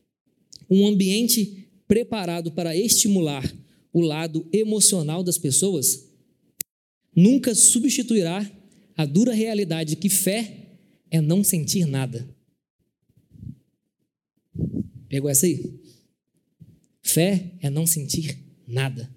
um 0.70 0.88
ambiente 0.88 1.68
preparado 1.88 2.52
para 2.52 2.76
estimular 2.76 3.44
o 3.92 4.02
lado 4.02 4.48
emocional 4.52 5.24
das 5.24 5.38
pessoas, 5.38 6.08
nunca 7.16 7.56
substituirá 7.56 8.50
a 8.96 9.06
dura 9.06 9.34
realidade 9.34 9.96
que 9.96 10.10
fé 10.10 10.80
é 11.10 11.22
não 11.22 11.44
sentir 11.44 11.86
nada. 11.86 12.28
Pegou 15.08 15.30
essa 15.30 15.46
aí? 15.46 15.80
Fé 17.02 17.54
é 17.62 17.70
não 17.70 17.88
sentir 17.88 18.38
nada. 18.68 19.10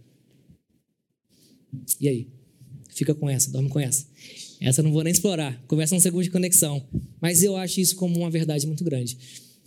E 2.01 2.09
aí? 2.09 2.28
Fica 2.91 3.14
com 3.14 3.28
essa, 3.28 3.51
dorme 3.51 3.68
com 3.68 3.80
essa. 3.80 4.07
Essa 4.61 4.81
eu 4.81 4.85
não 4.85 4.93
vou 4.93 5.03
nem 5.03 5.13
explorar. 5.13 5.63
Conversa 5.67 5.95
um 5.95 6.01
segundo 6.01 6.23
de 6.23 6.31
conexão. 6.31 6.87
Mas 7.21 7.43
eu 7.43 7.57
acho 7.57 7.81
isso 7.81 7.97
como 7.97 8.19
uma 8.19 8.31
verdade 8.31 8.67
muito 8.67 8.85
grande. 8.85 9.17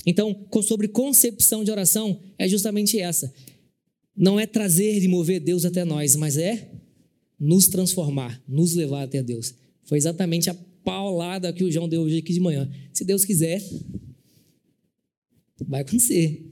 Então, 0.06 0.46
sobre 0.64 0.88
concepção 0.88 1.64
de 1.64 1.72
oração, 1.72 2.20
é 2.38 2.48
justamente 2.48 3.00
essa. 3.00 3.34
Não 4.16 4.39
é 4.39 4.46
trazer 4.46 5.02
e 5.02 5.08
mover 5.08 5.39
Deus 5.39 5.66
até 5.66 5.84
nós, 5.84 6.16
mas 6.16 6.38
é 6.38 6.70
nos 7.39 7.68
transformar, 7.68 8.41
nos 8.48 8.76
levar 8.76 9.04
até 9.04 9.24
Deus. 9.24 9.56
Foi 9.86 9.98
exatamente 9.98 10.50
a 10.50 10.54
paulada 10.84 11.52
que 11.52 11.64
o 11.64 11.72
João 11.72 11.89
deu 11.89 12.02
hoje 12.02 12.20
aqui 12.20 12.34
de 12.34 12.39
manhã. 12.39 12.70
Se 12.94 13.04
Deus 13.04 13.26
quiser, 13.26 13.62
Vai 15.68 15.82
acontecer. 15.82 16.52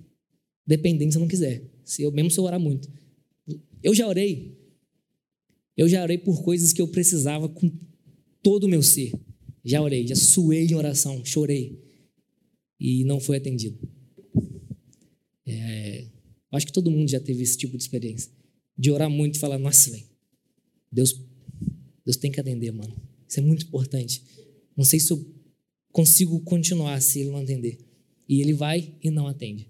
Dependendo 0.65 1.11
se 1.11 1.17
eu 1.17 1.21
não 1.21 1.27
quiser. 1.27 1.63
Se 1.83 2.01
eu, 2.01 2.11
mesmo 2.11 2.31
se 2.31 2.39
eu 2.39 2.43
orar 2.43 2.59
muito. 2.59 2.89
Eu 3.83 3.93
já 3.93 4.07
orei. 4.07 4.57
Eu 5.75 5.87
já 5.87 6.01
orei 6.03 6.17
por 6.17 6.43
coisas 6.43 6.71
que 6.71 6.81
eu 6.81 6.87
precisava 6.87 7.49
com 7.49 7.71
todo 8.41 8.65
o 8.65 8.67
meu 8.67 8.83
ser. 8.83 9.11
Já 9.63 9.81
orei, 9.81 10.07
já 10.07 10.15
suei 10.15 10.65
em 10.65 10.75
oração, 10.75 11.23
chorei. 11.23 11.79
E 12.79 13.03
não 13.03 13.19
foi 13.19 13.37
atendido. 13.37 13.77
É, 15.45 16.07
acho 16.51 16.65
que 16.65 16.73
todo 16.73 16.89
mundo 16.89 17.09
já 17.09 17.19
teve 17.19 17.43
esse 17.43 17.57
tipo 17.57 17.77
de 17.77 17.83
experiência. 17.83 18.31
De 18.77 18.89
orar 18.89 19.09
muito 19.09 19.35
e 19.35 19.39
falar, 19.39 19.59
nossa, 19.59 19.91
velho, 19.91 20.05
Deus, 20.91 21.19
Deus 22.03 22.17
tem 22.17 22.31
que 22.31 22.39
atender, 22.39 22.71
mano. 22.71 22.95
Isso 23.27 23.39
é 23.39 23.43
muito 23.43 23.65
importante. 23.65 24.23
Não 24.75 24.83
sei 24.83 24.99
se 24.99 25.11
eu 25.11 25.23
consigo 25.91 26.39
continuar 26.41 26.99
se 27.01 27.19
ele 27.19 27.29
não 27.29 27.39
atender. 27.39 27.77
E 28.27 28.41
ele 28.41 28.53
vai 28.53 28.95
e 29.01 29.11
não 29.11 29.27
atende. 29.27 29.69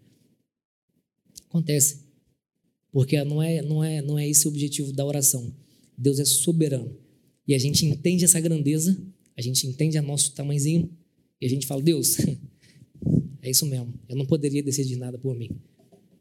Acontece. 1.49 1.99
Porque 2.91 3.21
não 3.23 3.41
é, 3.41 3.61
não 3.61 3.83
é, 3.83 4.01
não 4.01 4.17
é 4.17 4.27
esse 4.27 4.47
o 4.47 4.49
objetivo 4.49 4.93
da 4.93 5.05
oração. 5.05 5.53
Deus 5.97 6.19
é 6.19 6.25
soberano. 6.25 6.97
E 7.47 7.53
a 7.53 7.57
gente 7.57 7.85
entende 7.85 8.23
essa 8.23 8.39
grandeza, 8.39 8.97
a 9.37 9.41
gente 9.41 9.65
entende 9.67 9.97
a 9.97 10.01
nosso 10.01 10.33
tamanhozinho, 10.33 10.89
e 11.39 11.45
a 11.45 11.49
gente 11.49 11.65
fala: 11.65 11.81
Deus, 11.81 12.17
é 13.41 13.49
isso 13.49 13.65
mesmo. 13.65 13.93
Eu 14.07 14.15
não 14.15 14.25
poderia 14.25 14.61
decidir 14.61 14.95
nada 14.97 15.17
por 15.17 15.35
mim. 15.35 15.49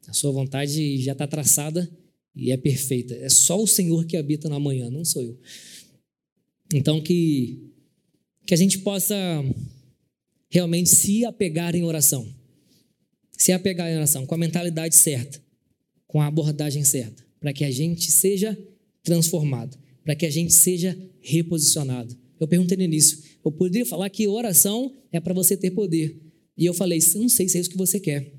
A 0.08 0.12
sua 0.12 0.32
vontade 0.32 0.98
já 0.98 1.12
está 1.12 1.26
traçada 1.26 1.88
e 2.34 2.50
é 2.50 2.56
perfeita. 2.56 3.14
É 3.14 3.28
só 3.28 3.60
o 3.60 3.66
Senhor 3.66 4.04
que 4.06 4.16
habita 4.16 4.48
na 4.48 4.58
manhã, 4.58 4.90
não 4.90 5.04
sou 5.04 5.22
eu. 5.22 5.38
Então 6.72 7.00
que 7.00 7.70
que 8.46 8.54
a 8.54 8.56
gente 8.56 8.78
possa 8.78 9.14
realmente 10.50 10.90
se 10.90 11.24
apegar 11.24 11.76
em 11.76 11.84
oração. 11.84 12.26
Se 13.30 13.52
apegar 13.52 13.88
em 13.88 13.96
oração 13.96 14.26
com 14.26 14.34
a 14.34 14.38
mentalidade 14.38 14.96
certa, 14.96 15.40
com 16.06 16.20
a 16.20 16.26
abordagem 16.26 16.82
certa, 16.82 17.24
para 17.38 17.52
que 17.52 17.64
a 17.64 17.70
gente 17.70 18.10
seja 18.10 18.58
transformado, 19.04 19.78
para 20.04 20.14
que 20.14 20.26
a 20.26 20.30
gente 20.30 20.52
seja 20.52 20.96
reposicionado. 21.20 22.16
Eu 22.38 22.48
perguntei 22.48 22.76
no 22.76 22.82
início, 22.82 23.18
eu 23.44 23.52
poderia 23.52 23.84
falar 23.84 24.08
que 24.08 24.26
oração 24.26 24.94
é 25.12 25.20
para 25.20 25.34
você 25.34 25.56
ter 25.56 25.70
poder. 25.70 26.18
E 26.56 26.64
eu 26.64 26.74
falei, 26.74 26.98
não 27.16 27.28
sei 27.28 27.48
se 27.48 27.58
é 27.58 27.60
isso 27.60 27.70
que 27.70 27.76
você 27.76 28.00
quer. 28.00 28.32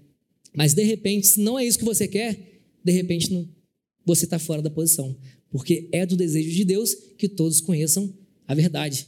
Mas 0.54 0.74
de 0.74 0.84
repente, 0.84 1.28
se 1.28 1.40
não 1.40 1.58
é 1.58 1.66
isso 1.66 1.80
que 1.80 1.86
você 1.86 2.08
quer, 2.08 2.62
de 2.84 2.92
repente 2.92 3.32
não, 3.32 3.48
você 4.06 4.26
está 4.26 4.40
fora 4.40 4.62
da 4.62 4.70
posição. 4.70 5.16
Porque 5.50 5.88
é 5.92 6.06
do 6.06 6.16
desejo 6.16 6.50
de 6.52 6.66
Deus 6.66 6.96
que 7.18 7.28
todos 7.30 7.62
conheçam 7.62 8.14
a 8.48 8.56
verdade. 8.56 9.08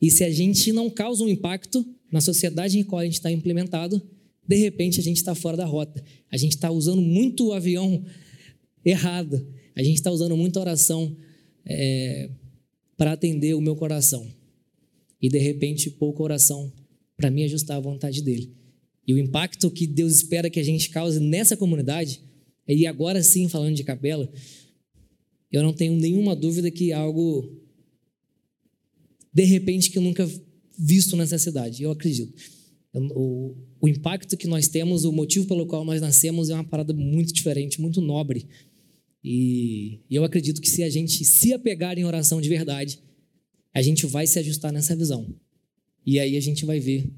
E 0.00 0.10
se 0.10 0.24
a 0.24 0.30
gente 0.30 0.72
não 0.72 0.90
causa 0.90 1.24
um 1.24 1.28
impacto, 1.28 1.84
na 2.10 2.20
sociedade 2.20 2.78
em 2.78 2.82
qual 2.82 3.00
a 3.00 3.04
gente 3.04 3.14
está 3.14 3.30
implementado, 3.30 4.02
de 4.46 4.56
repente 4.56 4.98
a 4.98 5.02
gente 5.02 5.18
está 5.18 5.34
fora 5.34 5.56
da 5.56 5.64
rota. 5.64 6.02
A 6.30 6.36
gente 6.36 6.52
está 6.52 6.70
usando 6.70 7.00
muito 7.00 7.48
o 7.48 7.52
avião 7.52 8.04
errado. 8.84 9.46
A 9.76 9.82
gente 9.82 9.96
está 9.96 10.10
usando 10.10 10.36
muita 10.36 10.60
oração 10.60 11.16
é, 11.64 12.30
para 12.96 13.12
atender 13.12 13.54
o 13.54 13.60
meu 13.60 13.76
coração. 13.76 14.26
E 15.20 15.28
de 15.28 15.38
repente 15.38 15.90
pouca 15.90 16.22
oração 16.22 16.72
para 17.16 17.30
me 17.30 17.44
ajustar 17.44 17.76
à 17.76 17.80
vontade 17.80 18.22
dele. 18.22 18.54
E 19.06 19.14
o 19.14 19.18
impacto 19.18 19.70
que 19.70 19.86
Deus 19.86 20.14
espera 20.14 20.48
que 20.48 20.60
a 20.60 20.62
gente 20.64 20.90
cause 20.90 21.20
nessa 21.20 21.56
comunidade, 21.56 22.22
e 22.66 22.86
agora 22.86 23.22
sim 23.22 23.48
falando 23.48 23.74
de 23.74 23.84
capela, 23.84 24.30
eu 25.50 25.62
não 25.62 25.72
tenho 25.72 25.96
nenhuma 25.96 26.36
dúvida 26.36 26.70
que 26.70 26.92
algo, 26.92 27.50
de 29.32 29.44
repente, 29.44 29.90
que 29.90 29.98
eu 29.98 30.02
nunca 30.02 30.28
visto 30.78 31.16
nessa 31.16 31.38
cidade. 31.38 31.82
Eu 31.82 31.90
acredito. 31.90 32.32
O, 32.94 33.56
o 33.80 33.88
impacto 33.88 34.36
que 34.36 34.46
nós 34.46 34.68
temos, 34.68 35.04
o 35.04 35.12
motivo 35.12 35.46
pelo 35.46 35.66
qual 35.66 35.84
nós 35.84 36.00
nascemos 36.00 36.48
é 36.48 36.54
uma 36.54 36.64
parada 36.64 36.92
muito 36.92 37.32
diferente, 37.32 37.80
muito 37.80 38.00
nobre. 38.00 38.46
E, 39.22 40.00
e 40.08 40.14
eu 40.14 40.24
acredito 40.24 40.60
que 40.60 40.68
se 40.68 40.82
a 40.82 40.88
gente 40.88 41.24
se 41.24 41.52
apegar 41.52 41.98
em 41.98 42.04
oração 42.04 42.40
de 42.40 42.48
verdade, 42.48 43.00
a 43.74 43.82
gente 43.82 44.06
vai 44.06 44.26
se 44.26 44.38
ajustar 44.38 44.72
nessa 44.72 44.96
visão. 44.96 45.34
E 46.06 46.18
aí 46.18 46.36
a 46.36 46.40
gente 46.40 46.64
vai 46.64 46.80
ver 46.80 47.10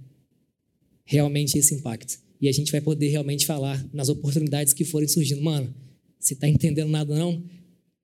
realmente 1.04 1.56
esse 1.56 1.74
impacto. 1.74 2.18
E 2.40 2.48
a 2.48 2.52
gente 2.52 2.72
vai 2.72 2.80
poder 2.80 3.08
realmente 3.08 3.46
falar 3.46 3.88
nas 3.92 4.08
oportunidades 4.08 4.72
que 4.72 4.84
forem 4.84 5.08
surgindo. 5.08 5.40
Mano, 5.40 5.72
você 6.18 6.34
está 6.34 6.48
entendendo 6.48 6.90
nada 6.90 7.14
não? 7.14 7.42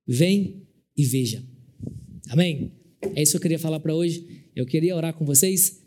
Vem 0.07 0.63
e 0.97 1.05
veja. 1.05 1.45
Amém? 2.29 2.73
É 3.15 3.23
isso 3.23 3.33
que 3.33 3.37
eu 3.37 3.43
queria 3.43 3.59
falar 3.59 3.81
para 3.81 3.95
hoje. 3.95 4.45
Eu 4.55 4.65
queria 4.65 4.95
orar 4.95 5.13
com 5.13 5.25
vocês. 5.25 5.83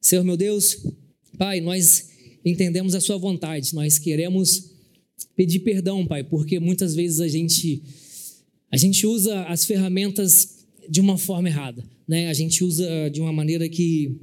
Senhor 0.00 0.22
meu 0.24 0.36
Deus, 0.36 0.76
Pai, 1.36 1.60
nós 1.60 2.08
entendemos 2.44 2.94
a 2.94 3.00
Sua 3.00 3.18
vontade, 3.18 3.74
nós 3.74 3.98
queremos 3.98 4.77
pedir 5.36 5.60
perdão, 5.60 6.06
Pai, 6.06 6.24
porque 6.24 6.58
muitas 6.58 6.94
vezes 6.94 7.20
a 7.20 7.28
gente, 7.28 7.82
a 8.70 8.76
gente 8.76 9.06
usa 9.06 9.44
as 9.44 9.64
ferramentas 9.64 10.58
de 10.88 11.00
uma 11.00 11.18
forma 11.18 11.48
errada, 11.48 11.84
né? 12.06 12.28
A 12.28 12.34
gente 12.34 12.64
usa 12.64 12.86
de 13.10 13.20
uma 13.20 13.32
maneira 13.32 13.68
que, 13.68 14.16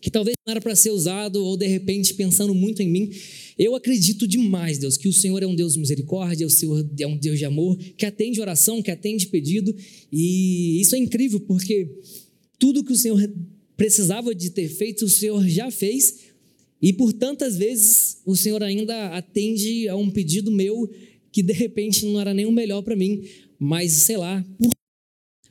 que 0.00 0.10
talvez 0.10 0.34
não 0.46 0.50
era 0.50 0.60
para 0.60 0.74
ser 0.74 0.90
usado, 0.90 1.44
ou 1.44 1.56
de 1.56 1.66
repente 1.66 2.14
pensando 2.14 2.54
muito 2.54 2.82
em 2.82 2.88
mim. 2.88 3.10
Eu 3.58 3.74
acredito 3.74 4.26
demais, 4.26 4.78
Deus, 4.78 4.96
que 4.96 5.08
o 5.08 5.12
Senhor 5.12 5.42
é 5.42 5.46
um 5.46 5.54
Deus 5.54 5.74
de 5.74 5.80
misericórdia, 5.80 6.46
o 6.46 6.50
Senhor 6.50 6.88
é 6.98 7.06
um 7.06 7.16
Deus 7.16 7.38
de 7.38 7.44
amor, 7.44 7.76
que 7.96 8.04
atende 8.04 8.40
oração, 8.40 8.82
que 8.82 8.90
atende 8.90 9.28
pedido, 9.28 9.74
e 10.12 10.80
isso 10.80 10.94
é 10.94 10.98
incrível, 10.98 11.40
porque 11.40 11.88
tudo 12.58 12.84
que 12.84 12.92
o 12.92 12.96
Senhor 12.96 13.30
precisava 13.76 14.34
de 14.34 14.50
ter 14.50 14.68
feito, 14.68 15.04
o 15.04 15.08
Senhor 15.08 15.46
já 15.48 15.70
fez, 15.70 16.31
e 16.82 16.92
por 16.92 17.12
tantas 17.12 17.56
vezes 17.56 18.18
o 18.26 18.34
Senhor 18.34 18.60
ainda 18.60 19.16
atende 19.16 19.88
a 19.88 19.96
um 19.96 20.10
pedido 20.10 20.50
meu 20.50 20.90
que 21.30 21.42
de 21.42 21.52
repente 21.52 22.04
não 22.04 22.20
era 22.20 22.34
nem 22.34 22.44
o 22.44 22.52
melhor 22.52 22.82
para 22.82 22.96
mim, 22.96 23.22
mas 23.58 23.92
sei 23.92 24.16
lá, 24.16 24.44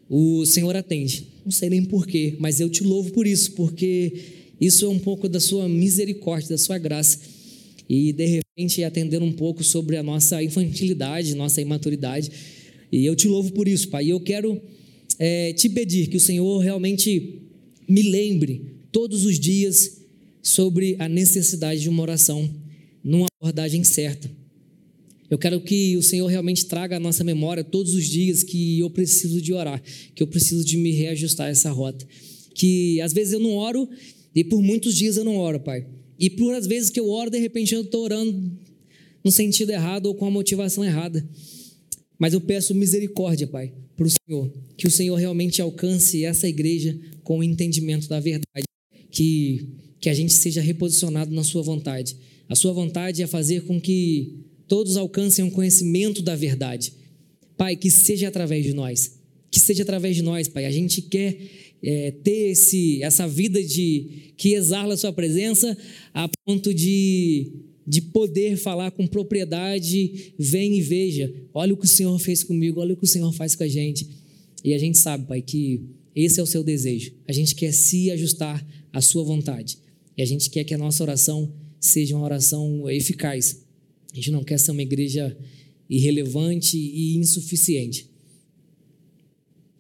o 0.10 0.46
Senhor 0.46 0.76
atende. 0.76 1.28
Não 1.46 1.52
sei 1.52 1.70
nem 1.70 1.86
porquê, 1.86 2.36
mas 2.38 2.60
eu 2.60 2.70
te 2.70 2.84
louvo 2.84 3.12
por 3.14 3.26
isso, 3.26 3.54
porque 3.54 4.14
isso 4.60 4.86
é 4.86 4.90
um 4.90 5.00
pouco 5.00 5.30
da 5.30 5.40
sua 5.40 5.70
misericórdia, 5.70 6.50
da 6.50 6.58
sua 6.58 6.78
graça. 6.78 7.20
E 7.88 8.12
de 8.12 8.26
repente 8.26 8.84
atender 8.84 9.24
um 9.24 9.32
pouco 9.32 9.64
sobre 9.64 9.96
a 9.96 10.04
nossa 10.04 10.44
infantilidade, 10.44 11.34
nossa 11.34 11.62
imaturidade. 11.62 12.30
E 12.92 13.06
eu 13.06 13.16
te 13.16 13.28
louvo 13.28 13.54
por 13.54 13.70
isso, 13.70 13.88
Pai. 13.88 14.06
E 14.06 14.10
eu 14.10 14.20
quero 14.20 14.62
é, 15.18 15.54
te 15.54 15.70
pedir 15.70 16.08
que 16.08 16.18
o 16.18 16.20
Senhor 16.20 16.60
realmente 16.60 17.42
me 17.88 18.04
lembre 18.04 18.66
todos 18.92 19.26
os 19.26 19.40
dias 19.40 20.01
sobre 20.42 20.96
a 21.00 21.08
necessidade 21.08 21.82
de 21.82 21.90
uma 21.90 22.02
oração 22.02 22.50
numa 23.04 23.28
abordagem 23.40 23.84
certa. 23.84 24.30
Eu 25.30 25.38
quero 25.38 25.62
que 25.62 25.96
o 25.96 26.04
Senhor 26.04 26.28
realmente 26.28 26.66
traga 26.66 26.98
à 26.98 27.00
nossa 27.00 27.24
memória 27.24 27.64
todos 27.64 27.94
os 27.94 28.06
dias 28.06 28.44
que 28.44 28.80
eu 28.80 28.90
preciso 28.90 29.42
de 29.42 29.54
orar, 29.54 29.82
que 30.14 30.22
eu 30.22 30.28
preciso 30.28 30.64
de 30.66 30.76
me 30.78 30.92
reajustar 30.92 31.50
essa 31.50 31.72
rota. 31.72 32.06
Que 32.54 33.00
às 33.00 33.14
vezes 33.14 33.34
eu 33.34 33.40
não 33.40 33.56
oro 33.56 33.90
e 34.36 34.44
por 34.44 34.62
muitos 34.62 34.94
dias 34.94 35.16
eu 35.16 35.24
não 35.24 35.38
oro, 35.38 35.60
Pai. 35.60 35.88
E 36.20 36.30
por 36.30 36.54
às 36.54 36.68
vezes 36.68 36.90
que 36.90 37.00
eu 37.00 37.10
oro, 37.10 37.30
de 37.30 37.40
repente 37.40 37.74
eu 37.74 37.82
estou 37.82 38.04
orando 38.04 38.52
no 39.24 39.32
sentido 39.32 39.72
errado 39.72 40.08
ou 40.08 40.16
com 40.16 40.26
a 40.26 40.32
motivação 40.32 40.84
errada. 40.84 41.26
Mas 42.20 42.34
eu 42.34 42.42
peço 42.42 42.76
misericórdia, 42.76 43.48
Pai, 43.48 43.74
para 43.96 44.06
o 44.06 44.10
Senhor. 44.10 44.52
Que 44.78 44.86
o 44.86 44.92
Senhor 44.92 45.16
realmente 45.16 45.62
alcance 45.62 46.26
essa 46.26 46.48
igreja 46.48 47.00
com 47.24 47.40
o 47.40 47.44
entendimento 47.44 48.10
da 48.10 48.20
verdade. 48.20 48.66
Que 49.10 49.66
que 50.02 50.10
a 50.10 50.14
gente 50.14 50.34
seja 50.34 50.60
reposicionado 50.60 51.34
na 51.34 51.44
Sua 51.44 51.62
vontade. 51.62 52.18
A 52.50 52.56
Sua 52.56 52.74
vontade 52.74 53.22
é 53.22 53.28
fazer 53.28 53.62
com 53.62 53.80
que 53.80 54.40
todos 54.68 54.98
alcancem 54.98 55.46
um 55.46 55.50
conhecimento 55.50 56.24
da 56.24 56.36
verdade. 56.36 56.94
Pai, 57.56 57.76
que 57.76 57.92
seja 57.92 58.28
através 58.28 58.66
de 58.66 58.74
nós. 58.74 59.20
Que 59.52 59.60
seja 59.60 59.84
através 59.84 60.16
de 60.16 60.24
nós, 60.24 60.48
Pai. 60.48 60.66
A 60.66 60.72
gente 60.72 61.04
quer 61.04 61.38
é, 61.84 62.12
ter 62.12 62.52
esse, 62.52 63.04
essa 63.04 63.28
vida 63.28 63.64
de 63.64 64.34
que 64.36 64.54
exala 64.54 64.96
a 64.96 64.98
Sua 64.98 65.14
presença 65.14 65.78
a 66.14 66.28
ponto 66.46 66.74
de, 66.74 67.52
de 67.86 68.02
poder 68.02 68.58
falar 68.58 68.90
com 68.90 69.06
propriedade. 69.06 70.34
Vem 70.40 70.80
e 70.80 70.82
veja. 70.82 71.32
Olha 71.54 71.76
o 71.76 71.78
que 71.78 71.86
o 71.86 71.88
Senhor 71.88 72.18
fez 72.18 72.44
comigo, 72.44 72.80
olha 72.80 72.96
o 72.96 72.98
que 72.98 73.06
o 73.06 73.08
Senhor 73.08 73.32
faz 73.34 73.56
com 73.56 73.64
a 73.64 73.68
gente. 73.68 74.08
E 74.64 74.74
a 74.74 74.80
gente 74.80 74.98
sabe, 74.98 75.28
Pai, 75.28 75.44
que 75.44 75.82
esse 76.16 76.40
é 76.40 76.44
o 76.44 76.48
seu 76.48 76.64
desejo. 76.64 77.14
A 77.28 77.32
gente 77.32 77.54
quer 77.54 77.72
se 77.72 78.10
ajustar 78.10 78.66
à 78.92 79.00
Sua 79.00 79.24
vontade. 79.24 79.78
E 80.18 80.22
a 80.22 80.26
gente 80.26 80.50
quer 80.50 80.64
que 80.64 80.74
a 80.74 80.78
nossa 80.78 81.04
oração 81.04 81.52
seja 81.80 82.16
uma 82.16 82.26
oração 82.26 82.90
eficaz. 82.90 83.62
A 84.12 84.16
gente 84.16 84.32
não 84.32 84.44
quer 84.44 84.60
ser 84.60 84.72
uma 84.72 84.82
igreja 84.82 85.36
irrelevante 85.90 86.78
e 86.78 87.18
insuficiente. 87.18 88.10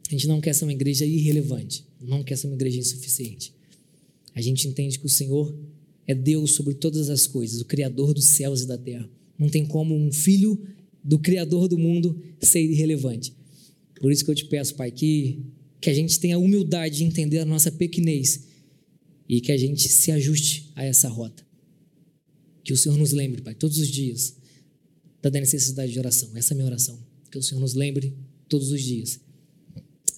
A 0.07 0.11
gente 0.11 0.27
não 0.27 0.41
quer 0.41 0.53
ser 0.53 0.65
uma 0.65 0.73
igreja 0.73 1.05
irrelevante, 1.05 1.85
não 2.01 2.23
quer 2.23 2.37
ser 2.37 2.47
uma 2.47 2.55
igreja 2.55 2.79
insuficiente. 2.79 3.53
A 4.35 4.41
gente 4.41 4.67
entende 4.67 4.99
que 4.99 5.05
o 5.05 5.09
Senhor 5.09 5.55
é 6.05 6.13
Deus 6.13 6.51
sobre 6.51 6.73
todas 6.73 7.09
as 7.09 7.27
coisas, 7.27 7.61
o 7.61 7.65
Criador 7.65 8.13
dos 8.13 8.25
céus 8.25 8.61
e 8.61 8.67
da 8.67 8.77
terra. 8.77 9.09
Não 9.37 9.47
tem 9.47 9.65
como 9.65 9.95
um 9.95 10.11
filho 10.11 10.61
do 11.03 11.17
Criador 11.17 11.67
do 11.67 11.77
mundo 11.77 12.21
ser 12.41 12.61
irrelevante. 12.61 13.33
Por 14.01 14.11
isso 14.11 14.25
que 14.25 14.31
eu 14.31 14.35
te 14.35 14.45
peço, 14.45 14.75
Pai, 14.75 14.91
que, 14.91 15.39
que 15.79 15.89
a 15.89 15.93
gente 15.93 16.19
tenha 16.19 16.35
a 16.35 16.39
humildade 16.39 16.97
de 16.97 17.03
entender 17.03 17.39
a 17.39 17.45
nossa 17.45 17.71
pequenez 17.71 18.50
e 19.31 19.39
que 19.39 19.53
a 19.53 19.57
gente 19.57 19.87
se 19.87 20.11
ajuste 20.11 20.69
a 20.75 20.83
essa 20.83 21.07
rota. 21.07 21.41
Que 22.65 22.73
o 22.73 22.77
Senhor 22.77 22.97
nos 22.97 23.13
lembre, 23.13 23.41
Pai, 23.41 23.55
todos 23.55 23.77
os 23.77 23.87
dias 23.87 24.35
da 25.21 25.29
necessidade 25.31 25.93
de 25.93 25.97
oração. 25.97 26.29
Essa 26.35 26.51
é 26.51 26.53
a 26.53 26.57
minha 26.57 26.67
oração. 26.67 26.99
Que 27.31 27.37
o 27.37 27.41
Senhor 27.41 27.61
nos 27.61 27.73
lembre 27.73 28.13
todos 28.49 28.71
os 28.71 28.81
dias. 28.83 29.21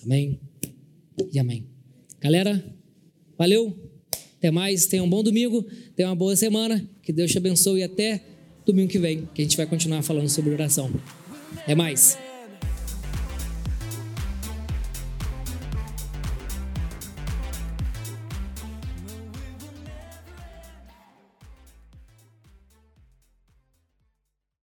Amém 0.02 0.40
e 1.32 1.38
amém. 1.38 1.68
Galera, 2.20 2.76
valeu. 3.38 3.78
Até 4.38 4.50
mais. 4.50 4.88
Tenha 4.88 5.04
um 5.04 5.10
bom 5.10 5.22
domingo. 5.22 5.62
Tenha 5.96 6.10
uma 6.10 6.16
boa 6.16 6.36
semana. 6.36 6.84
Que 7.04 7.14
Deus 7.14 7.30
te 7.30 7.38
abençoe 7.38 7.82
e 7.82 7.84
até 7.84 8.26
domingo 8.66 8.90
que 8.90 8.98
vem, 8.98 9.28
que 9.28 9.44
a 9.44 9.46
gente 9.46 9.56
vai 9.56 9.68
continuar 9.68 10.02
falando 10.02 10.28
sobre 10.28 10.50
oração. 10.50 10.92
Até 11.56 11.76
mais. 11.76 12.18